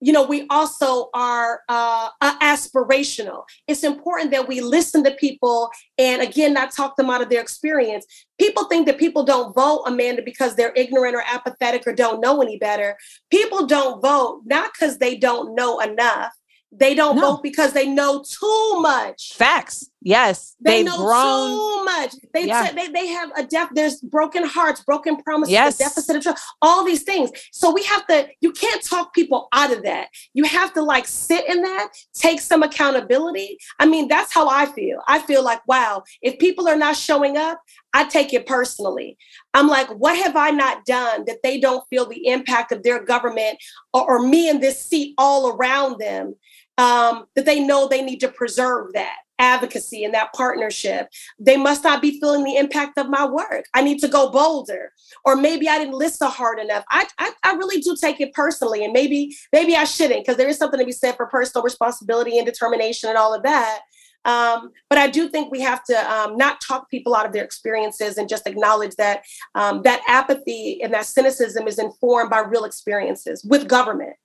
you 0.00 0.12
know 0.12 0.24
we 0.24 0.46
also 0.50 1.10
are 1.14 1.60
uh, 1.68 2.08
uh, 2.20 2.38
aspirational. 2.38 3.44
It's 3.66 3.84
important 3.84 4.30
that 4.32 4.48
we 4.48 4.60
listen 4.60 5.04
to 5.04 5.10
people 5.12 5.70
and 5.98 6.22
again 6.22 6.52
not 6.54 6.72
talk 6.72 6.96
them 6.96 7.10
out 7.10 7.22
of 7.22 7.28
their 7.28 7.40
experience. 7.40 8.06
People 8.38 8.64
think 8.64 8.86
that 8.86 8.98
people 8.98 9.22
don't 9.24 9.54
vote, 9.54 9.82
Amanda, 9.86 10.22
because 10.22 10.56
they're 10.56 10.72
ignorant 10.74 11.14
or 11.14 11.22
apathetic 11.30 11.86
or 11.86 11.94
don't 11.94 12.20
know 12.20 12.40
any 12.40 12.56
better. 12.58 12.96
People 13.30 13.66
don't 13.66 14.00
vote 14.00 14.42
not 14.46 14.72
because 14.72 14.98
they 14.98 15.16
don't 15.16 15.54
know 15.54 15.80
enough. 15.80 16.32
They 16.72 16.94
don't 16.94 17.16
No. 17.16 17.22
vote 17.32 17.42
because 17.42 17.72
they 17.72 17.86
know 17.88 18.22
too 18.22 18.80
much. 18.80 19.34
Facts. 19.34 19.90
Yes. 20.02 20.56
They 20.60 20.82
know 20.82 20.96
grown. 20.96 21.50
too 21.50 21.84
much. 21.84 22.14
They, 22.32 22.46
Yeah. 22.46 22.64
said 22.66 22.76
they 22.76 22.88
they 22.88 23.06
have 23.08 23.30
a 23.36 23.44
deaf. 23.44 23.68
There's 23.72 24.00
broken 24.00 24.44
hearts, 24.44 24.82
broken 24.82 25.16
promises, 25.16 25.52
Yes. 25.52 25.74
a 25.74 25.84
deficit 25.84 26.16
of 26.16 26.22
trust, 26.22 26.42
all 26.62 26.84
these 26.84 27.02
things. 27.02 27.30
So 27.52 27.70
we 27.70 27.82
have 27.84 28.06
to. 28.06 28.28
You 28.40 28.52
can't 28.52 28.82
talk 28.82 29.12
people 29.12 29.48
out 29.52 29.72
of 29.72 29.82
that. 29.82 30.08
You 30.32 30.44
have 30.44 30.72
to 30.74 30.82
like 30.82 31.06
sit 31.06 31.46
in 31.48 31.62
that, 31.62 31.90
take 32.14 32.40
some 32.40 32.62
accountability. 32.62 33.58
I 33.78 33.86
mean, 33.86 34.08
that's 34.08 34.32
how 34.32 34.48
I 34.48 34.66
feel. 34.66 35.00
I 35.06 35.18
feel 35.18 35.44
like, 35.44 35.60
wow, 35.68 36.02
if 36.22 36.38
people 36.38 36.66
are 36.66 36.76
not 36.76 36.96
showing 36.96 37.36
up, 37.36 37.60
I 37.92 38.04
take 38.04 38.32
it 38.32 38.46
personally. 38.46 39.18
I'm 39.52 39.68
like, 39.68 39.88
what 39.88 40.16
have 40.16 40.36
I 40.36 40.50
not 40.50 40.84
done 40.86 41.24
that 41.26 41.42
they 41.42 41.60
don't 41.60 41.84
feel 41.90 42.06
the 42.06 42.26
impact 42.26 42.72
of 42.72 42.82
their 42.84 43.02
government 43.04 43.58
or, 43.92 44.02
or 44.08 44.26
me 44.26 44.48
in 44.48 44.60
this 44.60 44.82
seat 44.82 45.14
all 45.18 45.50
around 45.54 45.98
them? 45.98 46.36
Um, 46.78 47.26
that 47.36 47.44
they 47.44 47.60
know 47.60 47.86
they 47.88 48.00
need 48.00 48.20
to 48.20 48.28
preserve 48.28 48.94
that 48.94 49.16
advocacy 49.40 50.04
and 50.04 50.14
that 50.14 50.32
partnership. 50.34 51.08
They 51.38 51.56
must 51.56 51.82
not 51.82 52.00
be 52.02 52.20
feeling 52.20 52.44
the 52.44 52.56
impact 52.56 52.98
of 52.98 53.08
my 53.08 53.24
work. 53.24 53.64
I 53.74 53.82
need 53.82 53.98
to 54.00 54.08
go 54.08 54.30
bolder, 54.30 54.92
or 55.24 55.34
maybe 55.34 55.68
I 55.68 55.78
didn't 55.78 55.94
listen 55.94 56.28
hard 56.28 56.58
enough. 56.60 56.84
I 56.90 57.06
I, 57.18 57.32
I 57.42 57.52
really 57.54 57.80
do 57.80 57.96
take 58.00 58.20
it 58.20 58.32
personally, 58.34 58.84
and 58.84 58.92
maybe 58.92 59.36
maybe 59.52 59.74
I 59.74 59.84
shouldn't 59.84 60.24
because 60.24 60.36
there 60.36 60.48
is 60.48 60.58
something 60.58 60.78
to 60.78 60.86
be 60.86 60.92
said 60.92 61.16
for 61.16 61.26
personal 61.26 61.64
responsibility 61.64 62.38
and 62.38 62.46
determination 62.46 63.08
and 63.08 63.18
all 63.18 63.34
of 63.34 63.42
that. 63.42 63.80
Um, 64.24 64.72
but 64.88 64.98
I 64.98 65.08
do 65.08 65.28
think 65.28 65.50
we 65.50 65.60
have 65.62 65.82
to 65.84 66.12
um, 66.12 66.36
not 66.36 66.60
talk 66.60 66.90
people 66.90 67.14
out 67.14 67.26
of 67.26 67.32
their 67.32 67.44
experiences 67.44 68.18
and 68.18 68.28
just 68.28 68.46
acknowledge 68.46 68.94
that 68.96 69.22
um, 69.54 69.82
that 69.82 70.02
apathy 70.06 70.82
and 70.82 70.92
that 70.92 71.06
cynicism 71.06 71.66
is 71.66 71.78
informed 71.78 72.30
by 72.30 72.40
real 72.40 72.64
experiences 72.64 73.42
with 73.44 73.68
government. 73.68 74.16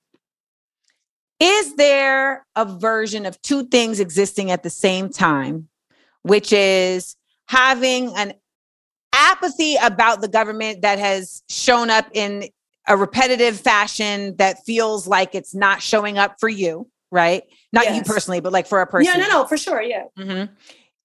Is 1.39 1.75
there 1.75 2.45
a 2.55 2.65
version 2.65 3.25
of 3.25 3.41
two 3.41 3.65
things 3.65 3.99
existing 3.99 4.51
at 4.51 4.63
the 4.63 4.69
same 4.69 5.09
time, 5.09 5.67
which 6.23 6.53
is 6.53 7.15
having 7.47 8.15
an 8.15 8.33
apathy 9.13 9.75
about 9.81 10.21
the 10.21 10.27
government 10.27 10.81
that 10.81 10.99
has 10.99 11.43
shown 11.49 11.89
up 11.89 12.05
in 12.13 12.45
a 12.87 12.95
repetitive 12.95 13.59
fashion 13.59 14.35
that 14.37 14.63
feels 14.65 15.07
like 15.07 15.35
it's 15.35 15.55
not 15.55 15.81
showing 15.81 16.17
up 16.17 16.35
for 16.39 16.49
you, 16.49 16.89
right? 17.11 17.43
Not 17.73 17.93
you 17.95 18.03
personally, 18.03 18.39
but 18.39 18.53
like 18.53 18.67
for 18.67 18.81
a 18.81 18.87
person. 18.87 19.11
Yeah, 19.19 19.27
no, 19.27 19.41
no, 19.41 19.45
for 19.45 19.57
sure, 19.57 19.81
yeah. 19.81 20.03
Mhm. 20.17 20.49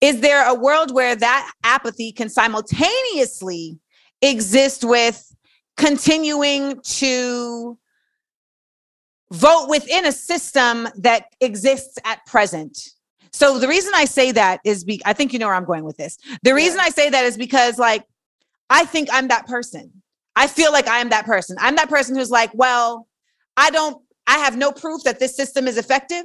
Is 0.00 0.20
there 0.20 0.46
a 0.46 0.54
world 0.54 0.94
where 0.94 1.16
that 1.16 1.52
apathy 1.64 2.12
can 2.12 2.28
simultaneously 2.28 3.78
exist 4.22 4.84
with 4.84 5.34
continuing 5.76 6.80
to 6.82 7.78
vote 9.32 9.66
within 9.68 10.06
a 10.06 10.12
system 10.12 10.88
that 10.98 11.26
exists 11.40 11.98
at 12.04 12.24
present. 12.26 12.90
So 13.32 13.58
the 13.58 13.68
reason 13.68 13.92
I 13.94 14.04
say 14.04 14.32
that 14.32 14.60
is 14.64 14.84
be 14.84 15.00
I 15.04 15.12
think 15.12 15.32
you 15.32 15.38
know 15.38 15.46
where 15.46 15.54
I'm 15.54 15.64
going 15.64 15.84
with 15.84 15.96
this. 15.96 16.18
The 16.42 16.54
reason 16.54 16.78
yeah. 16.78 16.86
I 16.86 16.90
say 16.90 17.10
that 17.10 17.24
is 17.24 17.36
because 17.36 17.78
like 17.78 18.04
I 18.68 18.84
think 18.84 19.08
I'm 19.12 19.28
that 19.28 19.46
person. 19.46 19.92
I 20.36 20.46
feel 20.46 20.72
like 20.72 20.88
I 20.88 20.98
am 20.98 21.10
that 21.10 21.26
person. 21.26 21.56
I'm 21.60 21.76
that 21.76 21.88
person 21.88 22.16
who's 22.16 22.30
like, 22.30 22.50
well, 22.54 23.06
I 23.56 23.70
don't 23.70 24.02
I 24.26 24.38
have 24.38 24.56
no 24.56 24.72
proof 24.72 25.02
that 25.04 25.18
this 25.18 25.36
system 25.36 25.66
is 25.66 25.76
effective 25.76 26.24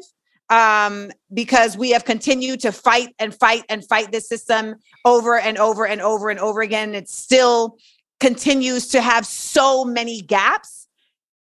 um, 0.50 1.12
because 1.34 1.78
we 1.78 1.92
have 1.92 2.06
continued 2.06 2.60
to 2.62 2.72
fight 2.72 3.10
and 3.20 3.34
fight 3.34 3.64
and 3.70 3.86
fight 3.88 4.12
this 4.12 4.28
system 4.30 4.76
over 5.04 5.40
and 5.40 5.58
over 5.58 5.86
and 5.86 6.02
over 6.02 6.30
and 6.30 6.40
over 6.40 6.62
again. 6.62 6.94
It 6.94 7.10
still 7.10 7.78
continues 8.20 8.88
to 8.90 9.02
have 9.02 9.26
so 9.26 9.84
many 9.84 10.22
gaps. 10.22 10.85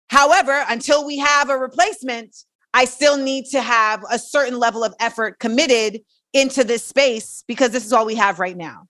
However, 0.09 0.65
until 0.69 1.05
we 1.07 1.19
have 1.19 1.51
a 1.51 1.57
replacement, 1.57 2.35
I 2.73 2.85
still 2.85 3.17
need 3.17 3.47
to 3.47 3.61
have 3.61 4.05
a 4.11 4.19
certain 4.19 4.59
level 4.59 4.85
of 4.85 4.95
effort 5.01 5.39
committed 5.39 6.01
into 6.33 6.65
this 6.65 6.85
space 6.85 7.43
because 7.49 7.71
this 7.71 7.85
is 7.85 7.93
all 7.93 8.07
we 8.07 8.15
have 8.17 8.39
right 8.39 8.57
now. 8.57 8.87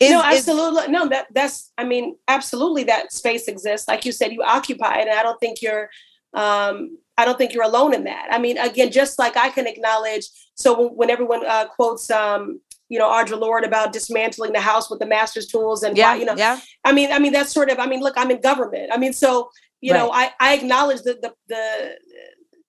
Is, 0.00 0.10
no, 0.10 0.22
absolutely. 0.22 0.82
Is, 0.82 0.88
no, 0.90 1.08
that 1.08 1.26
that's 1.34 1.72
I 1.76 1.84
mean, 1.84 2.16
absolutely 2.28 2.84
that 2.84 3.12
space 3.12 3.48
exists. 3.48 3.88
Like 3.88 4.04
you 4.04 4.12
said, 4.12 4.32
you 4.32 4.42
occupy 4.42 4.98
it. 4.98 5.08
And 5.08 5.18
I 5.18 5.22
don't 5.22 5.40
think 5.40 5.60
you're 5.60 5.88
um 6.34 6.98
I 7.16 7.24
don't 7.24 7.36
think 7.36 7.52
you're 7.52 7.64
alone 7.64 7.94
in 7.94 8.04
that. 8.04 8.28
I 8.30 8.38
mean, 8.38 8.58
again, 8.58 8.92
just 8.92 9.18
like 9.18 9.36
I 9.36 9.48
can 9.48 9.66
acknowledge. 9.66 10.26
So 10.54 10.88
when 10.90 11.10
everyone 11.10 11.44
uh, 11.44 11.66
quotes, 11.66 12.10
um, 12.10 12.60
you 12.88 12.98
know, 12.98 13.08
Audre 13.08 13.38
Lorde 13.38 13.64
about 13.64 13.92
dismantling 13.92 14.52
the 14.52 14.60
house 14.60 14.88
with 14.88 15.00
the 15.00 15.06
master's 15.06 15.46
tools, 15.46 15.82
and 15.82 15.96
yeah, 15.96 16.14
you 16.14 16.24
know, 16.24 16.36
yeah. 16.36 16.60
I 16.84 16.92
mean, 16.92 17.10
I 17.10 17.18
mean 17.18 17.32
that's 17.32 17.52
sort 17.52 17.70
of. 17.70 17.80
I 17.80 17.86
mean, 17.86 18.00
look, 18.00 18.14
I'm 18.16 18.30
in 18.30 18.40
government. 18.40 18.90
I 18.92 18.98
mean, 18.98 19.12
so 19.12 19.50
you 19.80 19.92
right. 19.92 19.98
know, 19.98 20.10
I 20.12 20.32
I 20.40 20.54
acknowledge 20.54 21.02
the 21.02 21.14
the 21.14 21.32
the 21.48 21.96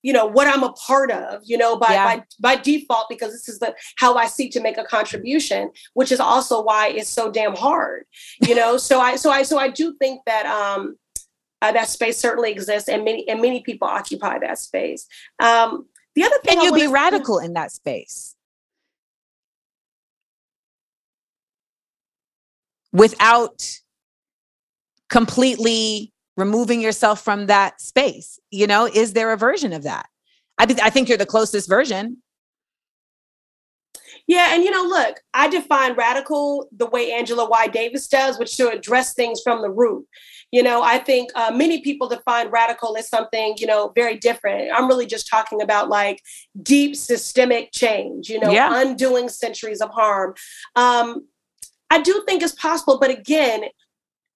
you 0.02 0.14
know 0.14 0.26
what 0.26 0.48
i'm 0.48 0.64
a 0.64 0.72
part 0.74 1.12
of 1.12 1.42
you 1.44 1.58
know 1.58 1.76
by 1.76 1.92
yeah. 1.92 2.06
by 2.06 2.24
by 2.40 2.62
default 2.62 3.08
because 3.10 3.32
this 3.32 3.50
is 3.50 3.60
the 3.60 3.76
how 3.98 4.16
i 4.16 4.26
seek 4.26 4.52
to 4.52 4.62
make 4.62 4.78
a 4.78 4.84
contribution 4.84 5.70
which 5.94 6.12
is 6.12 6.20
also 6.20 6.62
why 6.62 6.88
it's 6.88 7.10
so 7.10 7.32
damn 7.32 7.56
hard 7.56 8.06
you 8.48 8.56
know 8.56 8.78
so 8.90 9.00
i 9.00 9.16
so 9.16 9.30
i 9.30 9.44
so 9.44 9.58
i 9.58 9.70
do 9.70 9.94
think 10.00 10.22
that 10.26 10.46
um 10.46 10.96
uh, 11.62 11.74
that 11.74 11.90
space 11.90 12.18
certainly 12.18 12.52
exists 12.52 12.88
and 12.88 13.04
many 13.04 13.28
and 13.28 13.42
many 13.42 13.62
people 13.62 13.88
occupy 13.88 14.40
that 14.40 14.58
space 14.58 15.06
um 15.42 15.86
the 16.16 16.24
other 16.24 16.38
thing 16.44 16.58
and 16.58 16.64
you'll 16.64 16.74
be 16.74 16.88
radical 16.88 17.38
in 17.38 17.54
that 17.54 17.72
space 17.72 18.36
without 22.92 23.80
completely 25.10 26.14
removing 26.40 26.82
yourself 26.82 27.22
from 27.22 27.48
that 27.48 27.80
space 27.82 28.40
you 28.52 28.68
know 28.68 28.88
is 28.88 29.14
there 29.14 29.32
a 29.32 29.38
version 29.38 29.74
of 29.74 29.84
that 29.84 30.08
i, 30.58 30.66
th- 30.66 30.80
I 30.82 30.90
think 30.90 31.10
you're 31.10 31.18
the 31.18 31.26
closest 31.26 31.68
version 31.68 32.18
yeah, 34.30 34.54
and 34.54 34.64
you 34.64 34.70
know, 34.70 34.84
look, 34.84 35.22
I 35.34 35.50
define 35.50 35.96
radical 35.96 36.70
the 36.78 36.86
way 36.86 37.12
Angela 37.12 37.50
Y. 37.50 37.66
Davis 37.66 38.08
does, 38.08 38.38
which 38.38 38.56
to 38.58 38.70
address 38.70 39.16
things 39.16 39.42
from 39.42 39.64
the 39.64 39.72
root. 39.72 40.06
You 40.52 40.62
know, 40.62 40.84
I 40.84 41.00
think 41.00 41.32
uh, 41.34 41.50
many 41.52 41.82
people 41.82 42.08
define 42.08 42.50
radical 42.50 42.96
as 42.96 43.10
something, 43.10 43.56
you 43.58 43.66
know, 43.66 43.92
very 43.96 44.18
different. 44.18 44.72
I'm 44.72 44.88
really 44.88 45.08
just 45.08 45.28
talking 45.28 45.64
about 45.64 45.90
like 45.90 46.22
deep 46.62 46.96
systemic 46.96 47.72
change, 47.72 48.30
you 48.30 48.40
know, 48.40 48.52
yeah. 48.52 48.80
undoing 48.80 49.30
centuries 49.30 49.82
of 49.82 49.90
harm. 49.90 50.36
Um, 50.76 51.28
I 51.90 52.00
do 52.00 52.24
think 52.28 52.44
it's 52.44 52.54
possible, 52.54 53.00
but 53.00 53.10
again, 53.10 53.64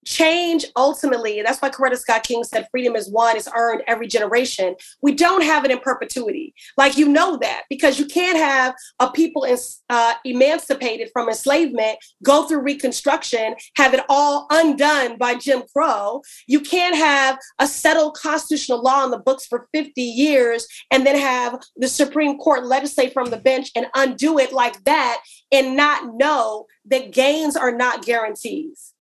change 0.05 0.65
ultimately 0.75 1.41
that's 1.41 1.61
why 1.61 1.69
coretta 1.69 1.97
scott 1.97 2.23
king 2.23 2.43
said 2.43 2.67
freedom 2.71 2.95
is 2.95 3.09
won 3.09 3.35
it's 3.35 3.49
earned 3.55 3.81
every 3.87 4.07
generation. 4.07 4.75
We 5.01 5.13
don't 5.13 5.43
have 5.43 5.65
it 5.65 5.71
in 5.71 5.79
perpetuity. 5.79 6.53
Like 6.77 6.97
you 6.97 7.07
know 7.09 7.37
that 7.37 7.63
because 7.69 7.99
you 7.99 8.05
can't 8.05 8.37
have 8.37 8.75
a 8.99 9.11
people 9.11 9.45
uh, 9.89 10.13
emancipated 10.25 11.09
from 11.11 11.29
enslavement 11.29 11.97
go 12.23 12.47
through 12.47 12.61
reconstruction 12.61 13.55
have 13.75 13.93
it 13.93 14.01
all 14.09 14.47
undone 14.49 15.17
by 15.17 15.35
jim 15.35 15.63
crow. 15.73 16.21
You 16.47 16.59
can't 16.59 16.95
have 16.95 17.37
a 17.59 17.67
settled 17.67 18.15
constitutional 18.15 18.81
law 18.81 19.03
on 19.03 19.11
the 19.11 19.17
books 19.17 19.45
for 19.45 19.67
50 19.73 20.01
years 20.01 20.67
and 20.91 21.05
then 21.05 21.17
have 21.17 21.59
the 21.75 21.87
supreme 21.87 22.37
court 22.37 22.65
legislate 22.65 23.13
from 23.13 23.29
the 23.29 23.37
bench 23.37 23.71
and 23.75 23.87
undo 23.95 24.39
it 24.39 24.53
like 24.53 24.83
that 24.83 25.21
and 25.51 25.75
not 25.75 26.15
know 26.15 26.65
that 26.85 27.11
gains 27.11 27.55
are 27.55 27.71
not 27.71 28.05
guarantees 28.05 28.92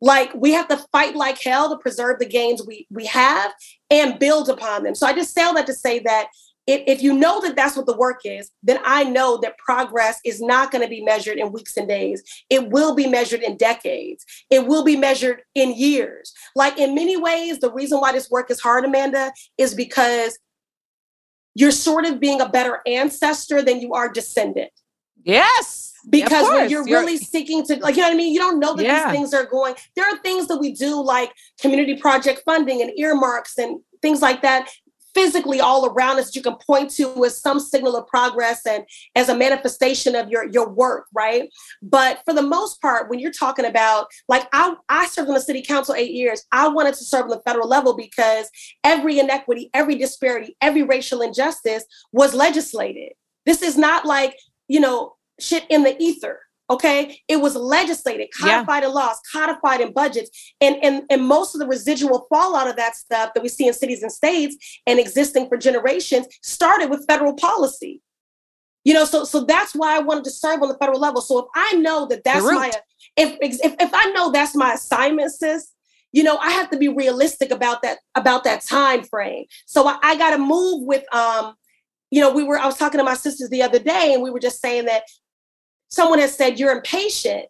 like 0.00 0.32
we 0.34 0.52
have 0.52 0.68
to 0.68 0.76
fight 0.92 1.16
like 1.16 1.40
hell 1.42 1.68
to 1.70 1.78
preserve 1.78 2.18
the 2.18 2.26
gains 2.26 2.64
we 2.66 2.86
we 2.90 3.06
have 3.06 3.52
and 3.90 4.18
build 4.18 4.48
upon 4.48 4.82
them. 4.82 4.94
So 4.94 5.06
i 5.06 5.12
just 5.12 5.34
say 5.34 5.42
all 5.42 5.54
that 5.54 5.66
to 5.66 5.74
say 5.74 5.98
that 6.00 6.28
if, 6.66 6.82
if 6.86 7.02
you 7.02 7.14
know 7.14 7.40
that 7.40 7.56
that's 7.56 7.76
what 7.76 7.86
the 7.86 7.96
work 7.96 8.20
is 8.24 8.50
then 8.62 8.78
i 8.84 9.02
know 9.02 9.38
that 9.38 9.58
progress 9.58 10.20
is 10.24 10.40
not 10.40 10.70
going 10.70 10.82
to 10.82 10.88
be 10.88 11.02
measured 11.02 11.38
in 11.38 11.52
weeks 11.52 11.76
and 11.76 11.88
days. 11.88 12.22
It 12.50 12.68
will 12.70 12.94
be 12.94 13.06
measured 13.06 13.42
in 13.42 13.56
decades. 13.56 14.24
It 14.50 14.66
will 14.66 14.84
be 14.84 14.96
measured 14.96 15.42
in 15.54 15.74
years. 15.74 16.32
Like 16.54 16.78
in 16.78 16.94
many 16.94 17.16
ways 17.16 17.58
the 17.58 17.72
reason 17.72 18.00
why 18.00 18.12
this 18.12 18.30
work 18.30 18.50
is 18.50 18.60
hard 18.60 18.84
amanda 18.84 19.32
is 19.56 19.74
because 19.74 20.38
you're 21.54 21.72
sort 21.72 22.04
of 22.04 22.20
being 22.20 22.40
a 22.40 22.48
better 22.48 22.80
ancestor 22.86 23.62
than 23.62 23.80
you 23.80 23.94
are 23.94 24.08
descendant. 24.08 24.70
Yes 25.24 25.87
because 26.10 26.46
yeah, 26.46 26.54
when 26.54 26.70
you're, 26.70 26.88
you're, 26.88 27.00
really 27.00 27.16
seeking 27.16 27.64
to 27.66 27.76
like 27.76 27.96
you 27.96 28.02
know 28.02 28.08
what 28.08 28.14
I 28.14 28.16
mean, 28.16 28.32
you 28.32 28.38
don't 28.38 28.58
know 28.58 28.74
that 28.74 28.84
yeah. 28.84 29.04
these 29.04 29.12
things 29.12 29.34
are 29.34 29.44
going. 29.44 29.74
There 29.96 30.04
are 30.04 30.16
things 30.18 30.48
that 30.48 30.58
we 30.58 30.72
do 30.72 31.02
like 31.02 31.32
community 31.60 31.96
project 31.96 32.42
funding 32.44 32.82
and 32.82 32.90
earmarks 32.98 33.58
and 33.58 33.80
things 34.00 34.22
like 34.22 34.42
that 34.42 34.68
physically 35.14 35.60
all 35.60 35.86
around 35.86 36.18
us 36.18 36.26
that 36.26 36.36
you 36.36 36.42
can 36.42 36.54
point 36.64 36.90
to 36.90 37.24
as 37.24 37.40
some 37.40 37.58
signal 37.58 37.96
of 37.96 38.06
progress 38.06 38.64
and 38.66 38.84
as 39.16 39.28
a 39.28 39.36
manifestation 39.36 40.14
of 40.14 40.28
your 40.28 40.48
your 40.50 40.68
work 40.68 41.06
right 41.12 41.50
but 41.82 42.20
for 42.24 42.32
the 42.34 42.42
most 42.42 42.80
part 42.80 43.08
when 43.10 43.18
you're 43.18 43.32
talking 43.32 43.64
about 43.64 44.06
like 44.28 44.46
i 44.52 44.74
i 44.88 45.06
served 45.06 45.28
on 45.28 45.34
the 45.34 45.40
city 45.40 45.62
council 45.62 45.94
eight 45.94 46.12
years 46.12 46.44
i 46.52 46.68
wanted 46.68 46.94
to 46.94 47.04
serve 47.04 47.24
on 47.24 47.30
the 47.30 47.40
federal 47.40 47.68
level 47.68 47.96
because 47.96 48.48
every 48.84 49.18
inequity 49.18 49.70
every 49.74 49.96
disparity 49.96 50.56
every 50.60 50.82
racial 50.82 51.20
injustice 51.20 51.84
was 52.12 52.34
legislated 52.34 53.12
this 53.44 53.62
is 53.62 53.76
not 53.76 54.04
like 54.04 54.36
you 54.68 54.78
know 54.78 55.14
shit 55.40 55.64
in 55.68 55.82
the 55.82 56.00
ether. 56.02 56.40
Okay, 56.70 57.18
it 57.28 57.36
was 57.36 57.56
legislated, 57.56 58.28
codified 58.38 58.82
yeah. 58.82 58.90
in 58.90 58.94
laws, 58.94 59.18
codified 59.32 59.80
in 59.80 59.90
budgets, 59.94 60.52
and, 60.60 60.76
and 60.82 61.02
and 61.08 61.26
most 61.26 61.54
of 61.54 61.60
the 61.60 61.66
residual 61.66 62.26
fallout 62.28 62.68
of 62.68 62.76
that 62.76 62.94
stuff 62.94 63.32
that 63.32 63.42
we 63.42 63.48
see 63.48 63.66
in 63.66 63.72
cities 63.72 64.02
and 64.02 64.12
states 64.12 64.80
and 64.86 64.98
existing 64.98 65.48
for 65.48 65.56
generations 65.56 66.26
started 66.42 66.90
with 66.90 67.06
federal 67.06 67.32
policy. 67.32 68.02
You 68.84 68.92
know, 68.92 69.06
so 69.06 69.24
so 69.24 69.44
that's 69.44 69.74
why 69.74 69.96
I 69.96 70.00
wanted 70.00 70.24
to 70.24 70.30
serve 70.30 70.60
on 70.60 70.68
the 70.68 70.76
federal 70.76 71.00
level. 71.00 71.22
So 71.22 71.38
if 71.38 71.46
I 71.54 71.72
know 71.76 72.06
that 72.08 72.22
that's 72.22 72.44
my 72.44 72.70
if, 73.16 73.38
if 73.40 73.74
if 73.80 73.90
I 73.94 74.10
know 74.10 74.30
that's 74.30 74.54
my 74.54 74.74
assignment, 74.74 75.32
sis, 75.32 75.72
you 76.12 76.22
know 76.22 76.36
i 76.38 76.50
have 76.50 76.70
to 76.70 76.78
be 76.78 76.88
realistic 76.88 77.50
about 77.50 77.82
that 77.82 77.98
about 78.14 78.44
that 78.44 78.62
time 78.62 79.02
frame 79.02 79.44
so 79.66 79.86
i, 79.86 79.98
I 80.02 80.16
got 80.16 80.30
to 80.30 80.38
move 80.38 80.86
with 80.86 81.04
um 81.14 81.54
you 82.10 82.20
know 82.20 82.32
we 82.32 82.44
were 82.44 82.58
i 82.58 82.66
was 82.66 82.76
talking 82.76 82.98
to 82.98 83.04
my 83.04 83.14
sisters 83.14 83.50
the 83.50 83.62
other 83.62 83.78
day 83.78 84.12
and 84.14 84.22
we 84.22 84.30
were 84.30 84.40
just 84.40 84.60
saying 84.60 84.86
that 84.86 85.02
someone 85.88 86.18
has 86.18 86.34
said 86.34 86.58
you're 86.58 86.72
impatient 86.72 87.46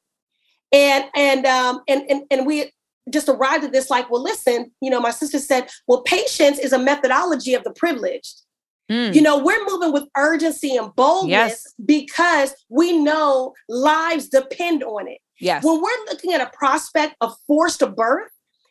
and 0.73 1.05
and 1.15 1.47
um 1.47 1.83
and 1.89 2.03
and, 2.11 2.23
and 2.31 2.47
we 2.47 2.73
just 3.11 3.29
arrived 3.29 3.65
at 3.65 3.73
this 3.73 3.91
like 3.91 4.11
well 4.11 4.23
listen 4.23 4.71
you 4.81 4.91
know 4.91 5.01
my 5.01 5.11
sister 5.11 5.39
said 5.39 5.69
well 5.87 6.03
patience 6.03 6.59
is 6.59 6.73
a 6.73 6.79
methodology 6.79 7.55
of 7.55 7.65
the 7.65 7.73
privileged 7.73 8.43
mm. 8.91 9.15
you 9.15 9.23
know 9.23 9.43
we're 9.43 9.65
moving 9.67 9.93
with 9.93 10.05
urgency 10.17 10.77
and 10.77 10.95
boldness 10.95 11.31
yes. 11.31 11.75
because 11.85 12.55
we 12.69 12.99
know 12.99 13.55
lives 13.69 14.29
depend 14.29 14.83
on 14.85 15.09
it 15.09 15.19
yes 15.41 15.65
when 15.65 15.81
we're 15.81 16.05
looking 16.11 16.33
at 16.33 16.41
a 16.41 16.51
prospect 16.57 17.15
of 17.21 17.35
forced 17.47 17.83
birth 17.97 18.31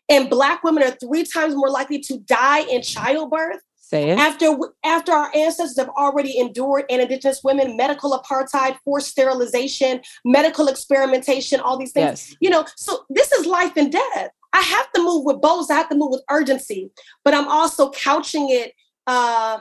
and 0.09 0.30
black 0.30 0.63
women 0.63 0.84
are 0.84 0.91
three 0.91 1.24
times 1.24 1.55
more 1.55 1.70
likely 1.70 1.99
to 1.99 2.20
die 2.20 2.61
in 2.61 2.82
childbirth 2.82 3.61
Say 3.88 4.09
it. 4.09 4.19
After 4.19 4.57
after 4.83 5.13
our 5.13 5.31
ancestors 5.33 5.77
have 5.77 5.88
already 5.95 6.38
endured 6.38 6.83
and 6.89 7.01
indigenous 7.01 7.41
women, 7.41 7.77
medical 7.77 8.19
apartheid, 8.19 8.77
forced 8.83 9.07
sterilization, 9.07 10.01
medical 10.25 10.67
experimentation, 10.67 11.61
all 11.61 11.77
these 11.77 11.93
things. 11.93 12.27
Yes. 12.27 12.35
You 12.41 12.49
know, 12.49 12.65
so 12.75 13.05
this 13.09 13.31
is 13.31 13.45
life 13.45 13.77
and 13.77 13.89
death. 13.89 14.29
I 14.51 14.59
have 14.59 14.91
to 14.91 15.01
move 15.01 15.23
with 15.23 15.39
bows. 15.39 15.69
I 15.69 15.75
have 15.75 15.88
to 15.88 15.95
move 15.95 16.11
with 16.11 16.21
urgency, 16.29 16.91
but 17.23 17.33
I'm 17.33 17.47
also 17.47 17.89
couching 17.91 18.49
it 18.49 18.73
uh, 19.07 19.59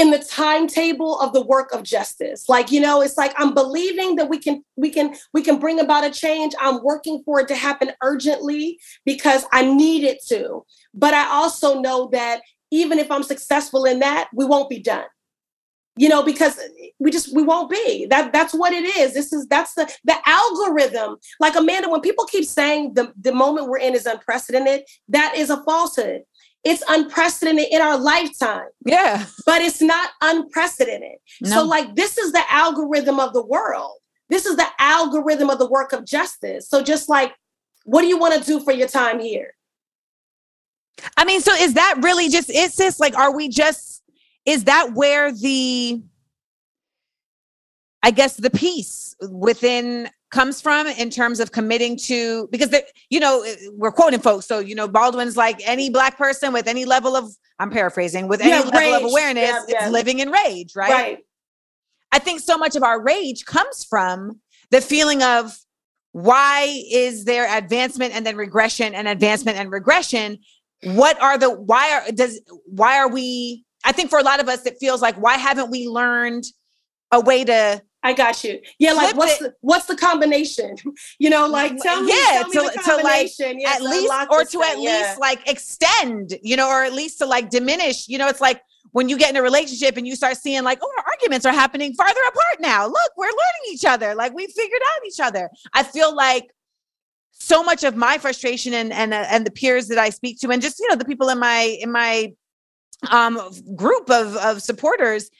in 0.00 0.10
the 0.10 0.18
timetable 0.18 1.20
of 1.20 1.32
the 1.32 1.42
work 1.42 1.72
of 1.72 1.82
justice 1.82 2.48
like 2.48 2.70
you 2.70 2.80
know 2.80 3.00
it's 3.00 3.18
like 3.18 3.34
i'm 3.36 3.52
believing 3.54 4.16
that 4.16 4.28
we 4.28 4.38
can 4.38 4.64
we 4.76 4.90
can 4.90 5.14
we 5.34 5.42
can 5.42 5.58
bring 5.58 5.80
about 5.80 6.04
a 6.04 6.10
change 6.10 6.54
i'm 6.60 6.82
working 6.82 7.22
for 7.24 7.40
it 7.40 7.48
to 7.48 7.54
happen 7.54 7.92
urgently 8.02 8.78
because 9.04 9.44
i 9.52 9.62
need 9.62 10.04
it 10.04 10.24
to 10.24 10.64
but 10.94 11.14
I 11.14 11.28
also 11.28 11.80
know 11.80 12.08
that 12.12 12.42
even 12.70 12.98
if 12.98 13.10
I'm 13.10 13.22
successful 13.22 13.84
in 13.84 14.00
that, 14.00 14.28
we 14.34 14.44
won't 14.44 14.70
be 14.70 14.80
done. 14.80 15.06
You 15.96 16.08
know, 16.08 16.22
because 16.22 16.58
we 16.98 17.10
just 17.10 17.34
we 17.34 17.42
won't 17.42 17.68
be. 17.68 18.06
That 18.06 18.32
that's 18.32 18.54
what 18.54 18.72
it 18.72 18.84
is. 18.96 19.12
This 19.12 19.32
is 19.32 19.46
that's 19.48 19.74
the 19.74 19.92
the 20.04 20.16
algorithm. 20.24 21.16
Like 21.40 21.56
Amanda, 21.56 21.90
when 21.90 22.00
people 22.00 22.24
keep 22.24 22.44
saying 22.44 22.94
the, 22.94 23.12
the 23.20 23.32
moment 23.32 23.68
we're 23.68 23.80
in 23.80 23.94
is 23.94 24.06
unprecedented, 24.06 24.82
that 25.08 25.34
is 25.36 25.50
a 25.50 25.62
falsehood. 25.64 26.22
It's 26.64 26.82
unprecedented 26.88 27.68
in 27.70 27.80
our 27.80 27.96
lifetime. 27.98 28.68
Yeah. 28.84 29.24
But 29.46 29.62
it's 29.62 29.80
not 29.80 30.10
unprecedented. 30.20 31.18
No. 31.40 31.50
So, 31.50 31.64
like, 31.64 31.94
this 31.94 32.18
is 32.18 32.32
the 32.32 32.42
algorithm 32.50 33.18
of 33.18 33.32
the 33.32 33.44
world. 33.44 33.96
This 34.28 34.46
is 34.46 34.56
the 34.56 34.66
algorithm 34.78 35.50
of 35.50 35.58
the 35.58 35.68
work 35.68 35.92
of 35.92 36.04
justice. 36.04 36.68
So, 36.68 36.82
just 36.82 37.08
like, 37.08 37.32
what 37.84 38.02
do 38.02 38.08
you 38.08 38.18
want 38.18 38.34
to 38.34 38.46
do 38.46 38.60
for 38.60 38.72
your 38.72 38.88
time 38.88 39.20
here? 39.20 39.54
I 41.16 41.24
mean, 41.24 41.40
so 41.40 41.54
is 41.54 41.74
that 41.74 41.96
really 42.02 42.28
just, 42.28 42.50
it's 42.50 42.76
just 42.76 43.00
like, 43.00 43.16
are 43.16 43.34
we 43.34 43.48
just, 43.48 44.02
is 44.44 44.64
that 44.64 44.92
where 44.92 45.32
the, 45.32 46.02
I 48.02 48.10
guess 48.10 48.36
the 48.36 48.50
peace 48.50 49.14
within 49.20 50.10
comes 50.30 50.60
from 50.60 50.86
in 50.86 51.10
terms 51.10 51.40
of 51.40 51.52
committing 51.52 51.96
to 51.96 52.48
because 52.52 52.70
the, 52.70 52.84
you 53.10 53.20
know 53.20 53.42
eh, 53.42 53.56
we're 53.72 53.90
quoting 53.90 54.20
folks 54.20 54.46
so 54.46 54.58
you 54.58 54.74
know 54.74 54.86
Baldwin's 54.86 55.36
like 55.36 55.60
any 55.64 55.90
black 55.90 56.16
person 56.16 56.52
with 56.52 56.66
any 56.66 56.84
level 56.84 57.16
of 57.16 57.30
I'm 57.58 57.70
paraphrasing 57.70 58.28
with 58.28 58.40
any 58.40 58.50
yeah, 58.50 58.60
level 58.60 58.80
rage. 58.80 59.02
of 59.02 59.10
awareness 59.10 59.48
yeah, 59.48 59.64
yeah. 59.68 59.84
it's 59.84 59.92
living 59.92 60.20
in 60.20 60.30
rage 60.30 60.72
right 60.76 60.90
right 60.90 61.18
I 62.12 62.18
think 62.18 62.40
so 62.40 62.58
much 62.58 62.76
of 62.76 62.82
our 62.82 63.02
rage 63.02 63.44
comes 63.44 63.84
from 63.84 64.40
the 64.70 64.80
feeling 64.80 65.22
of 65.22 65.56
why 66.12 66.82
is 66.90 67.24
there 67.24 67.56
advancement 67.56 68.14
and 68.14 68.26
then 68.26 68.36
regression 68.36 68.94
and 68.94 69.06
advancement 69.06 69.58
and 69.58 69.70
regression 69.70 70.38
what 70.84 71.20
are 71.20 71.38
the 71.38 71.50
why 71.50 71.92
are 71.92 72.12
does 72.12 72.40
why 72.66 72.98
are 72.98 73.08
we 73.08 73.64
I 73.84 73.92
think 73.92 74.10
for 74.10 74.18
a 74.18 74.22
lot 74.22 74.40
of 74.40 74.48
us 74.48 74.64
it 74.66 74.76
feels 74.78 75.02
like 75.02 75.16
why 75.16 75.36
haven't 75.36 75.70
we 75.70 75.88
learned 75.88 76.44
a 77.12 77.20
way 77.20 77.44
to 77.44 77.82
I 78.02 78.14
got 78.14 78.42
you. 78.44 78.60
Yeah, 78.78 78.92
like 78.92 79.14
what's 79.14 79.38
the 79.38 79.54
what's 79.60 79.86
the 79.86 79.96
combination? 79.96 80.76
You 81.18 81.28
know, 81.28 81.46
like 81.46 81.76
tell 81.82 82.02
me, 82.02 82.10
yeah, 82.10 82.42
tell 82.50 82.64
me 82.64 82.70
to, 82.70 82.82
to 82.82 82.96
like 82.96 83.30
yes, 83.38 83.76
at 83.76 83.82
least 83.82 84.12
or 84.30 84.44
to 84.44 84.62
at 84.62 84.78
least 84.78 85.20
like 85.20 85.48
extend, 85.48 86.38
you 86.42 86.56
know, 86.56 86.68
or 86.68 86.82
at 86.84 86.94
least 86.94 87.18
to 87.18 87.26
like 87.26 87.50
diminish. 87.50 88.08
You 88.08 88.16
know, 88.16 88.28
it's 88.28 88.40
like 88.40 88.62
when 88.92 89.08
you 89.08 89.18
get 89.18 89.30
in 89.30 89.36
a 89.36 89.42
relationship 89.42 89.98
and 89.98 90.06
you 90.06 90.16
start 90.16 90.38
seeing 90.38 90.62
like, 90.64 90.78
oh, 90.82 90.92
our 90.96 91.04
arguments 91.12 91.44
are 91.44 91.52
happening 91.52 91.92
farther 91.94 92.20
apart 92.28 92.60
now. 92.60 92.86
Look, 92.86 93.12
we're 93.16 93.26
learning 93.26 93.72
each 93.72 93.84
other. 93.84 94.14
Like 94.14 94.34
we 94.34 94.46
figured 94.46 94.80
out 94.82 95.06
each 95.06 95.20
other. 95.20 95.50
I 95.74 95.82
feel 95.82 96.14
like 96.14 96.50
so 97.32 97.62
much 97.62 97.84
of 97.84 97.96
my 97.96 98.16
frustration 98.16 98.72
and 98.72 98.92
and 98.92 99.12
uh, 99.12 99.26
and 99.28 99.46
the 99.46 99.50
peers 99.50 99.88
that 99.88 99.98
I 99.98 100.08
speak 100.08 100.40
to, 100.40 100.50
and 100.50 100.62
just 100.62 100.78
you 100.78 100.88
know 100.88 100.96
the 100.96 101.04
people 101.04 101.28
in 101.28 101.38
my 101.38 101.76
in 101.80 101.92
my 101.92 102.32
um 103.10 103.40
group 103.76 104.10
of 104.10 104.36
of 104.36 104.62
supporters 104.62 105.30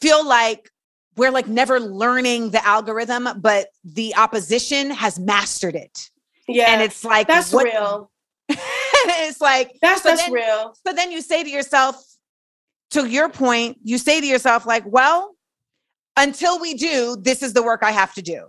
feel 0.00 0.26
like 0.26 0.70
we're 1.16 1.30
like 1.30 1.48
never 1.48 1.80
learning 1.80 2.50
the 2.50 2.64
algorithm, 2.66 3.28
but 3.40 3.68
the 3.84 4.14
opposition 4.16 4.90
has 4.90 5.18
mastered 5.18 5.74
it. 5.74 6.10
Yeah. 6.48 6.72
And 6.72 6.82
it's 6.82 7.04
like 7.04 7.26
that's 7.26 7.52
what, 7.52 7.64
real. 7.64 8.10
it's 8.48 9.40
like 9.40 9.76
that's 9.82 10.02
so 10.02 10.10
that's 10.10 10.22
then, 10.22 10.32
real. 10.32 10.74
So 10.86 10.92
then 10.92 11.10
you 11.10 11.22
say 11.22 11.42
to 11.42 11.48
yourself, 11.48 12.02
to 12.90 13.06
your 13.06 13.28
point, 13.28 13.78
you 13.82 13.98
say 13.98 14.20
to 14.20 14.26
yourself, 14.26 14.66
like, 14.66 14.84
well, 14.86 15.34
until 16.16 16.60
we 16.60 16.74
do, 16.74 17.16
this 17.20 17.42
is 17.42 17.52
the 17.52 17.62
work 17.62 17.80
I 17.82 17.90
have 17.90 18.14
to 18.14 18.22
do. 18.22 18.46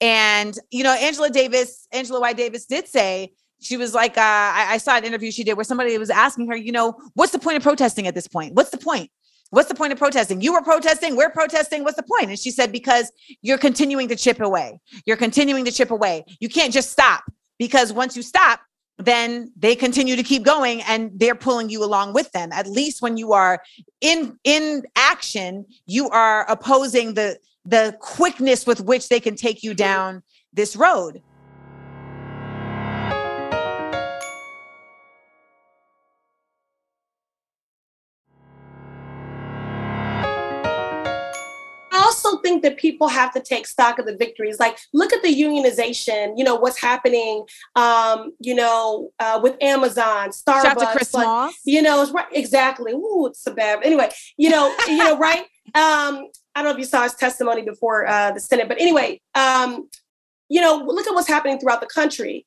And 0.00 0.56
you 0.70 0.84
know, 0.84 0.92
Angela 0.92 1.30
Davis, 1.30 1.86
Angela 1.92 2.20
Y. 2.20 2.32
Davis 2.32 2.66
did 2.66 2.86
say, 2.86 3.32
she 3.60 3.76
was 3.76 3.94
like, 3.94 4.16
uh, 4.16 4.20
I, 4.20 4.66
I 4.70 4.76
saw 4.78 4.96
an 4.96 5.04
interview 5.04 5.30
she 5.30 5.42
did 5.42 5.54
where 5.54 5.64
somebody 5.64 5.96
was 5.98 6.10
asking 6.10 6.48
her, 6.48 6.56
you 6.56 6.72
know, 6.72 6.98
what's 7.14 7.32
the 7.32 7.38
point 7.38 7.56
of 7.56 7.62
protesting 7.62 8.06
at 8.06 8.14
this 8.14 8.28
point? 8.28 8.54
What's 8.54 8.70
the 8.70 8.78
point? 8.78 9.10
What's 9.50 9.68
the 9.68 9.74
point 9.74 9.92
of 9.92 9.98
protesting? 9.98 10.40
You 10.40 10.52
were 10.52 10.62
protesting, 10.62 11.16
we're 11.16 11.30
protesting. 11.30 11.84
What's 11.84 11.96
the 11.96 12.02
point? 12.02 12.30
And 12.30 12.38
she 12.38 12.50
said, 12.50 12.72
Because 12.72 13.12
you're 13.42 13.58
continuing 13.58 14.08
to 14.08 14.16
chip 14.16 14.40
away. 14.40 14.80
You're 15.06 15.16
continuing 15.16 15.64
to 15.64 15.72
chip 15.72 15.90
away. 15.90 16.24
You 16.40 16.48
can't 16.48 16.72
just 16.72 16.90
stop 16.90 17.24
because 17.58 17.92
once 17.92 18.16
you 18.16 18.22
stop, 18.22 18.60
then 18.98 19.52
they 19.56 19.76
continue 19.76 20.16
to 20.16 20.22
keep 20.22 20.42
going 20.42 20.82
and 20.82 21.10
they're 21.14 21.34
pulling 21.34 21.68
you 21.68 21.84
along 21.84 22.14
with 22.14 22.32
them. 22.32 22.50
At 22.52 22.66
least 22.66 23.02
when 23.02 23.16
you 23.16 23.32
are 23.34 23.62
in 24.00 24.38
in 24.44 24.84
action, 24.96 25.66
you 25.86 26.08
are 26.10 26.50
opposing 26.50 27.14
the 27.14 27.38
the 27.64 27.96
quickness 28.00 28.66
with 28.66 28.80
which 28.80 29.08
they 29.08 29.20
can 29.20 29.34
take 29.34 29.62
you 29.62 29.74
down 29.74 30.22
this 30.52 30.76
road. 30.76 31.22
Think 42.46 42.62
that 42.62 42.76
people 42.76 43.08
have 43.08 43.32
to 43.34 43.40
take 43.40 43.66
stock 43.66 43.98
of 43.98 44.06
the 44.06 44.16
victories. 44.16 44.60
Like, 44.60 44.78
look 44.92 45.12
at 45.12 45.20
the 45.22 45.34
unionization. 45.34 46.34
You 46.36 46.44
know 46.44 46.54
what's 46.54 46.80
happening. 46.80 47.44
Um, 47.74 48.32
you 48.38 48.54
know, 48.54 49.10
uh, 49.18 49.40
with 49.42 49.56
Amazon, 49.60 50.28
Starbucks. 50.28 50.62
Shout 50.62 50.78
to 50.78 50.86
Chris 50.92 51.12
like, 51.12 51.26
Moss. 51.26 51.54
You 51.64 51.82
know, 51.82 52.02
it's 52.02 52.12
right. 52.12 52.26
Exactly. 52.32 52.92
Ooh, 52.92 53.26
it's 53.26 53.42
so 53.42 53.52
bad. 53.52 53.80
Anyway, 53.82 54.10
you 54.36 54.50
know, 54.50 54.72
you 54.86 54.98
know, 54.98 55.18
right. 55.18 55.44
Um, 55.74 56.28
I 56.54 56.62
don't 56.62 56.64
know 56.64 56.70
if 56.70 56.78
you 56.78 56.84
saw 56.84 57.02
his 57.02 57.14
testimony 57.14 57.62
before 57.62 58.06
uh, 58.06 58.30
the 58.30 58.40
Senate, 58.40 58.68
but 58.68 58.80
anyway, 58.80 59.20
um, 59.34 59.88
you 60.48 60.60
know, 60.60 60.76
look 60.86 61.08
at 61.08 61.14
what's 61.14 61.26
happening 61.26 61.58
throughout 61.58 61.80
the 61.80 61.88
country 61.88 62.46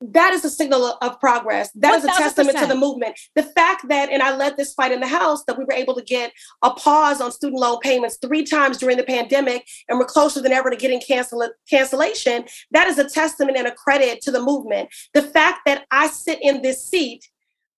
that 0.00 0.32
is 0.32 0.44
a 0.44 0.50
signal 0.50 0.96
of 1.00 1.20
progress. 1.20 1.70
That 1.72 1.90
1, 1.90 1.98
is 1.98 2.04
a 2.04 2.08
testament 2.08 2.58
to 2.58 2.66
the 2.66 2.76
movement. 2.76 3.18
The 3.34 3.42
fact 3.42 3.88
that, 3.88 4.10
and 4.10 4.22
I 4.22 4.36
led 4.36 4.56
this 4.56 4.74
fight 4.74 4.92
in 4.92 5.00
the 5.00 5.08
House, 5.08 5.44
that 5.44 5.58
we 5.58 5.64
were 5.64 5.72
able 5.72 5.94
to 5.94 6.02
get 6.02 6.32
a 6.62 6.70
pause 6.70 7.20
on 7.20 7.32
student 7.32 7.60
loan 7.60 7.78
payments 7.80 8.18
three 8.20 8.44
times 8.44 8.78
during 8.78 8.96
the 8.96 9.02
pandemic, 9.02 9.66
and 9.88 9.98
we're 9.98 10.04
closer 10.04 10.40
than 10.40 10.52
ever 10.52 10.70
to 10.70 10.76
getting 10.76 11.00
cancel- 11.00 11.50
cancellation, 11.68 12.44
that 12.70 12.86
is 12.88 12.98
a 12.98 13.08
testament 13.08 13.56
and 13.56 13.66
a 13.66 13.72
credit 13.72 14.20
to 14.22 14.30
the 14.30 14.40
movement. 14.40 14.88
The 15.14 15.22
fact 15.22 15.60
that 15.66 15.84
I 15.90 16.08
sit 16.08 16.38
in 16.42 16.62
this 16.62 16.84
seat 16.84 17.28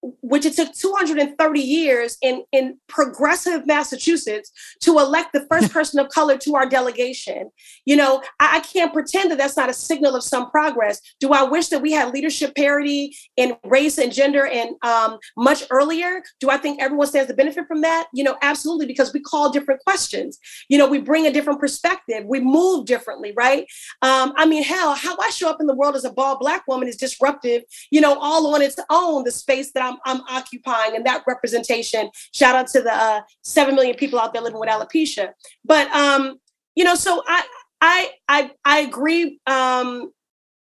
which 0.03 0.47
it 0.47 0.55
took 0.55 0.73
230 0.73 1.61
years 1.61 2.17
in, 2.23 2.43
in 2.53 2.79
progressive 2.89 3.67
Massachusetts 3.67 4.51
to 4.81 4.99
elect 4.99 5.33
the 5.33 5.47
first 5.51 5.73
person 5.73 6.01
of 6.01 6.09
color 6.09 6.39
to 6.39 6.55
our 6.55 6.67
delegation. 6.67 7.51
You 7.85 7.97
know, 7.97 8.23
I, 8.39 8.57
I, 8.57 8.61
can't 8.61 8.93
pretend 8.93 9.31
that 9.31 9.39
that's 9.39 9.57
not 9.57 9.69
a 9.69 9.75
signal 9.75 10.15
of 10.15 10.23
some 10.23 10.51
progress. 10.51 11.01
Do 11.21 11.33
I 11.33 11.43
wish 11.43 11.69
that 11.69 11.83
we 11.83 11.93
had 11.93 12.15
leadership 12.15 12.55
parity 12.55 13.15
in 13.37 13.57
race 13.65 13.99
and 13.99 14.13
gender 14.13 14.47
and 14.47 14.71
um, 14.83 15.19
much 15.37 15.65
earlier? 15.71 16.23
Do 16.39 16.51
I 16.51 16.57
think 16.57 16.81
everyone 16.81 17.07
stands 17.07 17.29
to 17.29 17.37
benefit 17.37 17.67
from 17.67 17.83
that? 17.83 18.07
You 18.15 18.25
know, 18.25 18.37
absolutely, 18.43 18.87
because 18.87 19.13
we 19.13 19.21
call 19.21 19.51
different 19.51 19.81
questions. 19.83 20.39
You 20.69 20.79
know, 20.79 20.89
we 20.89 20.99
bring 20.99 21.27
a 21.27 21.33
different 21.33 21.61
perspective. 21.61 22.25
We 22.27 22.41
move 22.41 22.87
differently, 22.87 23.33
right? 23.37 23.67
Um, 24.03 24.33
I 24.37 24.47
mean, 24.47 24.63
hell, 24.63 24.95
how 24.95 25.17
I 25.21 25.31
show 25.31 25.51
up 25.51 25.61
in 25.61 25.67
the 25.67 25.75
world 25.75 25.97
as 25.97 26.05
a 26.05 26.13
bald 26.13 26.41
black 26.41 26.67
woman 26.67 26.89
is 26.89 26.97
disruptive, 26.97 27.63
you 27.91 28.01
know, 28.01 28.19
all 28.19 28.55
on 28.55 28.63
its 28.63 28.77
own, 28.91 29.25
the 29.25 29.33
space 29.33 29.73
that 29.73 29.90
I'm, 29.91 29.99
I'm 30.05 30.23
occupying 30.29 30.97
and 30.97 31.05
that 31.07 31.25
representation. 31.27 32.11
Shout 32.33 32.55
out 32.55 32.67
to 32.69 32.83
the 32.83 32.95
uh, 32.95 33.21
7 33.43 33.75
million 33.75 33.97
people 33.97 34.19
out 34.19 34.33
there 34.33 34.43
living 34.43 34.61
with 34.61 34.69
alopecia. 34.69 35.33
But, 35.65 35.91
um, 35.91 36.39
you 36.75 36.85
know, 36.85 36.95
so 36.95 37.23
I, 37.27 37.45
I, 37.81 38.11
I, 38.29 38.51
I 38.65 38.81
agree, 38.81 39.41
um, 39.47 40.13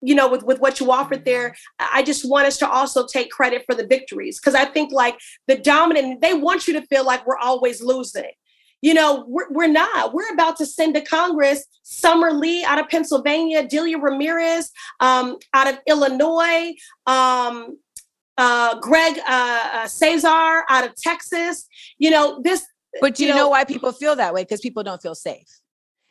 you 0.01 0.15
know, 0.15 0.29
with, 0.29 0.43
with 0.43 0.59
what 0.59 0.79
you 0.79 0.91
offered 0.91 1.25
there. 1.25 1.55
I 1.79 2.03
just 2.03 2.27
want 2.27 2.47
us 2.47 2.57
to 2.59 2.69
also 2.69 3.05
take 3.05 3.31
credit 3.31 3.63
for 3.65 3.75
the 3.75 3.87
victories 3.87 4.39
because 4.39 4.55
I 4.55 4.65
think 4.65 4.91
like 4.91 5.17
the 5.47 5.57
dominant, 5.57 6.21
they 6.21 6.33
want 6.33 6.67
you 6.67 6.73
to 6.73 6.85
feel 6.87 7.05
like 7.05 7.25
we're 7.25 7.37
always 7.37 7.81
losing 7.81 8.31
you 8.81 8.93
know, 8.93 9.25
we're, 9.27 9.49
we're 9.49 9.67
not. 9.67 10.13
We're 10.13 10.31
about 10.33 10.57
to 10.57 10.65
send 10.65 10.95
to 10.95 11.01
Congress 11.01 11.65
Summer 11.83 12.31
Lee 12.31 12.63
out 12.63 12.79
of 12.79 12.87
Pennsylvania, 12.89 13.67
Delia 13.67 13.97
Ramirez 13.97 14.71
um, 14.99 15.37
out 15.53 15.67
of 15.67 15.79
Illinois, 15.87 16.73
um, 17.07 17.77
uh, 18.37 18.79
Greg 18.79 19.17
uh, 19.19 19.69
uh, 19.73 19.87
Casar 19.87 20.63
out 20.69 20.85
of 20.85 20.95
Texas. 20.95 21.67
You 21.97 22.11
know, 22.11 22.39
this. 22.43 22.65
But 23.01 23.15
do 23.15 23.23
you, 23.23 23.29
you 23.29 23.35
know, 23.35 23.43
know 23.43 23.49
why 23.49 23.63
people 23.63 23.91
feel 23.91 24.15
that 24.15 24.33
way? 24.33 24.43
Because 24.43 24.61
people 24.61 24.83
don't 24.83 25.01
feel 25.01 25.15
safe. 25.15 25.47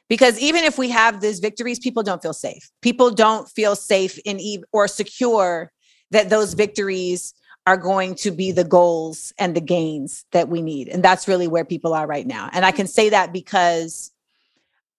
Because 0.09 0.39
even 0.39 0.63
if 0.63 0.79
we 0.79 0.89
have 0.91 1.21
these 1.21 1.41
victories, 1.41 1.79
people 1.81 2.03
don't 2.03 2.23
feel 2.23 2.33
safe. 2.33 2.71
People 2.81 3.11
don't 3.11 3.49
feel 3.49 3.75
safe 3.75 4.19
in 4.25 4.39
e- 4.39 4.63
or 4.73 4.87
secure 4.87 5.73
that 6.13 6.31
those 6.31 6.55
victories 6.55 7.35
are 7.67 7.77
going 7.77 8.15
to 8.15 8.31
be 8.31 8.53
the 8.53 8.63
goals 8.63 9.33
and 9.39 9.57
the 9.57 9.61
gains 9.61 10.25
that 10.31 10.49
we 10.49 10.63
need. 10.63 10.89
And 10.89 11.03
that's 11.03 11.27
really 11.27 11.49
where 11.49 11.65
people 11.65 11.93
are 11.93 12.07
right 12.07 12.27
now. 12.27 12.49
And 12.53 12.65
I 12.65 12.71
can 12.71 12.87
say 12.87 13.09
that 13.09 13.33
because 13.33 14.13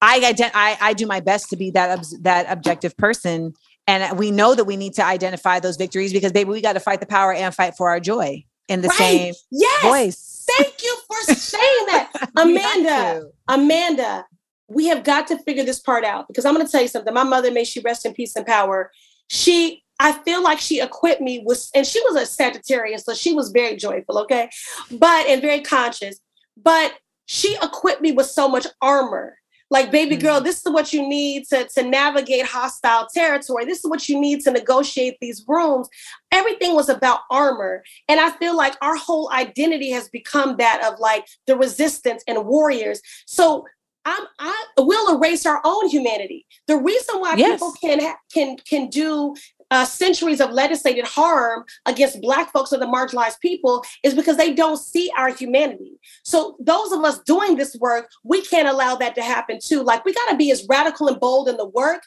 I 0.01 0.19
ident- 0.19 0.51
I, 0.53 0.77
I 0.81 0.93
do 0.93 1.07
my 1.07 1.21
best 1.21 1.49
to 1.51 1.55
be 1.55 1.71
that 1.71 1.99
ob- 1.99 2.23
that 2.23 2.45
objective 2.49 2.97
person 2.97 3.53
and 3.87 4.17
we 4.19 4.31
know 4.31 4.53
that 4.53 4.65
we 4.65 4.75
need 4.75 4.93
to 4.95 5.05
identify 5.05 5.59
those 5.59 5.77
victories 5.77 6.13
because 6.13 6.31
baby 6.31 6.49
we 6.49 6.61
got 6.61 6.73
to 6.73 6.79
fight 6.79 6.99
the 6.99 7.05
power 7.05 7.33
and 7.33 7.55
fight 7.55 7.75
for 7.75 7.89
our 7.89 7.99
joy 7.99 8.43
in 8.67 8.81
the 8.81 8.89
right. 8.89 8.97
same 8.97 9.33
yes. 9.49 9.83
voice. 9.83 10.45
Thank 10.57 10.83
you 10.83 10.97
for 11.07 11.33
saying 11.33 11.85
that. 11.87 12.29
Amanda 12.35 13.29
amanda 13.47 14.25
we 14.67 14.87
have 14.87 15.03
got 15.03 15.27
to 15.27 15.37
figure 15.39 15.63
this 15.63 15.79
part 15.79 16.03
out 16.03 16.27
because 16.27 16.43
i'm 16.45 16.53
going 16.53 16.65
to 16.65 16.71
tell 16.71 16.81
you 16.81 16.87
something. 16.87 17.13
My 17.13 17.23
mother 17.23 17.51
may 17.51 17.63
she 17.63 17.79
rest 17.79 18.05
in 18.05 18.13
peace 18.13 18.35
and 18.35 18.45
power. 18.45 18.91
She 19.29 19.83
I 19.99 20.11
feel 20.11 20.43
like 20.43 20.59
she 20.59 20.79
equipped 20.79 21.21
me 21.21 21.41
with, 21.43 21.69
and 21.73 21.85
she 21.85 21.99
was 22.01 22.15
a 22.15 22.25
Sagittarius, 22.25 23.03
so 23.03 23.15
she 23.15 23.33
was 23.33 23.49
very 23.49 23.75
joyful, 23.75 24.19
okay, 24.19 24.47
but 24.91 25.25
and 25.27 25.41
very 25.41 25.61
conscious. 25.61 26.19
But 26.55 26.93
she 27.25 27.55
equipped 27.63 28.01
me 28.01 28.11
with 28.11 28.27
so 28.27 28.47
much 28.47 28.67
armor 28.81 29.37
Like, 29.69 29.91
baby 29.91 30.15
girl, 30.15 30.35
mm-hmm. 30.37 30.45
this 30.45 30.65
is 30.65 30.71
what 30.71 30.93
you 30.93 31.07
need 31.07 31.45
to, 31.47 31.67
to 31.75 31.83
navigate 31.83 32.45
hostile 32.45 33.07
territory. 33.13 33.65
This 33.65 33.79
is 33.79 33.89
what 33.89 34.07
you 34.07 34.19
need 34.19 34.41
to 34.41 34.51
negotiate 34.51 35.17
these 35.19 35.43
rooms. 35.47 35.89
Everything 36.31 36.75
was 36.75 36.89
about 36.89 37.21
armor. 37.29 37.83
And 38.07 38.19
I 38.19 38.31
feel 38.31 38.55
like 38.55 38.75
our 38.81 38.95
whole 38.95 39.31
identity 39.31 39.91
has 39.91 40.07
become 40.09 40.57
that 40.57 40.83
of 40.83 40.99
like 40.99 41.27
the 41.47 41.57
resistance 41.57 42.23
and 42.27 42.45
warriors. 42.45 43.01
So 43.25 43.65
I'm, 44.07 44.25
I 44.39 44.65
will 44.77 45.17
erase 45.17 45.45
our 45.45 45.59
own 45.65 45.89
humanity. 45.89 46.45
The 46.67 46.77
reason 46.77 47.19
why 47.19 47.35
yes. 47.35 47.59
people 47.59 47.73
can 47.73 48.13
can 48.33 48.55
can 48.57 48.89
do 48.89 49.35
uh, 49.71 49.85
centuries 49.85 50.39
of 50.39 50.51
legislated 50.51 51.05
harm 51.05 51.65
against 51.85 52.21
Black 52.21 52.51
folks 52.51 52.71
or 52.71 52.79
the 52.79 52.85
marginalized 52.85 53.39
people 53.41 53.83
is 54.03 54.13
because 54.13 54.37
they 54.37 54.53
don't 54.53 54.77
see 54.77 55.11
our 55.17 55.29
humanity. 55.29 55.99
So, 56.23 56.55
those 56.59 56.91
of 56.91 57.03
us 57.03 57.19
doing 57.19 57.57
this 57.57 57.75
work, 57.75 58.09
we 58.23 58.41
can't 58.41 58.67
allow 58.67 58.95
that 58.95 59.15
to 59.15 59.21
happen 59.21 59.59
too. 59.61 59.83
Like, 59.83 60.05
we 60.05 60.13
got 60.13 60.29
to 60.29 60.37
be 60.37 60.51
as 60.51 60.65
radical 60.69 61.07
and 61.07 61.19
bold 61.19 61.49
in 61.49 61.57
the 61.57 61.67
work, 61.67 62.03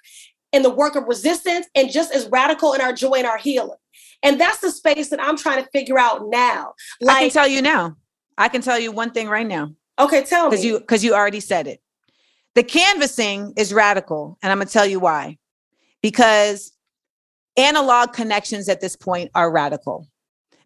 in 0.53 0.63
the 0.63 0.71
work 0.71 0.97
of 0.97 1.05
resistance, 1.05 1.67
and 1.75 1.91
just 1.91 2.13
as 2.13 2.29
radical 2.29 2.73
in 2.73 2.81
our 2.81 2.93
joy 2.93 3.15
and 3.15 3.27
our 3.27 3.39
healing. 3.39 3.77
And 4.23 4.41
that's 4.41 4.61
the 4.61 4.71
space 4.71 5.11
that 5.11 5.23
I'm 5.23 5.37
trying 5.37 5.63
to 5.63 5.71
figure 5.71 5.99
out 5.99 6.29
now. 6.29 6.75
Like, 7.01 7.17
I 7.17 7.21
can 7.21 7.31
tell 7.31 7.49
you 7.49 7.63
now. 7.63 7.97
I 8.37 8.49
can 8.49 8.63
tell 8.63 8.79
you 8.79 8.93
one 8.93 9.11
thing 9.11 9.29
right 9.29 9.47
now. 9.47 9.75
Okay, 9.99 10.25
tell 10.25 10.47
me. 10.47 10.51
Because 10.51 10.65
you 10.65 10.79
because 10.79 11.05
you 11.05 11.15
already 11.15 11.41
said 11.41 11.67
it. 11.67 11.83
The 12.55 12.63
canvassing 12.63 13.53
is 13.57 13.73
radical, 13.73 14.39
and 14.43 14.51
I'm 14.51 14.59
gonna 14.59 14.71
tell 14.71 14.87
you 14.87 14.99
why. 14.99 15.39
Because 16.03 16.73
analog 17.57 18.13
connections 18.13 18.69
at 18.69 18.81
this 18.81 18.97
point 18.97 19.31
are 19.35 19.51
radical 19.51 20.07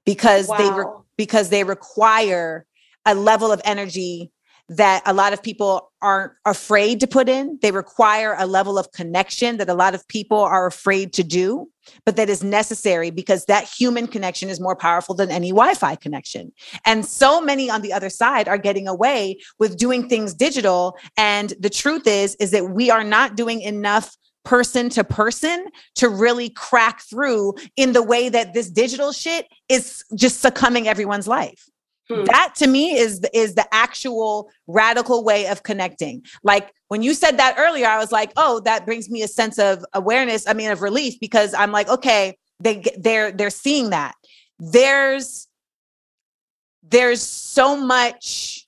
because 0.04 0.48
wow. 0.48 0.56
they 0.58 0.70
re- 0.70 1.02
because 1.16 1.48
they 1.50 1.64
require 1.64 2.66
a 3.06 3.14
level 3.14 3.52
of 3.52 3.60
energy 3.64 4.30
that 4.68 5.02
a 5.04 5.12
lot 5.12 5.34
of 5.34 5.42
people 5.42 5.92
aren't 6.00 6.32
afraid 6.46 6.98
to 7.00 7.06
put 7.06 7.28
in. 7.28 7.58
They 7.60 7.70
require 7.70 8.34
a 8.38 8.46
level 8.46 8.78
of 8.78 8.90
connection 8.92 9.58
that 9.58 9.68
a 9.68 9.74
lot 9.74 9.94
of 9.94 10.06
people 10.08 10.38
are 10.38 10.66
afraid 10.66 11.12
to 11.14 11.22
do, 11.22 11.68
but 12.06 12.16
that 12.16 12.30
is 12.30 12.42
necessary 12.42 13.10
because 13.10 13.44
that 13.44 13.64
human 13.64 14.06
connection 14.06 14.48
is 14.48 14.60
more 14.60 14.74
powerful 14.74 15.14
than 15.14 15.30
any 15.30 15.50
Wi 15.50 15.74
Fi 15.74 15.96
connection. 15.96 16.50
And 16.86 17.04
so 17.04 17.42
many 17.42 17.68
on 17.68 17.82
the 17.82 17.92
other 17.92 18.08
side 18.08 18.48
are 18.48 18.56
getting 18.56 18.88
away 18.88 19.38
with 19.58 19.76
doing 19.76 20.08
things 20.08 20.32
digital. 20.32 20.96
And 21.18 21.52
the 21.60 21.70
truth 21.70 22.06
is, 22.06 22.34
is 22.36 22.50
that 22.52 22.70
we 22.70 22.90
are 22.90 23.04
not 23.04 23.36
doing 23.36 23.60
enough 23.60 24.16
person 24.44 24.88
to 24.90 25.02
person 25.02 25.66
to 25.96 26.08
really 26.08 26.50
crack 26.50 27.00
through 27.02 27.54
in 27.76 27.92
the 27.92 28.02
way 28.02 28.28
that 28.28 28.54
this 28.54 28.70
digital 28.70 29.12
shit 29.12 29.48
is 29.68 30.04
just 30.14 30.40
succumbing 30.40 30.86
everyone's 30.86 31.26
life. 31.26 31.68
Hmm. 32.08 32.24
That 32.24 32.54
to 32.56 32.66
me 32.66 32.96
is 32.96 33.22
is 33.32 33.54
the 33.54 33.66
actual 33.72 34.50
radical 34.66 35.24
way 35.24 35.46
of 35.46 35.62
connecting. 35.62 36.22
Like 36.42 36.72
when 36.88 37.02
you 37.02 37.14
said 37.14 37.38
that 37.38 37.56
earlier, 37.58 37.86
I 37.86 37.98
was 37.98 38.12
like, 38.12 38.32
oh, 38.36 38.60
that 38.60 38.84
brings 38.84 39.08
me 39.08 39.22
a 39.22 39.28
sense 39.28 39.58
of 39.58 39.84
awareness. 39.94 40.46
I 40.46 40.52
mean, 40.52 40.70
of 40.70 40.82
relief 40.82 41.18
because 41.18 41.54
I'm 41.54 41.72
like, 41.72 41.88
okay, 41.88 42.36
they 42.60 42.84
they're 42.98 43.32
they're 43.32 43.50
seeing 43.50 43.90
that. 43.90 44.14
There's 44.58 45.48
there's 46.82 47.22
so 47.22 47.76
much 47.76 48.66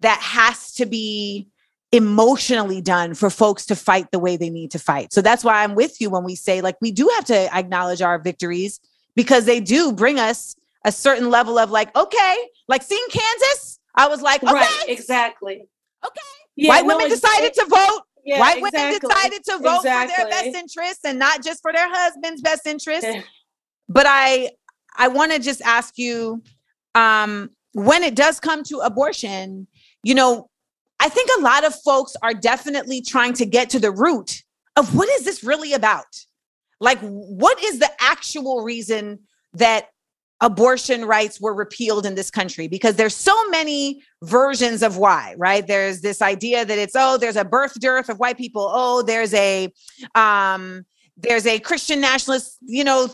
that 0.00 0.18
has 0.20 0.72
to 0.74 0.86
be 0.86 1.48
emotionally 1.92 2.80
done 2.80 3.14
for 3.14 3.28
folks 3.30 3.66
to 3.66 3.76
fight 3.76 4.10
the 4.10 4.18
way 4.18 4.36
they 4.36 4.50
need 4.50 4.70
to 4.70 4.78
fight. 4.78 5.12
So 5.12 5.20
that's 5.20 5.44
why 5.44 5.62
I'm 5.62 5.74
with 5.74 6.00
you 6.00 6.10
when 6.10 6.24
we 6.24 6.34
say, 6.34 6.60
like, 6.62 6.76
we 6.80 6.90
do 6.90 7.08
have 7.16 7.26
to 7.26 7.54
acknowledge 7.54 8.00
our 8.00 8.18
victories 8.18 8.80
because 9.14 9.44
they 9.44 9.60
do 9.60 9.92
bring 9.92 10.18
us 10.18 10.56
a 10.84 10.90
certain 10.90 11.30
level 11.30 11.58
of, 11.58 11.70
like, 11.70 11.94
okay, 11.94 12.36
like 12.66 12.82
seeing 12.82 13.06
Kansas, 13.10 13.78
I 13.94 14.08
was 14.08 14.22
like, 14.22 14.42
okay, 14.42 14.52
right, 14.52 14.84
exactly. 14.88 15.68
Okay. 16.04 16.20
Yeah, 16.56 16.70
White 16.70 16.86
no, 16.86 16.96
women 16.96 17.10
decided 17.10 17.52
to 17.54 17.66
vote. 17.66 18.02
Yeah, 18.24 18.40
White 18.40 18.58
exactly. 18.58 18.80
women 18.80 19.00
decided 19.00 19.44
to 19.44 19.58
vote 19.58 19.76
exactly. 19.78 20.14
for 20.14 20.30
their 20.30 20.30
best 20.30 20.56
interests 20.56 21.04
and 21.04 21.18
not 21.18 21.42
just 21.44 21.60
for 21.60 21.72
their 21.72 21.88
husband's 21.88 22.40
best 22.40 22.66
interests. 22.66 23.06
but 23.88 24.06
I 24.08 24.50
I 24.96 25.08
want 25.08 25.32
to 25.32 25.38
just 25.38 25.62
ask 25.62 25.98
you 25.98 26.42
um 26.94 27.50
when 27.74 28.02
it 28.02 28.14
does 28.14 28.38
come 28.40 28.62
to 28.64 28.78
abortion, 28.78 29.66
you 30.02 30.14
know, 30.14 30.48
I 31.02 31.08
think 31.08 31.28
a 31.36 31.40
lot 31.40 31.64
of 31.64 31.74
folks 31.74 32.14
are 32.22 32.32
definitely 32.32 33.02
trying 33.02 33.32
to 33.34 33.44
get 33.44 33.70
to 33.70 33.80
the 33.80 33.90
root 33.90 34.44
of 34.76 34.94
what 34.94 35.08
is 35.08 35.24
this 35.24 35.42
really 35.42 35.72
about? 35.72 36.06
Like, 36.78 37.00
what 37.00 37.60
is 37.60 37.80
the 37.80 37.90
actual 37.98 38.62
reason 38.62 39.18
that 39.54 39.88
abortion 40.40 41.04
rights 41.04 41.40
were 41.40 41.54
repealed 41.54 42.06
in 42.06 42.14
this 42.14 42.30
country? 42.30 42.68
Because 42.68 42.94
there's 42.94 43.16
so 43.16 43.34
many 43.48 44.00
versions 44.22 44.80
of 44.80 44.96
why, 44.96 45.34
right? 45.38 45.66
There's 45.66 46.02
this 46.02 46.22
idea 46.22 46.64
that 46.64 46.78
it's, 46.78 46.94
oh, 46.96 47.18
there's 47.18 47.36
a 47.36 47.44
birth 47.44 47.80
dearth 47.80 48.08
of 48.08 48.20
white 48.20 48.38
people. 48.38 48.70
Oh, 48.72 49.02
there's 49.02 49.34
a, 49.34 49.72
um, 50.14 50.86
there's 51.16 51.48
a 51.48 51.58
Christian 51.58 52.00
nationalist, 52.00 52.58
you 52.60 52.84
know, 52.84 53.08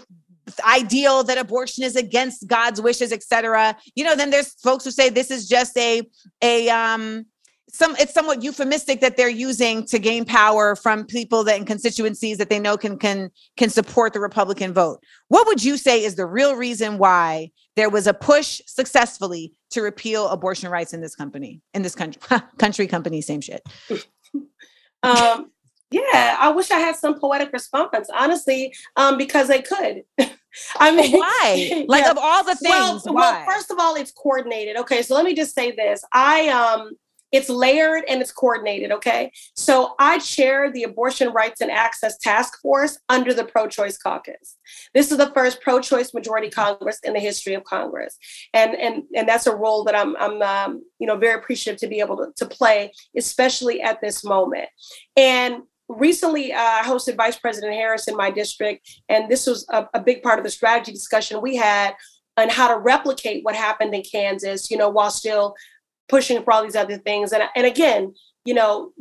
ideal 0.63 1.25
that 1.25 1.39
abortion 1.39 1.85
is 1.85 1.97
against 1.97 2.47
God's 2.47 2.83
wishes, 2.83 3.13
etc. 3.13 3.79
You 3.95 4.05
know, 4.05 4.15
then 4.15 4.29
there's 4.29 4.53
folks 4.61 4.85
who 4.85 4.91
say 4.91 5.09
this 5.09 5.31
is 5.31 5.49
just 5.49 5.77
a 5.79 6.03
a 6.43 6.69
um 6.69 7.25
some 7.71 7.95
it's 7.97 8.15
somewhat 8.15 8.43
euphemistic 8.43 9.01
that 9.01 9.17
they're 9.17 9.29
using 9.29 9.85
to 9.87 9.99
gain 9.99 10.25
power 10.25 10.75
from 10.75 11.05
people 11.05 11.45
that 11.45 11.57
in 11.57 11.65
constituencies 11.65 12.39
that 12.39 12.49
they 12.49 12.59
know 12.59 12.77
can 12.77 12.99
can 12.99 13.31
can 13.57 13.71
support 13.71 14.13
the 14.13 14.21
Republican 14.21 14.73
vote. 14.73 15.03
What 15.29 15.47
would 15.47 15.63
you 15.63 15.77
say 15.77 16.03
is 16.03 16.15
the 16.15 16.27
real 16.27 16.57
reason 16.57 16.99
why 16.99 17.51
there 17.77 17.91
was 17.91 18.07
a 18.07 18.15
push 18.15 18.61
successfully 18.67 19.53
to 19.71 19.83
repeal 19.83 20.29
abortion 20.29 20.71
rights 20.71 20.93
in 20.93 21.01
this 21.01 21.15
company 21.15 21.61
in 21.75 21.83
this 21.83 21.95
country 21.95 22.21
country 22.59 22.87
company 22.87 23.21
same 23.21 23.41
shit. 23.41 23.63
um 25.03 25.51
yeah, 25.91 26.37
I 26.39 26.51
wish 26.51 26.71
I 26.71 26.79
had 26.79 26.97
some 26.97 27.19
poetic 27.19 27.51
response, 27.51 28.11
honestly, 28.15 28.75
um, 28.97 29.17
because 29.17 29.49
they 29.49 29.63
could. 29.63 30.03
I 30.79 30.95
mean, 30.95 31.13
why? 31.13 31.85
Like 31.89 32.05
yeah. 32.05 32.11
of 32.11 32.19
all 32.19 32.45
the 32.45 32.57
things, 32.57 33.05
well, 33.05 33.15
why? 33.15 33.33
well, 33.33 33.47
first 33.47 33.71
of 33.71 33.79
all, 33.79 33.95
it's 33.95 34.11
coordinated. 34.11 34.77
Okay, 34.77 35.01
so 35.01 35.15
let 35.15 35.25
me 35.25 35.35
just 35.35 35.55
say 35.55 35.71
this: 35.71 36.05
I 36.13 36.49
um, 36.49 36.91
it's 37.33 37.49
layered 37.49 38.05
and 38.09 38.21
it's 38.21 38.33
coordinated, 38.33 38.93
okay? 38.93 39.31
So 39.55 39.95
I 39.99 40.19
chair 40.19 40.71
the 40.71 40.85
Abortion 40.85 41.33
Rights 41.33 41.61
and 41.61 41.71
Access 41.71 42.17
Task 42.19 42.61
Force 42.61 42.99
under 43.09 43.35
the 43.35 43.45
Pro 43.45 43.67
Choice 43.67 43.99
Caucus. 43.99 44.57
This 44.95 45.11
is 45.11 45.19
the 45.19 45.31
first 45.33 45.61
pro 45.61 45.81
choice 45.81 46.15
majority 46.15 46.49
Congress 46.49 46.99
in 47.05 47.13
the 47.13 47.21
history 47.21 47.55
of 47.55 47.65
Congress. 47.65 48.17
And, 48.55 48.75
and, 48.75 49.03
and 49.15 49.29
that's 49.29 49.47
a 49.47 49.55
role 49.55 49.85
that 49.85 49.95
I'm, 49.95 50.17
I'm 50.17 50.43
um, 50.43 50.83
you 50.99 51.07
know, 51.07 51.17
very 51.17 51.35
appreciative 51.35 51.81
to 51.81 51.89
be 51.89 52.01
able 52.01 52.17
to, 52.17 52.33
to 52.37 52.47
play, 52.47 52.93
especially 53.17 53.83
at 53.83 54.01
this 54.01 54.25
moment. 54.25 54.69
And 55.17 55.63
recently 55.89 56.53
uh, 56.53 56.61
I 56.61 56.83
hosted 56.85 57.17
Vice 57.17 57.39
President 57.39 57.73
Harris 57.73 58.09
in 58.09 58.17
my 58.17 58.31
district, 58.31 58.89
and 59.09 59.31
this 59.31 59.47
was 59.47 59.67
a, 59.71 59.87
a, 59.95 60.01
big 60.01 60.23
part 60.23 60.39
of 60.39 60.45
the 60.45 60.51
strategy 60.51 60.93
discussion 60.93 61.41
we 61.41 61.57
had 61.57 61.95
on 62.37 62.49
how 62.49 62.69
to 62.69 62.79
replicate 62.79 63.45
what 63.45 63.57
happened 63.57 63.95
in 63.95 64.03
Kansas, 64.03 64.71
you 64.71 64.77
know, 64.77 64.89
while 64.89 65.11
still 65.11 65.55
pushing 66.09 66.43
for 66.43 66.53
all 66.53 66.63
these 66.63 66.77
other 66.77 66.99
things. 66.99 67.33
And, 67.33 67.45
and 67.55 67.67
again, 67.67 68.15
you 68.45 68.55
know, 68.55 68.93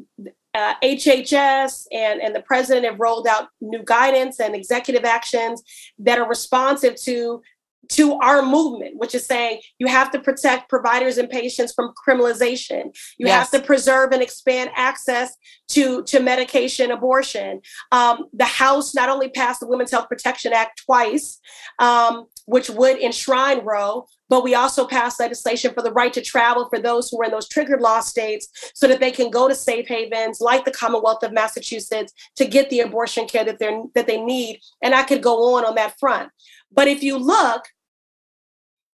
uh, 0.54 0.74
HHS 0.84 1.86
and, 1.92 2.22
and 2.22 2.36
the 2.36 2.42
president 2.42 2.86
have 2.86 3.00
rolled 3.00 3.28
out 3.28 3.50
new 3.62 3.84
guidance 3.84 4.40
and 4.40 4.56
executive 4.56 5.06
actions 5.06 5.62
that 6.00 6.20
are 6.20 6.28
responsive 6.28 6.96
to 7.04 7.42
to 7.90 8.16
our 8.16 8.42
movement, 8.42 8.98
which 8.98 9.16
is 9.16 9.26
saying 9.26 9.62
you 9.80 9.88
have 9.88 10.12
to 10.12 10.20
protect 10.20 10.70
providers 10.70 11.18
and 11.18 11.30
patients 11.30 11.74
from 11.74 11.94
criminalization. 12.08 12.86
You 13.18 13.28
yes. 13.28 13.52
have 13.52 13.62
to 13.62 13.66
preserve 13.66 14.12
and 14.12 14.22
expand 14.22 14.72
access 14.76 15.36
to, 15.70 16.04
to 16.04 16.20
medication 16.20 16.92
abortion. 16.92 17.62
Um, 17.92 18.26
the 18.34 18.46
House 18.46 18.94
not 18.94 19.10
only 19.10 19.30
passed 19.30 19.60
the 19.60 19.68
Women's 19.68 19.92
Health 19.92 20.10
Protection 20.10 20.54
Act 20.54 20.84
twice, 20.86 21.40
um, 21.80 22.26
which 22.46 22.70
would 22.70 22.98
enshrine 22.98 23.64
Roe, 23.64 24.08
but 24.30 24.44
we 24.44 24.56
also 24.56 24.86
passed 24.86 25.20
legislation 25.20 25.74
for 25.74 25.82
the 25.82 25.92
right 25.92 26.14
to 26.14 26.22
travel 26.22 26.68
for 26.70 26.80
those 26.80 27.10
who 27.10 27.22
are 27.22 27.26
in 27.26 27.32
those 27.32 27.48
triggered 27.48 27.82
law 27.82 28.00
states 28.00 28.72
so 28.74 28.88
that 28.88 29.00
they 29.00 29.12
can 29.12 29.30
go 29.30 29.48
to 29.48 29.56
safe 29.56 29.88
havens 29.88 30.42
like 30.42 30.66
the 30.66 30.72
Commonwealth 30.72 31.24
of 31.24 31.34
Massachusetts 31.34 32.14
to 32.36 32.46
get 32.46 32.70
the 32.70 32.82
abortion 32.82 33.28
care 33.28 33.46
that, 33.46 33.60
they're, 33.60 33.84
that 33.96 34.08
they 34.08 34.20
need. 34.20 34.60
And 34.82 34.94
I 34.94 35.04
could 35.04 35.24
go 35.24 35.56
on 35.56 35.66
on 35.66 35.76
that 35.76 35.98
front. 36.00 36.30
But 36.72 36.88
if 36.88 37.04
you 37.04 37.18
look 37.18 37.66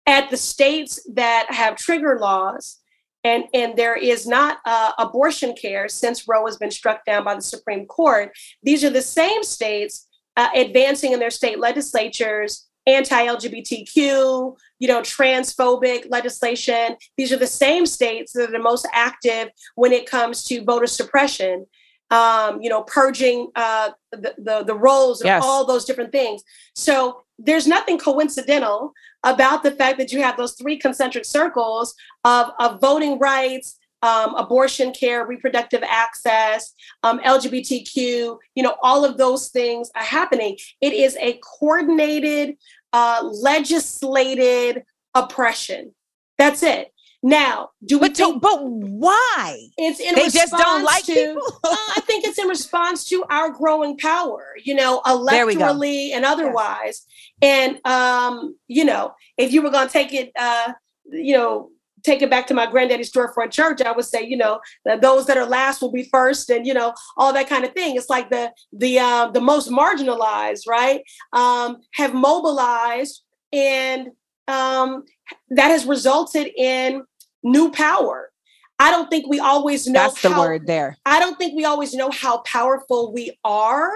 at 0.07 0.31
the 0.31 0.37
states 0.37 1.01
that 1.15 1.47
have 1.51 1.77
trigger 1.77 2.19
laws, 2.19 2.79
and, 3.23 3.45
and 3.53 3.77
there 3.77 3.97
is 3.97 4.27
not 4.27 4.59
uh, 4.65 4.93
abortion 4.99 5.55
care 5.55 5.89
since 5.89 6.27
Roe 6.27 6.47
has 6.47 6.57
been 6.57 6.71
struck 6.71 7.05
down 7.05 7.25
by 7.25 7.35
the 7.35 7.43
Supreme 7.43 7.85
Court, 7.85 8.33
these 8.63 8.83
are 8.83 8.91
the 8.91 9.03
same 9.03 9.43
states 9.43 10.09
uh, 10.37 10.49
advancing 10.55 11.13
in 11.13 11.21
their 11.21 11.31
state 11.31 11.61
legislatures 11.61 12.70
anti-LGBTQ, 12.87 14.57
you 14.79 14.89
know, 14.89 15.01
transphobic 15.01 16.11
legislation. 16.11 16.97
These 17.17 17.33
are 17.33 17.37
the 17.37 17.47
same 17.47 17.87
states 17.87 18.33
that 18.33 18.49
are 18.49 18.53
the 18.53 18.59
most 18.59 18.87
active 18.93 19.49
when 19.75 19.93
it 19.93 20.09
comes 20.09 20.45
to 20.45 20.65
voter 20.65 20.87
suppression. 20.87 21.67
Um, 22.13 22.61
you 22.61 22.69
know, 22.69 22.83
purging 22.83 23.53
uh, 23.55 23.91
the, 24.11 24.35
the, 24.37 24.65
the 24.65 24.75
roles 24.75 25.25
yes. 25.25 25.45
all 25.45 25.65
those 25.65 25.85
different 25.85 26.11
things. 26.11 26.43
So 26.75 27.23
there's 27.39 27.69
nothing 27.69 27.99
coincidental 27.99 28.93
about 29.23 29.63
the 29.63 29.71
fact 29.71 29.99
that 29.99 30.13
you 30.13 30.21
have 30.21 30.37
those 30.37 30.55
three 30.55 30.77
concentric 30.77 31.25
circles 31.25 31.95
of, 32.25 32.51
of 32.59 32.81
voting 32.81 33.19
rights, 33.21 33.79
um, 34.03 34.35
abortion 34.35 34.93
care, 34.93 35.27
reproductive 35.27 35.83
access, 35.83 36.73
um, 37.03 37.19
LGBTQ, 37.21 38.39
you 38.55 38.63
know, 38.63 38.77
all 38.83 39.05
of 39.05 39.19
those 39.19 39.49
things 39.49 39.91
are 39.95 40.03
happening. 40.03 40.57
It 40.81 40.93
is 40.93 41.17
a 41.21 41.39
coordinated, 41.59 42.57
uh, 42.93 43.29
legislated 43.33 44.85
oppression. 45.15 45.95
That's 46.39 46.63
it. 46.63 46.93
Now, 47.23 47.71
do 47.85 47.99
we 47.99 48.09
but, 48.09 48.15
to, 48.17 48.25
think 48.25 48.43
but 48.43 48.63
why? 48.63 49.59
it's 49.77 50.01
in 50.01 50.15
They 50.15 50.31
just 50.31 50.53
don't 50.53 50.83
like 50.85 51.05
to, 51.05 51.13
people. 51.13 51.43
Uh, 51.65 51.77
I 51.97 52.01
think 52.07 52.25
it's 52.25 52.39
in 52.39 52.49
response 52.49 53.05
to 53.11 53.25
our 53.29 53.51
growing 53.51 53.99
power, 53.99 54.55
you 54.65 54.75
know, 54.75 55.03
There 55.05 55.47
we 55.47 55.55
go. 55.55 55.61
electorally 55.61 56.13
and 56.13 56.25
otherwise. 56.25 57.05
And 57.43 57.79
um, 57.87 58.57
you 58.69 58.87
know, 58.87 59.15
if 59.37 59.53
you 59.53 59.61
were 59.61 59.71
gonna 59.71 59.91
take 59.91 60.15
it 60.15 60.33
uh, 60.35 60.73
you 61.13 61.37
know, 61.37 61.71
take 62.03 62.23
it 62.23 62.31
back 62.31 62.47
to 62.49 62.55
my 62.55 62.67
granddaddy's 62.67 63.13
storefront 63.13 63.51
church, 63.51 63.81
I 63.83 63.93
would 63.93 64.05
say, 64.05 64.25
you 64.25 64.37
know, 64.37 64.61
that 64.85 65.01
those 65.01 65.27
that 65.27 65.37
are 65.37 65.47
last 65.47 65.83
will 65.83 65.93
be 65.93 66.05
first 66.05 66.51
and 66.51 66.67
you 66.67 66.75
know, 66.75 66.95
all 67.17 67.33
that 67.33 67.49
kind 67.49 67.65
of 67.65 67.73
thing. 67.73 67.97
It's 67.97 68.11
like 68.11 68.31
the 68.31 68.53
the 68.73 68.99
um 68.99 69.33
the 69.33 69.41
most 69.41 69.71
marginalized, 69.71 70.67
right? 70.69 71.03
Um, 71.33 71.79
have 71.95 72.15
mobilized 72.15 73.23
and 73.53 74.09
um 74.49 75.05
that 75.51 75.69
has 75.69 75.85
resulted 75.87 76.49
in 76.57 77.05
new 77.43 77.71
power. 77.71 78.31
I 78.79 78.91
don't 78.91 79.11
think 79.11 79.27
we 79.29 79.41
always 79.41 79.87
know 79.87 80.01
That's 80.01 80.23
the 80.23 80.31
how, 80.31 80.41
word 80.41 80.67
there. 80.67 80.97
I 81.05 81.21
don't 81.21 81.37
think 81.37 81.55
we 81.55 81.67
always 81.67 81.93
know 81.93 82.11
how 82.11 82.39
powerful 82.39 83.13
we 83.13 83.39
are. 83.45 83.93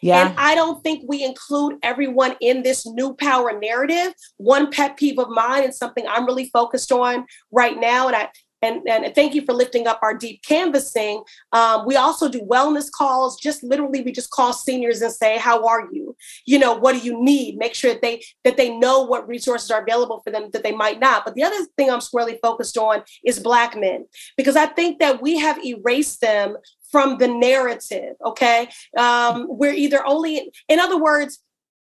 Yeah. 0.00 0.28
And 0.28 0.38
I 0.38 0.54
don't 0.54 0.82
think 0.82 1.04
we 1.06 1.24
include 1.24 1.78
everyone 1.82 2.36
in 2.40 2.62
this 2.62 2.86
new 2.86 3.14
power 3.14 3.58
narrative. 3.58 4.14
One 4.36 4.70
pet 4.70 4.96
peeve 4.96 5.18
of 5.18 5.28
mine 5.28 5.64
and 5.64 5.74
something 5.74 6.04
I'm 6.08 6.26
really 6.26 6.50
focused 6.50 6.92
on 6.92 7.26
right 7.50 7.78
now, 7.78 8.06
and 8.06 8.16
I 8.16 8.28
and, 8.62 8.88
and 8.88 9.14
thank 9.14 9.34
you 9.34 9.42
for 9.42 9.52
lifting 9.52 9.86
up 9.86 10.00
our 10.02 10.14
deep 10.14 10.42
canvassing. 10.42 11.22
Um, 11.52 11.86
we 11.86 11.96
also 11.96 12.28
do 12.28 12.40
wellness 12.40 12.90
calls. 12.90 13.38
Just 13.40 13.62
literally, 13.62 14.02
we 14.02 14.12
just 14.12 14.30
call 14.30 14.52
seniors 14.52 15.00
and 15.00 15.12
say, 15.12 15.38
"How 15.38 15.66
are 15.66 15.88
you? 15.92 16.16
You 16.44 16.58
know, 16.58 16.74
what 16.74 16.92
do 16.92 16.98
you 16.98 17.22
need?" 17.22 17.56
Make 17.56 17.74
sure 17.74 17.92
that 17.92 18.02
they 18.02 18.24
that 18.44 18.56
they 18.56 18.76
know 18.76 19.02
what 19.02 19.28
resources 19.28 19.70
are 19.70 19.82
available 19.82 20.20
for 20.24 20.30
them 20.30 20.50
that 20.52 20.62
they 20.62 20.72
might 20.72 20.98
not. 20.98 21.24
But 21.24 21.34
the 21.34 21.44
other 21.44 21.64
thing 21.76 21.90
I'm 21.90 22.00
squarely 22.00 22.38
focused 22.42 22.76
on 22.76 23.02
is 23.24 23.38
Black 23.38 23.76
men 23.76 24.06
because 24.36 24.56
I 24.56 24.66
think 24.66 24.98
that 24.98 25.22
we 25.22 25.38
have 25.38 25.64
erased 25.64 26.20
them 26.20 26.56
from 26.90 27.18
the 27.18 27.28
narrative. 27.28 28.14
Okay, 28.24 28.68
um, 28.96 29.46
we're 29.48 29.74
either 29.74 30.06
only, 30.06 30.50
in 30.68 30.80
other 30.80 31.00
words, 31.00 31.40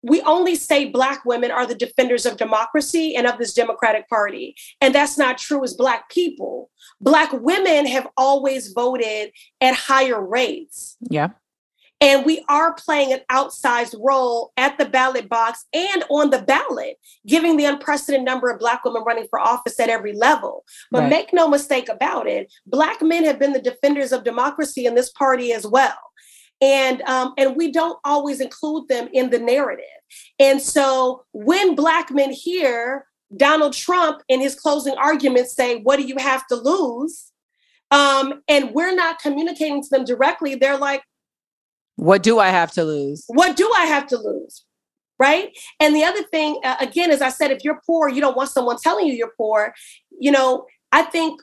we 0.04 0.22
only 0.22 0.56
say 0.56 0.86
black 0.86 1.24
women 1.26 1.52
are 1.52 1.66
the 1.66 1.76
defenders 1.76 2.26
of 2.26 2.38
democracy 2.38 3.16
and 3.16 3.28
of 3.28 3.38
this 3.38 3.54
democratic 3.54 4.10
party 4.10 4.56
and 4.80 4.96
that's 4.96 5.18
not 5.18 5.38
true 5.38 5.64
as 5.64 5.74
black 5.74 6.10
people 6.10 6.70
black 7.00 7.32
women 7.34 7.86
have 7.86 8.08
always 8.18 8.74
voted 8.74 9.32
at 9.62 9.76
higher 9.76 10.20
rates 10.20 10.98
yeah. 11.10 11.30
And 12.02 12.26
we 12.26 12.44
are 12.50 12.74
playing 12.74 13.14
an 13.14 13.20
outsized 13.32 13.96
role 14.02 14.52
at 14.58 14.78
the 14.78 14.86
ballot 14.86 15.30
box 15.30 15.66
and 15.72 16.04
on 16.10 16.30
the 16.32 16.42
ballot 16.42 16.98
giving 17.28 17.56
the 17.56 17.66
unprecedented 17.66 18.26
number 18.26 18.50
of 18.50 18.60
black 18.60 18.84
women 18.84 19.04
running 19.06 19.28
for 19.30 19.40
office 19.40 19.80
at 19.80 19.90
every 19.90 20.14
level 20.14 20.66
but 20.92 21.02
Right. 21.02 21.10
make 21.10 21.34
no 21.34 21.48
mistake 21.48 21.88
about 21.88 22.28
it 22.28 22.52
black 22.66 23.02
men 23.02 23.24
have 23.24 23.40
been 23.40 23.54
the 23.54 23.62
defenders 23.62 24.12
of 24.12 24.24
democracy 24.24 24.86
in 24.86 24.96
this 24.96 25.12
party 25.12 25.54
as 25.54 25.66
well 25.66 25.98
and 26.62 27.02
um, 27.04 27.34
and 27.38 27.56
we 27.56 27.72
don't 27.72 27.98
always 28.06 28.40
include 28.40 28.88
them 28.88 29.10
in 29.14 29.32
the 29.32 29.40
narrative. 29.40 29.86
And 30.40 30.62
so 30.62 31.26
when 31.32 31.76
black 31.76 32.12
men 32.12 32.32
hear 32.32 33.08
Donald 33.36 33.74
Trump 33.74 34.22
in 34.28 34.40
his 34.40 34.56
closing 34.56 34.94
arguments 34.96 35.56
say, 35.56 35.78
"What 35.82 35.98
do 35.98 36.04
you 36.04 36.18
have 36.18 36.46
to 36.48 36.56
lose?" 36.56 37.32
Um, 37.90 38.42
and 38.48 38.72
we're 38.74 38.96
not 38.96 39.20
communicating 39.20 39.82
to 39.82 39.90
them 39.90 40.06
directly, 40.06 40.56
they're 40.56 40.78
like, 40.78 41.04
What 41.96 42.24
do 42.24 42.40
I 42.40 42.50
have 42.50 42.72
to 42.74 42.84
lose? 42.84 43.26
"What 43.28 43.56
do 43.56 43.72
I 43.78 43.86
have 43.86 44.08
to 44.08 44.18
lose?" 44.18 44.66
Right? 45.20 45.56
And 45.80 45.96
the 45.96 46.04
other 46.04 46.24
thing, 46.24 46.60
uh, 46.64 46.78
again, 46.80 47.12
as 47.12 47.22
I 47.22 47.30
said, 47.30 47.52
if 47.52 47.64
you're 47.64 47.80
poor, 47.86 48.10
you 48.10 48.22
don't 48.22 48.36
want 48.36 48.50
someone 48.50 48.78
telling 48.82 49.06
you 49.06 49.14
you're 49.14 49.34
poor. 49.38 49.74
You 50.18 50.32
know, 50.32 50.66
I 50.92 51.04
think 51.04 51.42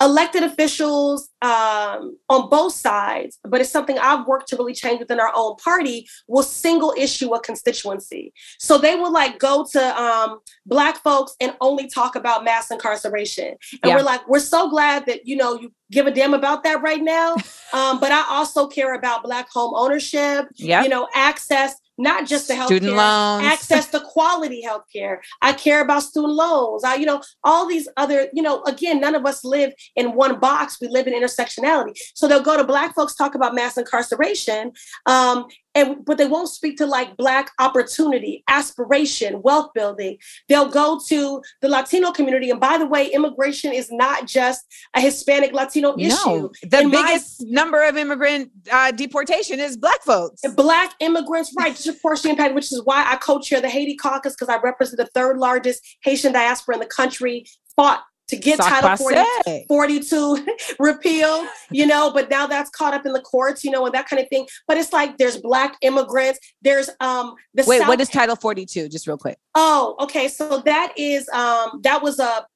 elected 0.00 0.42
officials 0.42 1.28
um, 1.42 2.16
on 2.28 2.48
both 2.48 2.72
sides, 2.72 3.38
but 3.44 3.60
it's 3.60 3.70
something 3.70 3.98
I've 3.98 4.26
worked 4.26 4.48
to 4.48 4.56
really 4.56 4.72
change 4.74 5.00
within 5.00 5.20
our 5.20 5.32
own 5.34 5.56
party, 5.56 6.08
will 6.26 6.42
single 6.42 6.94
issue 6.96 7.34
a 7.34 7.40
constituency. 7.40 8.32
So 8.58 8.78
they 8.78 8.94
will 8.94 9.12
like 9.12 9.38
go 9.38 9.66
to 9.72 10.00
um, 10.02 10.38
Black 10.66 11.02
folks 11.02 11.34
and 11.40 11.54
only 11.60 11.88
talk 11.88 12.16
about 12.16 12.44
mass 12.44 12.70
incarceration. 12.70 13.56
And 13.82 13.90
Yeah. 13.90 13.96
we're 13.96 14.02
like, 14.02 14.26
we're 14.28 14.38
so 14.40 14.70
glad 14.70 15.06
that, 15.06 15.26
you 15.26 15.36
know, 15.36 15.54
you 15.58 15.72
give 15.90 16.06
a 16.06 16.10
damn 16.10 16.34
about 16.34 16.62
that 16.64 16.82
right 16.82 17.02
now. 17.02 17.36
Um, 17.72 18.00
but 18.00 18.10
I 18.10 18.24
also 18.28 18.66
care 18.66 18.94
about 18.94 19.22
Black 19.22 19.48
home 19.48 19.72
ownership, 19.76 20.48
Yeah. 20.56 20.82
you 20.82 20.88
know, 20.88 21.06
access, 21.14 21.76
not 22.00 22.26
just 22.26 22.48
the 22.48 22.54
health 22.54 22.68
Student 22.68 22.94
loans. 22.94 23.44
access 23.44 23.86
to 23.90 24.00
quality 24.00 24.62
health 24.62 24.84
care. 24.92 25.22
I 25.42 25.52
care 25.52 25.82
about 25.82 26.02
student 26.02 26.32
loans. 26.32 26.82
I, 26.84 26.94
you 26.94 27.06
know, 27.06 27.22
all 27.44 27.66
these 27.66 27.88
other, 27.96 28.28
you 28.32 28.42
know, 28.42 28.62
again, 28.64 29.00
none 29.00 29.14
of 29.14 29.26
us 29.26 29.44
live 29.44 29.72
in 29.96 30.14
one 30.14 30.40
box. 30.40 30.78
We 30.80 30.88
live 30.88 31.06
in 31.06 31.14
intersectionality. 31.14 31.96
So 32.14 32.26
they'll 32.26 32.42
go 32.42 32.56
to 32.56 32.64
black 32.64 32.94
folks 32.94 33.14
talk 33.14 33.34
about 33.34 33.54
mass 33.54 33.76
incarceration. 33.76 34.72
Um, 35.06 35.46
and 35.74 36.04
but 36.04 36.18
they 36.18 36.26
won't 36.26 36.48
speak 36.48 36.76
to 36.78 36.86
like 36.86 37.16
black 37.16 37.50
opportunity, 37.58 38.42
aspiration, 38.48 39.40
wealth 39.42 39.70
building. 39.74 40.18
They'll 40.48 40.68
go 40.68 41.00
to 41.08 41.42
the 41.60 41.68
Latino 41.68 42.10
community. 42.12 42.50
And 42.50 42.60
by 42.60 42.78
the 42.78 42.86
way, 42.86 43.06
immigration 43.06 43.72
is 43.72 43.90
not 43.92 44.26
just 44.26 44.64
a 44.94 45.00
Hispanic 45.00 45.52
Latino 45.52 45.96
issue. 45.98 46.08
No, 46.24 46.50
the 46.62 46.80
In 46.80 46.90
my- 46.90 47.02
biggest 47.02 47.42
number 47.46 47.82
of 47.86 47.96
immigrant 47.96 48.50
uh, 48.70 48.90
deportation 48.90 49.60
is 49.60 49.76
black 49.76 50.02
folks. 50.02 50.42
Black 50.56 50.94
immigrants, 51.00 51.52
right, 51.56 51.74
disproportionately 51.74 52.30
impacted, 52.32 52.54
which 52.54 52.72
is 52.72 52.82
why 52.84 53.04
I 53.06 53.16
co-chair 53.16 53.60
the 53.60 53.68
Haiti 53.68 53.96
caucus 53.96 54.34
because 54.34 54.48
I 54.48 54.58
represent 54.60 54.98
the 54.98 55.06
third 55.14 55.38
largest 55.38 55.82
Haitian 56.02 56.32
diaspora 56.32 56.76
in 56.76 56.80
the 56.80 56.86
country, 56.86 57.46
fought 57.76 58.02
to 58.30 58.36
get 58.36 58.56
Sac 58.58 58.80
Title 58.82 58.96
40, 58.96 59.64
42 59.68 60.46
repealed, 60.78 61.46
you 61.70 61.86
know, 61.86 62.10
but 62.12 62.30
now 62.30 62.46
that's 62.46 62.70
caught 62.70 62.94
up 62.94 63.04
in 63.06 63.12
the 63.12 63.20
courts, 63.20 63.64
you 63.64 63.70
know, 63.70 63.84
and 63.86 63.94
that 63.94 64.08
kind 64.08 64.22
of 64.22 64.28
thing. 64.28 64.46
But 64.66 64.76
it's 64.78 64.92
like 64.92 65.18
there's 65.18 65.36
black 65.36 65.76
immigrants, 65.82 66.38
there's 66.62 66.88
um 67.00 67.34
the 67.54 67.64
Wait, 67.66 67.78
South- 67.80 67.88
what 67.88 68.00
is 68.00 68.08
Title 68.08 68.36
42? 68.36 68.88
Just 68.88 69.06
real 69.06 69.18
quick. 69.18 69.38
Oh, 69.54 69.96
okay. 70.00 70.28
So 70.28 70.60
that 70.64 70.92
is 70.96 71.28
um 71.30 71.80
that 71.82 72.02
was 72.02 72.18
a 72.18 72.46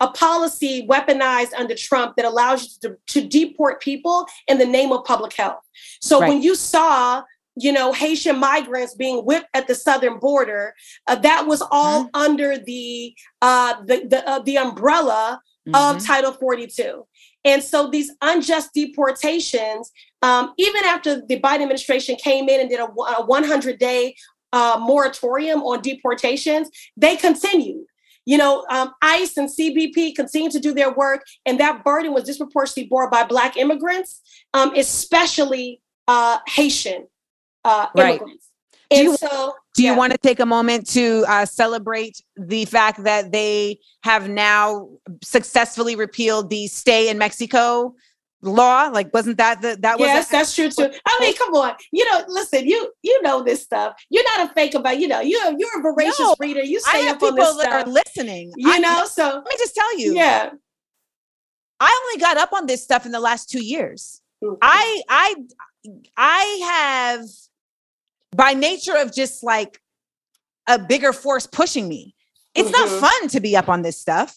a 0.00 0.08
policy 0.10 0.84
weaponized 0.88 1.52
under 1.56 1.76
Trump 1.76 2.16
that 2.16 2.24
allows 2.24 2.64
you 2.82 2.88
to, 2.90 2.96
to 3.06 3.28
deport 3.28 3.80
people 3.80 4.26
in 4.48 4.58
the 4.58 4.66
name 4.66 4.90
of 4.90 5.04
public 5.04 5.32
health. 5.32 5.60
So 6.00 6.18
Right. 6.20 6.28
when 6.28 6.42
you 6.42 6.56
saw 6.56 7.22
you 7.56 7.72
know 7.72 7.92
Haitian 7.92 8.38
migrants 8.38 8.94
being 8.94 9.18
whipped 9.24 9.48
at 9.54 9.66
the 9.66 9.74
southern 9.74 10.18
border, 10.18 10.74
uh, 11.06 11.16
that 11.16 11.46
was 11.46 11.62
all 11.70 12.04
Mm-hmm. 12.04 12.16
under 12.22 12.58
the 12.58 13.14
uh, 13.42 13.82
the 13.84 14.06
the, 14.08 14.28
uh, 14.28 14.38
the 14.40 14.56
umbrella 14.58 15.40
Mhm. 15.68 15.74
of 15.96 16.04
Title 16.04 16.32
42. 16.32 17.06
And 17.44 17.62
so 17.62 17.88
these 17.88 18.10
unjust 18.20 18.70
deportations, 18.74 19.92
um, 20.22 20.52
even 20.58 20.84
after 20.84 21.20
the 21.24 21.38
Biden 21.40 21.62
administration 21.62 22.16
came 22.16 22.48
in 22.48 22.60
and 22.60 22.68
did 22.68 22.80
a, 22.80 22.84
a 22.86 23.24
100 23.24 23.78
day 23.78 24.16
uh, 24.52 24.76
moratorium 24.80 25.62
on 25.62 25.80
deportations, 25.80 26.68
they 26.96 27.14
continued. 27.16 27.86
You 28.24 28.38
know, 28.38 28.64
um, 28.70 28.92
ICE 29.02 29.36
and 29.36 29.48
CBP 29.48 30.14
continued 30.16 30.52
to 30.52 30.60
do 30.60 30.74
their 30.74 30.92
work, 30.92 31.22
and 31.46 31.58
that 31.60 31.82
burden 31.84 32.12
was 32.12 32.24
disproportionately 32.24 32.88
borne 32.88 33.10
by 33.10 33.24
Black 33.24 33.56
immigrants, 33.56 34.20
um, 34.54 34.72
especially 34.76 35.80
uh, 36.08 36.38
Haitian 36.48 37.06
uh, 37.64 37.86
Right. 37.94 38.10
immigrants. 38.20 38.48
Do 38.90 39.02
you- 39.02 39.16
so, 39.16 39.54
Do 39.74 39.82
you 39.82 39.94
want 39.96 40.12
to 40.12 40.18
take 40.18 40.38
a 40.40 40.44
moment 40.46 40.86
to 40.90 41.24
uh, 41.26 41.46
celebrate 41.46 42.20
the 42.36 42.66
fact 42.66 43.04
that 43.04 43.32
they 43.32 43.78
have 44.04 44.28
now 44.28 44.90
successfully 45.24 45.96
repealed 45.96 46.50
the 46.50 46.66
stay 46.66 47.08
in 47.08 47.16
Mexico 47.16 47.94
law? 48.42 48.88
Like, 48.92 49.14
wasn't 49.14 49.38
that 49.38 49.62
the 49.62 49.78
that 49.80 49.98
was 49.98 50.08
yes, 50.08 50.28
that's 50.28 50.54
true 50.54 50.68
too. 50.68 50.90
I 51.06 51.18
mean, 51.20 51.34
come 51.36 51.54
on. 51.54 51.74
You 51.90 52.04
know, 52.10 52.22
listen, 52.28 52.66
you 52.66 52.92
you 53.02 53.22
know 53.22 53.42
this 53.42 53.62
stuff. 53.62 53.94
You're 54.10 54.24
not 54.36 54.50
a 54.50 54.52
fake 54.52 54.74
about, 54.74 54.98
you 54.98 55.08
know, 55.08 55.20
you're 55.20 55.52
you're 55.58 55.78
a 55.78 55.82
voracious 55.82 56.18
No, 56.20 56.34
reader. 56.38 56.62
You 56.62 56.78
stay 56.80 57.08
up 57.08 57.22
on 57.22 57.30
people 57.30 57.36
this 57.36 57.56
that 57.56 57.62
stuff. 57.62 57.86
are 57.86 57.90
listening. 57.90 58.52
you 58.56 58.72
I- 58.72 58.78
know, 58.78 59.06
so 59.06 59.24
let 59.24 59.44
me 59.44 59.56
just 59.58 59.74
tell 59.74 59.98
you. 59.98 60.14
yeah. 60.14 60.50
I 61.80 62.00
only 62.04 62.20
got 62.20 62.36
up 62.36 62.52
on 62.52 62.66
this 62.66 62.82
stuff 62.82 63.06
in 63.06 63.12
the 63.12 63.20
last 63.20 63.48
two 63.48 63.64
years. 63.64 64.20
Mhm. 64.44 64.58
I 64.60 65.02
I 65.08 65.34
I 66.16 66.44
have 67.10 67.24
by 68.34 68.54
nature 68.54 68.96
of 68.96 69.14
just 69.14 69.42
like 69.42 69.80
a 70.68 70.78
bigger 70.78 71.12
force 71.12 71.46
pushing 71.46 71.88
me. 71.88 72.14
It's 72.54 72.70
Mhm. 72.70 72.72
not 72.72 72.88
fun 73.10 73.28
to 73.28 73.40
be 73.40 73.56
up 73.56 73.68
on 73.68 73.82
this 73.82 73.98
stuff. 73.98 74.36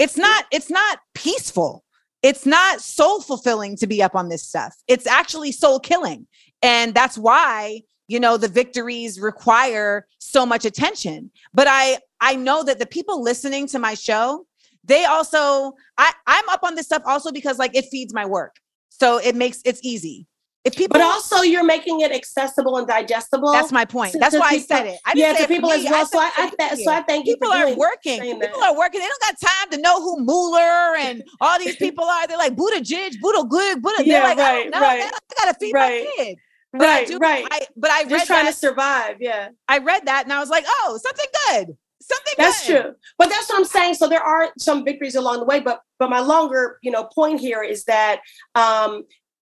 It's 0.00 0.16
not 0.16 0.46
it's 0.50 0.70
not 0.70 1.00
peaceful. 1.14 1.84
It's 2.22 2.46
not 2.46 2.80
soul 2.80 3.20
fulfilling 3.20 3.76
to 3.76 3.86
be 3.86 4.02
up 4.02 4.14
on 4.14 4.28
this 4.28 4.42
stuff. 4.42 4.74
It's 4.88 5.06
actually 5.06 5.52
soul 5.52 5.78
killing. 5.78 6.26
And 6.62 6.94
that's 6.94 7.18
why, 7.18 7.82
you 8.08 8.18
know, 8.18 8.38
the 8.38 8.48
victories 8.48 9.20
require 9.20 10.06
so 10.18 10.46
much 10.46 10.64
attention. 10.64 11.30
But 11.52 11.66
I 11.68 11.98
I 12.20 12.36
know 12.36 12.62
that 12.62 12.78
the 12.78 12.86
people 12.86 13.22
listening 13.22 13.66
to 13.68 13.78
my 13.78 13.94
show, 13.94 14.46
they 14.84 15.04
also 15.04 15.74
I 15.98 16.12
I'm 16.26 16.48
up 16.48 16.62
on 16.62 16.76
this 16.76 16.86
stuff 16.86 17.02
also 17.04 17.30
because 17.30 17.58
like 17.58 17.76
it 17.76 17.86
feeds 17.90 18.14
my 18.14 18.24
work. 18.24 18.56
So 18.88 19.18
it 19.18 19.34
makes 19.34 19.60
it's 19.64 19.80
easy. 19.82 20.26
If 20.64 20.76
people 20.76 20.98
but 20.98 21.02
also 21.02 21.42
you're 21.42 21.62
making 21.64 22.00
it 22.00 22.10
accessible 22.10 22.78
and 22.78 22.86
digestible. 22.88 23.52
That's 23.52 23.70
my 23.70 23.84
point. 23.84 24.12
to- 24.12 24.18
That's 24.18 24.34
to 24.34 24.40
why 24.40 24.56
people- 24.56 24.76
I 24.76 24.78
said 24.78 24.86
it. 24.86 24.98
I 25.04 25.12
yeah, 25.14 25.34
to 25.34 25.46
people 25.46 25.70
as 25.70 25.84
well. 25.84 26.06
So 26.06 26.18
I, 26.18 26.30
I 26.38 26.50
th- 26.70 26.84
so 26.84 26.90
I 26.90 27.02
thank 27.02 27.26
you 27.26 27.34
people 27.36 27.52
are 27.52 27.74
working. 27.74 28.20
People 28.20 28.62
are 28.64 28.74
working. 28.76 29.00
They 29.00 29.06
don't 29.06 29.20
got 29.20 29.38
time 29.40 29.70
to 29.72 29.78
know 29.78 30.00
who 30.00 30.24
Mueller 30.24 30.96
and 30.96 31.22
all 31.40 31.58
these 31.58 31.76
people 31.76 32.04
are. 32.04 32.26
They're 32.26 32.38
like 32.38 32.56
Buddha 32.56 32.80
Jidge, 32.80 33.20
Buddha 33.20 33.44
Good, 33.46 33.82
Buddha. 33.82 34.06
Yeah, 34.06 34.20
They're 34.20 34.28
like, 34.36 34.38
I 34.38 34.54
right, 34.62 34.70
know, 34.70 34.80
right. 34.80 34.98
man. 35.00 35.12
I 35.12 35.44
gotta 35.44 35.58
feed 35.60 35.72
Right. 35.74 36.06
my 36.18 36.24
kid. 36.24 36.38
But 36.72 36.88
I 36.88 36.94
Right, 36.98 37.06
do, 37.06 37.18
right. 37.18 37.46
I, 37.52 37.60
but 37.76 37.90
I 37.90 38.00
read 38.02 38.08
Just 38.10 38.26
trying 38.26 38.46
that. 38.46 38.52
to 38.54 38.58
survive. 38.58 39.16
Yeah. 39.20 39.50
I 39.68 39.78
read 39.78 40.06
that 40.06 40.24
and 40.24 40.32
I 40.32 40.40
was 40.40 40.48
like, 40.48 40.64
oh, 40.66 40.98
something 41.00 41.26
good. 41.50 41.76
Something 42.02 42.34
That's 42.36 42.66
good. 42.66 42.82
true. 42.82 42.94
But 43.16 43.28
that's 43.28 43.48
what 43.48 43.58
I'm 43.58 43.64
saying. 43.64 43.94
So 43.94 44.08
there 44.08 44.20
are 44.22 44.50
some 44.58 44.84
victories 44.84 45.14
along 45.14 45.38
the 45.40 45.44
way, 45.44 45.60
but 45.60 45.82
but 45.98 46.10
my 46.10 46.20
longer, 46.20 46.78
you 46.82 46.90
know, 46.90 47.04
point 47.14 47.38
here 47.40 47.62
is 47.62 47.84
that 47.84 48.20
um 48.56 49.04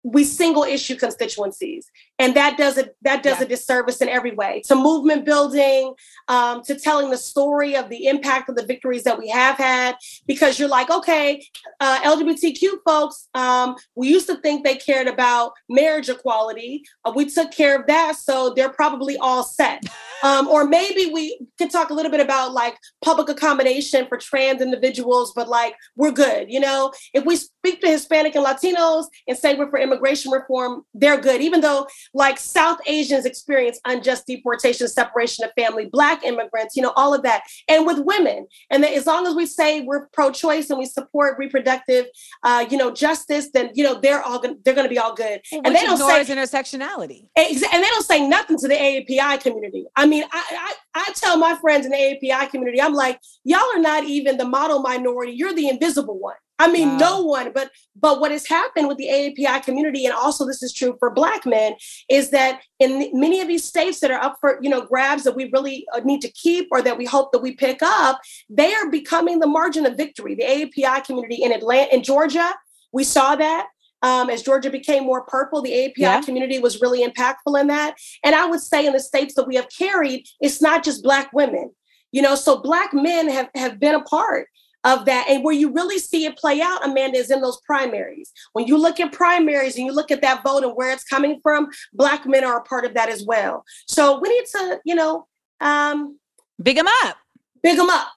we 0.04 0.24
single 0.24 0.64
issue 0.64 0.96
constituencies. 0.96 1.92
And 2.18 2.36
that 2.36 2.58
does 2.58 2.78
a 2.78 2.90
that 3.04 3.24
does 3.24 3.38
Yeah. 3.40 3.46
a 3.46 3.48
disservice 3.48 4.02
in 4.02 4.10
every 4.10 4.32
way 4.32 4.62
to 4.66 4.76
movement 4.76 5.26
building 5.26 5.94
um, 6.28 6.64
to 6.64 6.76
telling 6.76 7.10
the 7.12 7.18
story 7.18 7.76
of 7.76 7.90
the 7.90 8.08
impact 8.08 8.50
of 8.50 8.56
the 8.56 8.66
victories 8.66 9.04
that 9.04 9.20
we 9.20 9.30
have 9.30 9.58
had 9.58 9.96
because 10.28 10.58
you're 10.60 10.70
like 10.70 10.90
okay 10.90 11.44
uh, 11.80 12.00
lgbtq 12.02 12.64
folks 12.86 13.28
um, 13.36 13.76
we 13.96 14.08
used 14.08 14.28
to 14.28 14.38
think 14.38 14.64
they 14.64 14.76
cared 14.76 15.08
about 15.08 15.54
marriage 15.70 16.10
equality. 16.10 16.84
Uh, 17.06 17.12
we 17.16 17.26
took 17.26 17.52
care 17.52 17.80
of 17.80 17.88
that 17.88 18.16
so 18.16 18.54
they're 18.56 18.70
probably 18.70 19.18
all 19.18 19.44
set. 19.44 19.84
Um, 20.24 20.48
or 20.50 20.66
maybe 20.68 21.10
we 21.12 21.40
can 21.58 21.68
talk 21.70 21.90
a 21.90 21.96
little 21.96 22.12
bit 22.12 22.20
about 22.20 22.54
like 22.54 22.78
public 23.04 23.28
accommodation 23.28 24.06
for 24.08 24.20
trans 24.20 24.62
individuals 24.62 25.34
but 25.36 25.50
like 25.50 25.74
we're 25.96 26.12
good 26.12 26.52
you 26.52 26.60
know? 26.60 26.92
If 27.12 27.26
we 27.26 27.40
speak 27.62 27.82
to 27.82 27.88
hispanic 27.88 28.36
and 28.36 28.46
latinos 28.46 29.06
and 29.28 29.38
say 29.38 29.56
we're 29.56 29.70
for 29.70 29.80
immigration 29.80 30.32
reform 30.32 30.84
they're 30.94 31.20
good 31.20 31.42
even 31.42 31.62
though 31.62 31.88
like 32.14 32.38
south 32.38 32.80
asians 32.88 33.26
experience 33.26 33.80
unjust 33.86 34.26
deportation 34.28 34.88
separation 34.88 35.46
of 35.46 35.52
family 35.54 35.86
black 35.86 36.24
immigrants 36.24 36.76
you 36.76 36.82
know 36.82 36.94
all 36.96 37.14
of 37.14 37.24
that 37.24 37.44
and 37.68 37.86
with 37.86 38.00
women 38.00 38.48
and 38.70 38.84
that 38.84 38.94
as 38.94 39.06
long 39.06 39.28
as 39.28 39.36
we 39.36 39.46
say 39.46 39.82
we're 39.82 40.08
pro-choice 40.08 40.70
and 40.70 40.80
we 40.80 40.86
support 40.86 41.38
reproductive 41.38 42.06
uh, 42.44 42.66
you 42.70 42.78
know 42.78 42.92
justice 42.92 43.50
then 43.54 43.70
you 43.74 43.84
know 43.84 44.00
they're 44.02 44.22
all 44.22 44.40
gonna, 44.40 44.56
they're 44.66 44.74
going 44.74 44.88
to 44.88 44.90
be 44.90 45.00
all 45.00 45.14
good 45.14 45.42
and 45.52 45.76
they 45.76 45.84
don't 45.84 45.98
say 45.98 46.22
intersectionality. 46.32 47.28
And 47.36 47.58
they 47.58 47.88
don't 47.88 48.06
say 48.06 48.28
nothing 48.28 48.58
to 48.60 48.68
the 48.68 48.76
AAPI 48.76 49.42
community. 49.42 49.86
I 49.96 50.06
mean, 50.06 50.24
I, 50.32 50.74
I 50.94 51.02
I 51.08 51.12
tell 51.14 51.38
my 51.38 51.56
friends 51.56 51.86
in 51.86 51.92
the 51.92 51.98
AAPI 51.98 52.50
community, 52.50 52.82
I'm 52.82 52.94
like, 52.94 53.20
y'all 53.44 53.64
are 53.76 53.80
not 53.80 54.04
even 54.04 54.38
the 54.38 54.46
model 54.46 54.82
minority. 54.82 55.34
You're 55.34 55.54
the 55.54 55.70
invisible 55.70 56.20
one. 56.20 56.36
I 56.62 56.72
mean, 56.72 56.90
Wow. 56.90 56.98
no 56.98 57.22
one. 57.24 57.52
But 57.54 57.72
but 57.96 58.20
what 58.22 58.32
has 58.32 58.48
happened 58.48 58.88
with 58.88 58.98
the 58.98 59.10
AAPI 59.10 59.64
community, 59.64 60.06
and 60.06 60.14
also 60.14 60.46
this 60.46 60.62
is 60.64 60.72
true 60.74 60.96
for 61.00 61.10
Black 61.10 61.46
men, 61.46 61.74
is 62.10 62.30
that 62.30 62.62
in 62.80 63.10
many 63.14 63.42
of 63.42 63.48
these 63.48 63.64
states 63.66 64.00
that 64.00 64.12
are 64.12 64.22
up 64.28 64.38
for 64.40 64.60
you 64.62 64.70
know 64.70 64.82
grabs 64.82 65.24
that 65.24 65.36
we 65.36 65.50
really 65.52 65.86
uh, 65.94 66.00
need 66.06 66.22
to 66.22 66.32
keep 66.32 66.68
or 66.72 66.82
that 66.82 66.98
we 66.98 67.06
hope 67.06 67.32
that 67.32 67.40
we 67.42 67.54
pick 67.54 67.80
up, 67.82 68.20
they 68.50 68.74
are 68.74 68.90
becoming 68.90 69.40
the 69.40 69.48
margin 69.48 69.86
of 69.86 69.98
victory. 69.98 70.36
The 70.36 70.44
AAPI 70.44 71.04
community 71.04 71.44
in 71.44 71.52
Atlanta, 71.52 71.94
in 71.96 72.04
Georgia, 72.04 72.54
we 72.92 73.04
saw 73.04 73.36
that. 73.36 73.68
Um, 74.04 74.32
as 74.32 74.42
Georgia 74.42 74.72
became 74.72 75.04
more 75.04 75.24
purple, 75.26 75.62
the 75.62 75.74
API 75.86 76.02
Yeah. 76.02 76.22
community 76.22 76.58
was 76.60 76.82
really 76.82 77.06
impactful 77.08 77.60
in 77.60 77.68
that. 77.68 77.96
And 78.24 78.34
I 78.34 78.48
would 78.48 78.62
say 78.62 78.88
in 78.88 78.94
the 78.94 79.00
states 79.00 79.36
that 79.36 79.46
we 79.48 79.56
have 79.56 79.68
carried, 79.70 80.26
it's 80.40 80.60
not 80.60 80.84
just 80.84 81.04
Black 81.04 81.32
women, 81.34 81.70
you 82.12 82.22
know, 82.24 82.34
so 82.34 82.58
Black 82.58 82.96
men 82.96 83.30
have, 83.30 83.50
have 83.54 83.80
been 83.80 83.94
a 83.94 84.02
part 84.02 84.48
of 84.84 85.06
that. 85.06 85.28
And 85.30 85.44
where 85.44 85.54
you 85.54 85.72
really 85.72 86.00
see 86.00 86.26
it 86.26 86.38
play 86.38 86.62
out, 86.62 86.86
Amanda, 86.86 87.18
is 87.18 87.30
in 87.32 87.42
those 87.42 87.60
primaries. 87.66 88.32
When 88.54 88.66
you 88.68 88.78
look 88.78 89.00
at 89.00 89.12
primaries 89.12 89.78
and 89.78 89.86
you 89.86 89.92
look 89.94 90.12
at 90.12 90.22
that 90.22 90.44
vote 90.44 90.64
and 90.64 90.74
where 90.76 90.92
it's 90.92 91.04
coming 91.04 91.40
from, 91.44 91.70
Black 91.94 92.26
men 92.26 92.44
are 92.44 92.58
a 92.58 92.64
part 92.64 92.86
of 92.86 92.94
that 92.96 93.10
as 93.10 93.24
well. 93.26 93.64
So 93.88 94.20
we 94.20 94.30
need 94.30 94.46
to, 94.54 94.80
you 94.86 94.96
know, 94.96 95.28
um, 95.60 96.18
Big 96.62 96.76
them 96.78 96.88
up. 97.04 97.18
big 97.64 97.78
them 97.78 97.90
up, 97.90 98.08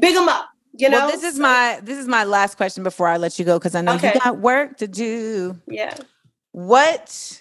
big 0.00 0.14
them 0.14 0.28
up. 0.28 0.48
You 0.72 0.88
know, 0.88 0.98
well, 0.98 1.10
this 1.10 1.24
is 1.24 1.38
my 1.38 1.80
this 1.82 1.98
is 1.98 2.06
my 2.06 2.22
last 2.24 2.56
question 2.56 2.82
before 2.84 3.08
I 3.08 3.16
let 3.16 3.38
you 3.38 3.44
go 3.44 3.58
because 3.58 3.74
I 3.74 3.80
know 3.80 3.94
Okay. 3.96 4.12
you 4.14 4.20
got 4.20 4.38
work 4.38 4.76
to 4.78 4.86
do. 4.88 5.60
yeah. 5.68 5.96
What 6.52 7.40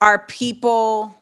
are 0.00 0.18
people? 0.26 1.14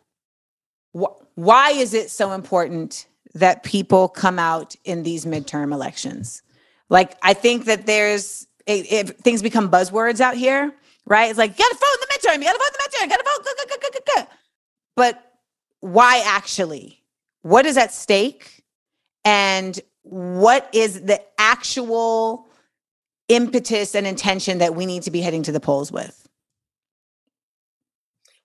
Wh- 0.96 1.14
why 1.36 1.70
is 1.70 1.94
it 1.94 2.10
so 2.10 2.32
important 2.32 3.06
that 3.34 3.62
people 3.62 4.08
come 4.08 4.38
out 4.38 4.76
in 4.84 5.02
these 5.02 5.24
midterm 5.24 5.72
elections? 5.72 6.42
Like, 6.88 7.16
I 7.22 7.34
think 7.34 7.64
that 7.66 7.86
there's 7.86 8.46
if 8.66 8.92
if 8.92 9.16
things 9.18 9.42
become 9.42 9.70
buzzwords 9.70 10.20
out 10.20 10.36
here, 10.36 10.72
right? 11.06 11.30
It's 11.30 11.38
like 11.38 11.58
you 11.58 11.64
gotta 11.64 11.74
vote 11.74 11.94
in 11.94 12.00
the 12.00 12.06
midterm, 12.14 12.38
you 12.38 12.44
gotta 12.44 12.58
vote 12.58 12.68
in 12.68 12.72
the 12.72 12.96
midterm, 12.96 13.02
you 13.02 13.08
gotta 13.08 13.24
vote. 13.24 13.44
Go, 13.44 13.52
go, 13.56 13.76
go, 13.80 13.88
go, 13.92 14.22
go. 14.22 14.28
But 14.96 15.32
why 15.80 16.22
actually? 16.24 17.02
What 17.42 17.66
is 17.66 17.76
at 17.76 17.92
stake? 17.92 18.62
And 19.24 19.78
what 20.02 20.68
is 20.72 21.02
the 21.02 21.20
actual 21.38 22.46
impetus 23.28 23.94
and 23.94 24.06
intention 24.06 24.58
that 24.58 24.74
we 24.74 24.86
need 24.86 25.02
to 25.04 25.10
be 25.10 25.20
heading 25.20 25.42
to 25.44 25.52
the 25.52 25.60
polls 25.60 25.90
with? 25.90 26.28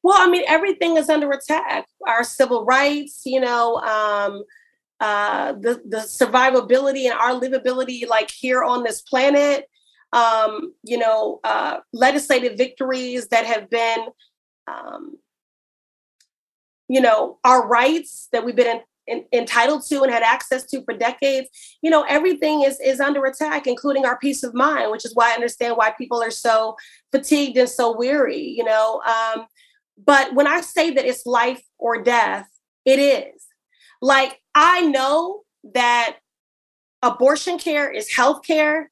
Well, 0.04 0.18
I 0.18 0.30
mean, 0.30 0.44
everything 0.48 0.98
is 0.98 1.10
under 1.10 1.30
attack. 1.32 1.86
Our 2.08 2.24
civil 2.24 2.64
rights, 2.66 3.24
you 3.26 3.42
know, 3.42 3.76
um, 3.78 4.44
uh, 5.00 5.54
the 5.54 5.82
the 5.88 5.98
survivability 5.98 7.06
and 7.06 7.14
our 7.14 7.39
livability, 7.39 8.08
like 8.08 8.32
here 8.32 8.64
on 8.64 8.84
this 8.84 9.02
planet. 9.02 9.70
Um, 10.14 10.74
you 10.84 10.98
know, 10.98 11.41
uh, 11.43 11.80
legislative 11.91 12.58
victories 12.58 13.28
that 13.28 13.45
have 13.45 13.70
been, 13.70 14.06
um, 14.66 15.18
you 16.88 17.02
know, 17.02 17.39
our 17.43 17.68
rights 17.68 18.30
that 18.32 18.45
we've 18.45 18.56
been 18.56 18.80
in, 19.08 19.18
in, 19.18 19.26
entitled 19.34 19.86
to 19.88 20.04
and 20.04 20.12
had 20.12 20.24
access 20.24 20.64
to 20.68 20.82
for 20.84 20.93
decades. 20.93 21.50
You 21.82 21.91
know, 21.91 22.04
everything 22.08 22.64
is 22.64 22.80
is 22.80 23.02
under 23.02 23.26
attack, 23.26 23.68
including 23.68 24.06
our 24.06 24.18
peace 24.18 24.43
of 24.43 24.54
mind, 24.54 24.91
which 24.91 25.06
is 25.06 25.14
why 25.14 25.32
I 25.32 25.36
understand 25.36 25.76
why 25.76 25.91
people 25.91 26.24
are 26.24 26.32
so 26.32 26.78
fatigued 27.12 27.58
and 27.58 27.70
so 27.70 27.95
weary. 27.95 28.41
You 28.41 28.64
know. 28.64 29.02
Um, 29.06 29.45
but 30.06 30.34
when 30.36 30.48
I 30.48 30.62
say 30.62 30.91
that 30.91 31.06
it's 31.06 31.26
life 31.26 31.64
or 31.78 32.02
death, 32.02 32.48
it 32.86 33.00
is. 33.00 33.45
Like, 34.02 34.39
I 34.60 34.82
know 34.82 35.43
that 35.76 36.18
abortion 37.03 37.60
care 37.60 37.91
is 37.91 38.12
health 38.12 38.41
care, 38.43 38.89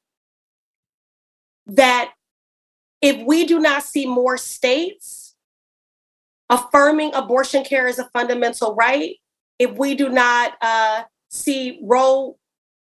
that 1.66 2.12
if 3.02 3.26
we 3.26 3.46
do 3.46 3.58
not 3.58 3.82
see 3.82 4.06
more 4.06 4.38
states 4.38 5.34
affirming 6.48 7.12
abortion 7.14 7.64
care 7.64 7.88
as 7.88 7.98
a 7.98 8.08
fundamental 8.12 8.76
right, 8.76 9.16
if 9.58 9.72
we 9.72 9.96
do 9.96 10.08
not 10.08 10.52
uh, 10.60 11.02
see 11.30 11.80
Roe 11.82 12.38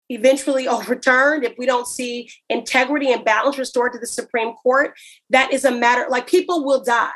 eventually 0.09 0.69
overturned, 0.77 1.43
if 1.43 1.55
we 1.59 1.67
don't 1.67 1.89
see 1.89 2.31
integrity 2.49 3.13
and 3.13 3.25
balance 3.25 3.59
restored 3.59 3.95
to 3.95 3.99
the 3.99 4.07
Supreme 4.07 4.53
Court, 4.53 4.97
that 5.31 5.53
is 5.53 5.65
a 5.65 5.73
matter 5.73 6.07
like 6.09 6.29
people 6.29 6.65
will 6.65 6.85
die. 6.85 7.11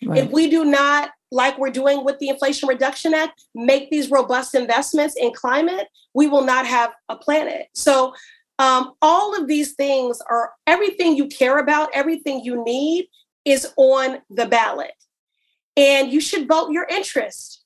If 0.00 0.30
we 0.32 0.50
do 0.50 0.64
not, 0.64 1.10
like 1.30 1.58
we're 1.58 1.70
doing 1.70 2.04
with 2.04 2.18
the 2.18 2.28
Inflation 2.28 2.68
Reduction 2.68 3.14
Act, 3.14 3.44
make 3.54 3.90
these 3.90 4.10
robust 4.10 4.54
investments 4.54 5.14
in 5.16 5.32
climate, 5.32 5.88
we 6.14 6.26
will 6.26 6.44
not 6.44 6.66
have 6.66 6.92
a 7.08 7.16
planet. 7.16 7.68
So, 7.74 8.14
um, 8.58 8.94
all 9.02 9.40
of 9.40 9.46
these 9.46 9.74
things 9.74 10.20
are 10.28 10.52
everything 10.66 11.16
you 11.16 11.26
care 11.28 11.58
about, 11.58 11.90
everything 11.94 12.40
you 12.42 12.64
need 12.64 13.08
is 13.44 13.68
on 13.76 14.18
the 14.30 14.46
ballot. 14.46 14.90
And 15.76 16.10
you 16.12 16.20
should 16.20 16.48
vote 16.48 16.72
your 16.72 16.84
interest. 16.90 17.62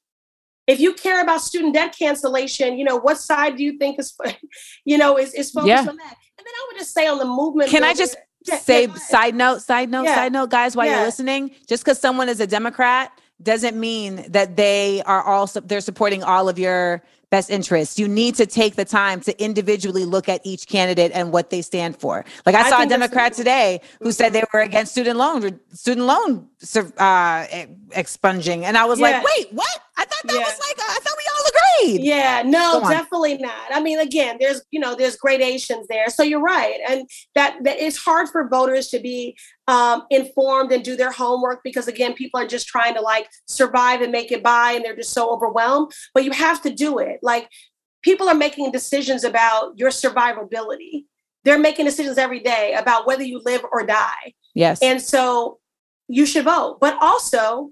If 0.66 0.80
you 0.80 0.92
care 0.92 1.22
about 1.22 1.40
student 1.40 1.74
debt 1.74 1.94
cancellation, 1.98 2.78
you 2.78 2.84
know, 2.84 2.96
what 2.96 3.18
side 3.18 3.56
do 3.56 3.64
you 3.64 3.78
think 3.78 3.98
is, 3.98 4.14
you 4.84 4.98
know, 4.98 5.18
is, 5.18 5.32
is 5.34 5.50
focused 5.50 5.68
Yeah. 5.68 5.78
on 5.80 5.96
that? 5.96 6.16
And 6.38 6.46
then 6.46 6.54
I 6.54 6.66
would 6.70 6.78
just 6.78 6.92
say 6.92 7.06
on 7.06 7.18
the 7.18 7.24
movement. 7.24 7.70
Can 7.70 7.84
I 7.84 7.94
just 7.94 8.16
say 8.44 8.86
side 8.88 9.34
note, 9.34 9.62
side 9.62 9.90
note, 9.90 10.04
Yeah. 10.04 10.14
side 10.14 10.32
note, 10.32 10.50
guys, 10.50 10.76
while 10.76 10.86
Yeah. 10.86 10.96
you're 10.96 11.06
listening, 11.06 11.52
just 11.68 11.84
because 11.84 11.98
someone 11.98 12.28
is 12.28 12.40
a 12.40 12.46
Democrat 12.46 13.12
doesn't 13.44 13.78
mean 13.78 14.24
that 14.28 14.56
they 14.56 15.02
are 15.04 15.22
also 15.22 15.60
they're 15.60 15.80
supporting 15.80 16.22
all 16.22 16.48
of 16.48 16.58
your 16.58 17.02
best 17.30 17.48
interests. 17.48 17.98
You 17.98 18.08
need 18.08 18.34
to 18.34 18.44
take 18.46 18.76
the 18.76 18.84
time 18.84 19.20
to 19.22 19.42
individually 19.42 20.04
look 20.04 20.28
at 20.28 20.42
each 20.44 20.66
candidate 20.68 21.12
and 21.14 21.32
what 21.32 21.48
they 21.48 21.62
stand 21.62 21.96
for. 21.96 22.24
Like 22.44 22.54
I 22.54 22.62
I 22.66 22.70
saw 22.70 22.82
a 22.82 22.86
Democrat 22.86 23.32
today 23.32 23.80
who 24.02 24.12
said 24.12 24.34
they 24.34 24.44
were 24.52 24.60
against 24.60 24.92
student 24.92 25.16
loan 25.18 25.58
student 25.72 26.06
loan 26.06 26.46
uh, 26.98 27.46
expunging, 27.92 28.64
and 28.64 28.76
I 28.76 28.84
was 28.84 29.00
Yeah. 29.00 29.06
like, 29.10 29.24
wait, 29.24 29.52
what? 29.52 29.66
I 29.96 30.04
thought 30.04 30.22
that 30.24 30.34
Yeah. 30.34 30.40
was 30.40 30.58
like 30.68 30.78
I 30.80 30.98
thought 31.00 31.16
we 31.16 31.24
all 31.36 31.41
Yeah, 31.84 32.42
no, 32.44 32.80
definitely 32.80 33.38
not. 33.38 33.52
I 33.72 33.80
mean, 33.80 33.98
again, 33.98 34.36
there's 34.40 34.62
you 34.70 34.80
know 34.80 34.94
there's 34.94 35.16
gradations 35.16 35.86
there, 35.88 36.08
so 36.08 36.22
you're 36.22 36.40
right, 36.40 36.78
and 36.88 37.08
that, 37.34 37.58
that 37.64 37.78
it's 37.78 37.96
hard 37.98 38.28
for 38.28 38.48
voters 38.48 38.88
to 38.88 38.98
be 38.98 39.36
um, 39.68 40.04
informed 40.10 40.72
and 40.72 40.84
do 40.84 40.96
their 40.96 41.12
homework 41.12 41.60
because 41.62 41.88
again, 41.88 42.14
people 42.14 42.40
are 42.40 42.46
just 42.46 42.66
trying 42.66 42.94
to 42.94 43.00
like 43.00 43.28
survive 43.46 44.00
and 44.00 44.12
make 44.12 44.32
it 44.32 44.42
by, 44.42 44.72
and 44.72 44.84
they're 44.84 44.96
just 44.96 45.12
so 45.12 45.30
overwhelmed. 45.30 45.92
But 46.14 46.24
you 46.24 46.30
have 46.32 46.62
to 46.62 46.70
do 46.70 46.98
it. 46.98 47.18
Like 47.22 47.48
people 48.02 48.28
are 48.28 48.34
making 48.34 48.72
decisions 48.72 49.24
about 49.24 49.72
your 49.76 49.90
survivability. 49.90 51.04
they're 51.44 51.58
making 51.58 51.84
decisions 51.84 52.18
every 52.18 52.40
day 52.40 52.74
about 52.78 53.06
whether 53.06 53.22
you 53.22 53.40
live 53.44 53.62
or 53.72 53.84
die. 53.84 54.32
Yes. 54.54 54.80
And 54.82 55.00
so 55.00 55.58
you 56.08 56.26
should 56.26 56.44
vote. 56.44 56.78
But 56.80 56.96
also, 57.00 57.70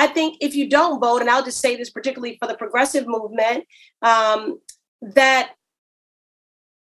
I 0.00 0.06
think 0.06 0.38
if 0.40 0.54
you 0.54 0.66
don't 0.66 0.98
vote, 0.98 1.20
and 1.20 1.28
I'll 1.28 1.44
just 1.44 1.60
say 1.60 1.76
this 1.76 1.90
particularly 1.90 2.38
for 2.40 2.48
the 2.48 2.56
progressive 2.56 3.06
movement, 3.06 3.66
um, 4.00 4.58
that 5.02 5.50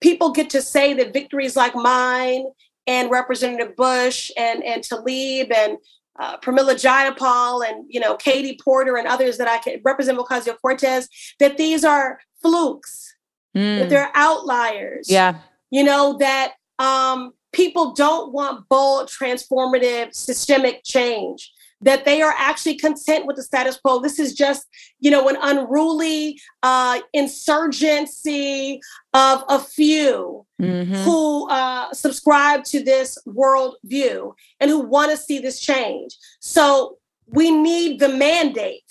people 0.01 0.31
get 0.31 0.51
to 0.51 0.63
say 0.63 0.95
that 0.95 1.13
victories 1.13 1.57
like 1.57 1.75
mine 1.75 2.45
and 2.87 3.11
Representative 3.11 3.75
Bush 3.75 4.31
and 4.37 4.63
and 4.63 4.85
Tlaib 4.85 5.53
and 5.53 5.79
uh, 6.21 6.39
Pramila 6.39 6.75
Jayapal 6.77 7.69
and 7.69 7.87
you 7.89 7.99
know 7.99 8.15
Katie 8.15 8.57
Porter 8.63 8.97
and 8.97 9.09
others 9.09 9.37
that 9.39 9.49
I 9.49 9.59
can 9.59 9.81
represent 9.85 10.17
Ocasio 10.17 10.55
Cortez 10.63 11.09
that 11.41 11.59
these 11.59 11.85
are 11.85 12.21
flukes, 12.41 13.17
mm. 13.57 13.81
that 13.81 13.91
they're 13.91 14.13
outliers. 14.15 15.11
Yeah, 15.11 15.39
you 15.73 15.83
know 15.83 16.19
that 16.19 16.53
um, 16.79 17.33
people 17.51 17.95
don't 17.95 18.33
want 18.33 18.69
bold, 18.69 19.09
transformative, 19.09 20.15
systemic 20.15 20.85
change 20.85 21.51
that 21.81 22.05
they 22.05 22.23
are 22.23 22.35
actually 22.37 22.77
content 22.77 23.27
with 23.27 23.37
the 23.37 23.43
status 23.43 23.77
quo. 23.77 24.01
This 24.01 24.19
is 24.19 24.35
just, 24.35 24.67
you 25.01 25.11
know, 25.11 25.29
an 25.29 25.37
unruly 25.41 26.41
uh, 26.63 27.01
insurgency 27.13 28.81
of 29.15 29.45
a 29.49 29.59
few 29.59 30.45
mm-hmm. 30.61 30.95
who 30.95 31.49
uh, 31.51 31.93
subscribe 31.93 32.65
to 32.65 32.83
this 32.83 33.17
world 33.27 33.77
view 33.85 34.35
and 34.61 34.71
who 34.71 34.81
want 34.81 35.11
to 35.11 35.17
see 35.17 35.39
this 35.39 35.61
change. 35.61 36.17
So 36.41 36.99
we 37.27 37.51
need 37.51 38.01
the 38.01 38.09
mandate. 38.09 38.83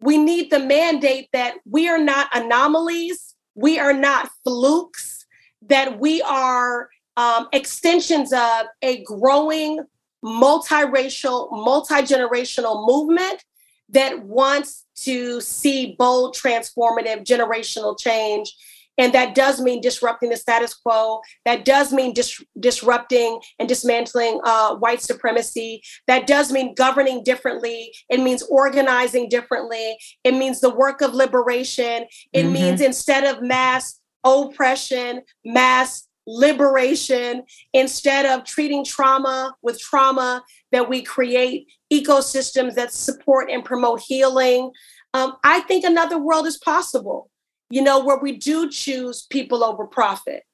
We 0.00 0.18
need 0.18 0.50
the 0.50 0.60
mandate 0.60 1.28
that 1.32 1.56
we 1.64 1.88
are 1.88 1.98
not 1.98 2.28
anomalies, 2.34 3.34
we 3.54 3.78
are 3.78 3.92
not 3.92 4.30
flukes, 4.44 5.26
that 5.62 6.00
we 6.00 6.22
are 6.22 6.88
um, 7.16 7.48
extensions 7.52 8.32
of 8.32 8.66
a 8.82 9.02
growing 9.04 9.80
multiracial, 10.24 11.48
multi-generational 11.50 12.86
movement 12.86 13.44
that 13.88 14.24
wants 14.24 14.86
to 14.94 15.40
see 15.40 15.96
bold, 15.98 16.36
transformative, 16.36 17.24
generational 17.24 17.98
change. 17.98 18.54
And 18.98 19.14
that 19.14 19.34
does 19.34 19.62
mean 19.62 19.80
disrupting 19.80 20.28
the 20.28 20.36
status 20.36 20.74
quo. 20.74 21.22
That 21.46 21.64
does 21.64 21.90
mean 21.90 22.12
dis- 22.12 22.44
disrupting 22.58 23.40
and 23.58 23.66
dismantling 23.66 24.40
uh, 24.44 24.76
white 24.76 25.00
supremacy. 25.00 25.82
That 26.06 26.26
does 26.26 26.52
mean 26.52 26.74
governing 26.74 27.24
differently. 27.24 27.94
It 28.10 28.20
means 28.20 28.42
organizing 28.42 29.30
differently. 29.30 29.96
It 30.22 30.32
means 30.32 30.60
the 30.60 30.74
work 30.74 31.00
of 31.00 31.14
liberation. 31.14 32.04
It 32.34 32.42
mm-hmm. 32.42 32.52
means 32.52 32.80
instead 32.82 33.24
of 33.24 33.42
mass 33.42 33.98
oppression, 34.22 35.22
mass 35.46 36.06
liberation 36.26 37.42
instead 37.72 38.26
of 38.26 38.44
treating 38.44 38.84
trauma 38.84 39.54
with 39.62 39.80
trauma 39.80 40.42
that 40.72 40.88
we 40.88 41.02
create 41.02 41.66
ecosystems 41.92 42.74
that 42.74 42.92
support 42.92 43.50
and 43.50 43.64
promote 43.64 44.00
healing. 44.00 44.70
Um, 45.12 45.36
i 45.42 45.58
think 45.60 45.84
another 45.84 46.18
world 46.18 46.46
is 46.46 46.56
possible 46.56 47.28
you 47.68 47.82
know 47.82 48.04
where 48.04 48.18
we 48.18 48.36
do 48.36 48.70
choose 48.70 49.26
people 49.28 49.64
over 49.64 49.84
profit 49.86 50.44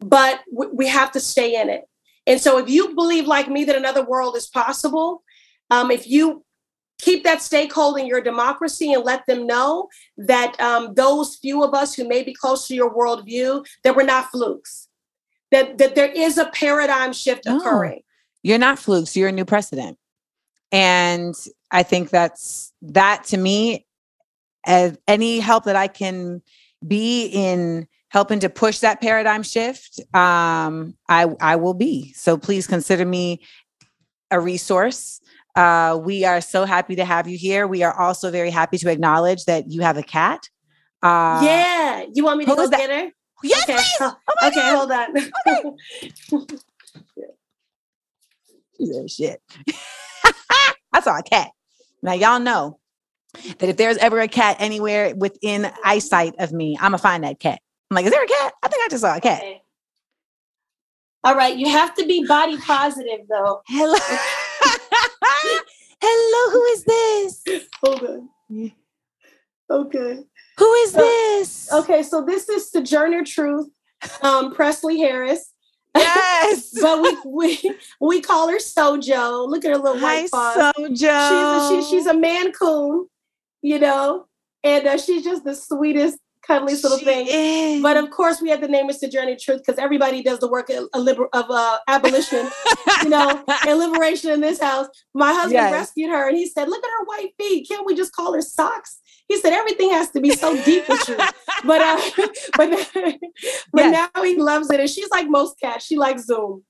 but 0.00 0.40
w- 0.52 0.74
we 0.74 0.86
have 0.88 1.12
to 1.12 1.20
stay 1.20 1.60
in 1.60 1.68
it. 1.68 1.84
And 2.26 2.40
so 2.40 2.58
if 2.58 2.68
you 2.68 2.94
believe 2.94 3.26
like 3.26 3.48
me 3.48 3.64
that 3.64 3.76
another 3.76 4.04
world 4.04 4.36
is 4.36 4.46
possible 4.46 5.22
um, 5.70 5.90
if 5.90 6.08
you 6.08 6.44
keep 6.98 7.24
that 7.24 7.40
stakeholder 7.42 8.00
in 8.00 8.06
your 8.06 8.20
democracy 8.20 8.92
and 8.92 9.04
let 9.04 9.24
them 9.26 9.46
know 9.46 9.88
that 10.16 10.58
um, 10.60 10.94
those 10.94 11.36
few 11.36 11.62
of 11.62 11.74
us 11.74 11.94
who 11.94 12.06
may 12.06 12.22
be 12.22 12.34
close 12.34 12.66
to 12.66 12.74
your 12.74 12.92
worldview 12.92 13.64
that 13.84 13.94
we're 13.94 14.02
not 14.02 14.30
flukes 14.30 14.88
that 15.50 15.78
that 15.78 15.94
there 15.94 16.10
is 16.10 16.38
a 16.38 16.46
paradigm 16.46 17.12
shift 17.12 17.44
oh, 17.46 17.58
occurring. 17.58 18.02
You're 18.42 18.58
not 18.58 18.78
flukes, 18.78 19.16
you're 19.16 19.28
a 19.28 19.32
new 19.32 19.44
precedent. 19.44 19.98
And 20.70 21.34
I 21.70 21.82
think 21.82 22.10
that's 22.10 22.72
that 22.82 23.24
to 23.24 23.36
me 23.36 23.86
as 24.64 24.98
any 25.08 25.40
help 25.40 25.64
that 25.64 25.76
I 25.76 25.88
can 25.88 26.42
be 26.86 27.26
in 27.26 27.88
helping 28.10 28.40
to 28.40 28.48
push 28.48 28.78
that 28.80 29.00
paradigm 29.00 29.42
shift, 29.42 30.00
um, 30.14 30.96
I 31.08 31.26
I 31.40 31.56
will 31.56 31.74
be. 31.74 32.12
So 32.12 32.36
please 32.36 32.66
consider 32.66 33.04
me 33.04 33.40
a 34.30 34.38
resource. 34.38 35.20
Uh, 35.58 35.96
we 35.96 36.24
are 36.24 36.40
so 36.40 36.64
happy 36.64 36.94
to 36.94 37.04
have 37.04 37.26
you 37.26 37.36
here. 37.36 37.66
We 37.66 37.82
are 37.82 37.92
also 37.92 38.30
very 38.30 38.50
happy 38.50 38.78
to 38.78 38.88
acknowledge 38.92 39.46
that 39.46 39.68
you 39.68 39.80
have 39.80 39.96
a 39.96 40.04
cat. 40.04 40.48
Uh, 41.02 41.40
yeah, 41.42 42.04
you 42.14 42.22
want 42.22 42.38
me 42.38 42.44
to 42.44 42.54
go 42.54 42.68
get 42.68 42.88
her? 42.88 43.10
Yes, 43.42 43.64
okay. 43.64 43.74
please. 43.74 43.96
Oh, 44.00 44.14
oh 44.28 44.46
okay, 44.46 44.54
God. 44.54 44.76
hold 44.76 44.92
on. 44.92 45.16
Okay. 46.46 46.66
shit. 49.08 49.42
I 50.92 51.00
saw 51.00 51.18
a 51.18 51.24
cat. 51.24 51.50
Now 52.02 52.12
y'all 52.12 52.38
know 52.38 52.78
that 53.58 53.68
if 53.68 53.76
there's 53.76 53.96
ever 53.96 54.20
a 54.20 54.28
cat 54.28 54.58
anywhere 54.60 55.12
within 55.16 55.68
eyesight 55.84 56.36
of 56.38 56.52
me, 56.52 56.76
I'm 56.76 56.92
gonna 56.92 56.98
find 56.98 57.24
that 57.24 57.40
cat. 57.40 57.60
I'm 57.90 57.96
like, 57.96 58.04
is 58.04 58.12
there 58.12 58.22
a 58.22 58.28
cat? 58.28 58.52
I 58.62 58.68
think 58.68 58.84
I 58.84 58.88
just 58.90 59.00
saw 59.00 59.16
a 59.16 59.20
cat. 59.20 59.40
Okay. 59.40 59.60
All 61.24 61.34
right, 61.34 61.56
you 61.56 61.68
have 61.68 61.96
to 61.96 62.06
be 62.06 62.24
body 62.28 62.56
positive 62.58 63.26
though. 63.28 63.60
Hello. 63.66 63.98
Hello, 66.00 66.52
who 66.52 66.64
is 66.64 66.84
this? 66.84 67.68
Hold 67.82 68.02
on. 68.04 68.72
Okay. 69.70 70.18
Who 70.58 70.74
is 70.74 70.92
so, 70.92 70.98
this? 70.98 71.72
Okay, 71.72 72.02
so 72.02 72.24
this 72.24 72.48
is 72.48 72.70
Sojourner 72.70 73.24
Truth, 73.24 73.68
um, 74.22 74.54
Pressley 74.54 74.98
Harris. 74.98 75.52
Yes, 75.96 76.76
but 76.82 77.02
we 77.02 77.16
we 77.26 77.78
we 78.00 78.20
call 78.20 78.48
her 78.48 78.58
Sojo. 78.58 79.48
Look 79.48 79.64
at 79.64 79.70
her 79.70 79.78
little 79.78 79.98
Hi, 79.98 80.22
white 80.22 80.30
paws. 80.30 80.74
Sojo. 80.76 80.90
She's 80.90 81.02
a, 81.02 81.82
she, 81.82 81.90
she's 81.90 82.06
a 82.06 82.14
Maine 82.14 82.52
Coon, 82.52 83.08
you 83.62 83.78
know, 83.78 84.26
and 84.64 84.86
uh, 84.86 84.98
she's 84.98 85.24
just 85.24 85.44
the 85.44 85.54
sweetest, 85.54 86.18
cuddliest 86.48 86.82
little 86.82 86.98
she 86.98 87.04
thing. 87.04 87.26
Is. 87.28 87.82
But 87.82 87.96
of 87.96 88.10
course, 88.10 88.40
we 88.40 88.48
have 88.50 88.60
the 88.60 88.68
name 88.68 88.88
of 88.88 88.96
Sojourner 88.96 89.36
Truth 89.36 89.62
because 89.64 89.78
everybody 89.78 90.22
does 90.22 90.38
the 90.40 90.48
work 90.48 90.70
of, 90.70 90.88
of 90.94 91.46
uh, 91.50 91.78
abolition, 91.86 92.48
you 93.02 93.10
know, 93.10 93.44
and 93.66 93.78
liberation 93.78 94.30
in 94.30 94.40
this 94.40 94.60
house. 94.60 94.88
My 95.14 95.32
husband 95.32 95.52
yes. 95.52 95.72
rescued 95.72 96.10
her, 96.10 96.28
and 96.28 96.36
he 96.36 96.48
said, 96.48 96.68
"Look 96.68 96.82
at 96.82 96.90
her 96.90 97.04
white 97.04 97.30
feet. 97.38 97.68
Can't 97.68 97.86
we 97.86 97.94
just 97.94 98.12
call 98.12 98.32
her 98.32 98.42
socks?" 98.42 98.98
He 99.28 99.38
said 99.38 99.52
everything 99.52 99.90
has 99.90 100.10
to 100.12 100.20
be 100.20 100.30
so 100.30 100.60
deep 100.64 100.88
with 100.88 101.08
you. 101.08 101.16
But 101.64 101.82
uh, 101.82 102.00
but 102.56 102.90
but 103.72 103.84
yes. 103.84 104.10
now 104.14 104.22
he 104.22 104.36
loves 104.36 104.70
it, 104.70 104.80
and 104.80 104.88
she's 104.88 105.10
like 105.10 105.28
most 105.28 105.60
cats. 105.60 105.84
She 105.84 105.96
likes 105.96 106.24
Zoom. 106.24 106.64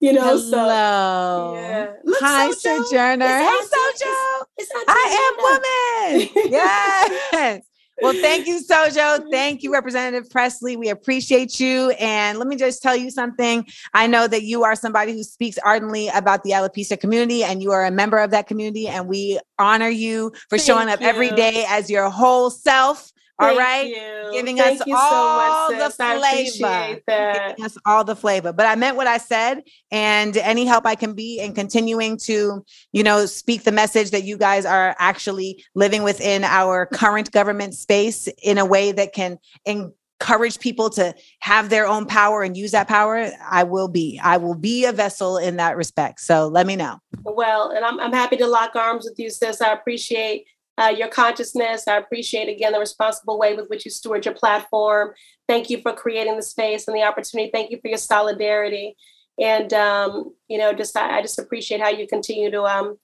You 0.00 0.14
know, 0.14 0.22
Hello. 0.22 0.38
so 0.38 1.54
yeah. 1.54 1.92
Look, 2.04 2.20
Hi, 2.20 2.50
Sojourner. 2.52 3.26
Hey, 3.26 3.60
Sojo. 3.60 4.44
I 4.88 6.16
am 6.16 6.24
woman. 6.24 6.50
yes. 6.50 7.69
Well, 8.02 8.12
thank 8.14 8.46
you, 8.46 8.60
Sojo. 8.60 9.30
Thank 9.30 9.62
you, 9.62 9.72
Representative 9.72 10.30
Pressley. 10.30 10.76
We 10.76 10.88
appreciate 10.88 11.60
you. 11.60 11.90
And 11.98 12.38
let 12.38 12.48
me 12.48 12.56
just 12.56 12.82
tell 12.82 12.96
you 12.96 13.10
something. 13.10 13.66
I 13.94 14.06
know 14.06 14.26
that 14.26 14.42
you 14.42 14.64
are 14.64 14.74
somebody 14.74 15.12
who 15.12 15.22
speaks 15.22 15.58
ardently 15.58 16.08
about 16.08 16.42
the 16.42 16.50
alopecia 16.50 16.98
community, 16.98 17.44
and 17.44 17.62
you 17.62 17.72
are 17.72 17.84
a 17.84 17.90
member 17.90 18.18
of 18.18 18.30
that 18.30 18.46
community. 18.46 18.88
And 18.88 19.08
we 19.08 19.38
honor 19.58 19.88
you 19.88 20.32
for 20.48 20.58
thank 20.58 20.66
showing 20.66 20.88
up 20.88 21.00
you. 21.00 21.06
every 21.06 21.30
day 21.30 21.64
as 21.68 21.90
your 21.90 22.10
whole 22.10 22.50
self. 22.50 23.12
All 23.40 23.56
right, 23.56 23.88
you. 23.88 24.30
giving 24.32 24.58
Thank 24.58 24.82
us 24.82 24.88
all 24.94 25.70
so 25.70 25.76
much, 25.76 25.96
the 25.96 25.96
flavor. 25.96 27.00
Giving 27.06 27.64
us 27.64 27.78
all 27.86 28.04
the 28.04 28.14
flavor. 28.14 28.52
But 28.52 28.66
I 28.66 28.74
meant 28.74 28.96
what 28.96 29.06
I 29.06 29.18
said, 29.18 29.62
and 29.90 30.36
any 30.36 30.66
help 30.66 30.86
I 30.86 30.94
can 30.94 31.14
be 31.14 31.40
in 31.40 31.54
continuing 31.54 32.18
to, 32.24 32.64
you 32.92 33.02
know, 33.02 33.24
speak 33.26 33.64
the 33.64 33.72
message 33.72 34.10
that 34.10 34.24
you 34.24 34.36
guys 34.36 34.66
are 34.66 34.94
actually 34.98 35.64
living 35.74 36.02
within 36.02 36.44
our 36.44 36.86
current 36.86 37.32
government 37.32 37.74
space 37.74 38.28
in 38.42 38.58
a 38.58 38.66
way 38.66 38.92
that 38.92 39.14
can 39.14 39.38
encourage 39.64 40.58
people 40.58 40.90
to 40.90 41.14
have 41.40 41.70
their 41.70 41.86
own 41.86 42.04
power 42.04 42.42
and 42.42 42.56
use 42.56 42.72
that 42.72 42.88
power. 42.88 43.30
I 43.48 43.62
will 43.62 43.88
be. 43.88 44.20
I 44.22 44.36
will 44.36 44.54
be 44.54 44.84
a 44.84 44.92
vessel 44.92 45.38
in 45.38 45.56
that 45.56 45.76
respect. 45.76 46.20
So 46.20 46.48
let 46.48 46.66
me 46.66 46.76
know. 46.76 46.98
Well, 47.22 47.70
and 47.70 47.84
I'm 47.84 47.98
I'm 48.00 48.12
happy 48.12 48.36
to 48.36 48.46
lock 48.46 48.76
arms 48.76 49.06
with 49.08 49.18
you, 49.18 49.30
sis. 49.30 49.62
I 49.62 49.72
appreciate 49.72 50.46
uh, 50.80 50.88
your 50.88 51.08
consciousness. 51.08 51.86
I 51.86 51.98
appreciate 51.98 52.48
again 52.48 52.72
the 52.72 52.78
responsible 52.78 53.38
way 53.38 53.54
with 53.54 53.68
which 53.68 53.84
you 53.84 53.90
steward 53.90 54.24
your 54.24 54.34
platform. 54.34 55.12
Thank 55.46 55.68
you 55.68 55.80
for 55.82 55.92
creating 55.92 56.36
the 56.36 56.42
space 56.42 56.88
and 56.88 56.96
the 56.96 57.02
opportunity. 57.02 57.50
Thank 57.52 57.70
you 57.70 57.78
for 57.80 57.88
your 57.88 57.98
solidarity. 57.98 58.96
And 59.38 59.72
um, 59.74 60.34
you 60.48 60.58
know, 60.58 60.72
just 60.72 60.96
I, 60.96 61.18
I, 61.18 61.22
just 61.22 61.38
appreciate 61.38 61.80
how 61.80 61.90
you 61.90 62.06
continue 62.06 62.50
to 62.50 62.62
um 62.62 62.98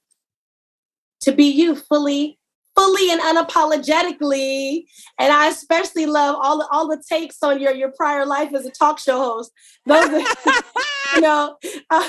to 1.21 1.33
be 1.33 1.45
you 1.45 1.75
fully, 1.75 2.39
fully 2.75 3.11
and 3.11 3.21
unapologetically. 3.21 4.85
And 5.19 5.33
I 5.33 5.49
especially 5.49 6.07
love 6.07 6.37
all 6.41 6.59
the 6.59 6.69
all 6.71 6.89
the 6.89 7.03
takes 7.07 7.43
on 7.43 7.61
your 7.61 7.75
your 7.75 7.93
prior 7.93 8.25
life 8.25 8.55
as 8.55 8.65
a 8.65 8.71
talk 8.71 8.99
show 8.99 9.19
host. 9.19 9.51
Those 9.85 10.09
are, 10.09 10.21
you 11.15 11.21
know. 11.21 11.57
Uh, 11.91 12.09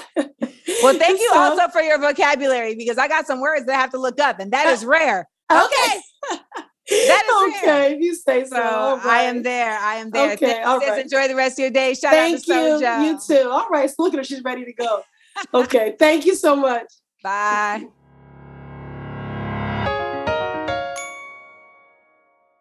well, 0.84 0.98
thank 0.98 1.20
you 1.20 1.30
so, 1.30 1.40
also 1.40 1.68
for 1.70 1.82
your 1.82 2.00
vocabulary 2.00 2.76
because 2.76 2.98
I 2.98 3.08
got 3.10 3.28
some 3.28 3.42
words 3.42 3.66
that 3.66 3.76
I 3.76 3.82
have 3.82 3.92
to 3.92 4.00
look 4.00 4.20
up, 4.20 4.40
and 4.40 4.52
that 4.52 4.68
is 4.68 4.86
rare. 4.86 5.28
Okay. 5.52 6.02
That 6.90 7.24
is 7.26 7.62
okay. 7.62 7.96
If 7.96 8.00
you 8.00 8.16
say 8.16 8.46
so. 8.46 8.56
So 8.56 8.62
All 8.64 9.00
I 9.04 9.24
am 9.24 9.44
there. 9.44 9.78
I 9.78 9.96
am 9.96 10.10
there. 10.10 10.32
Okay, 10.32 10.46
Thank 10.46 10.60
you, 10.60 10.72
all 10.72 10.80
sis. 10.80 10.90
right. 10.90 11.04
Enjoy 11.04 11.28
the 11.28 11.36
rest 11.36 11.60
of 11.60 11.64
your 11.64 11.70
day. 11.70 11.94
Shout 11.94 12.14
Thank 12.14 12.36
out 12.38 12.44
to 12.46 12.54
you. 12.54 12.60
Soja. 12.60 13.06
You 13.06 13.20
too. 13.44 13.50
All 13.50 13.68
right. 13.70 13.90
So 13.90 13.96
look 14.04 14.14
at 14.14 14.20
her. 14.20 14.24
She's 14.24 14.42
ready 14.42 14.64
to 14.64 14.72
go. 14.74 15.02
Okay. 15.54 15.96
Thank 16.00 16.26
you 16.26 16.34
so 16.34 16.56
much. 16.56 16.88
Bye. 17.22 17.88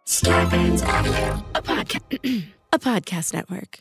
Scavengers, 0.05 0.82
a 0.82 1.62
podcast. 1.62 2.45
a 2.72 2.78
podcast 2.78 3.32
network. 3.34 3.80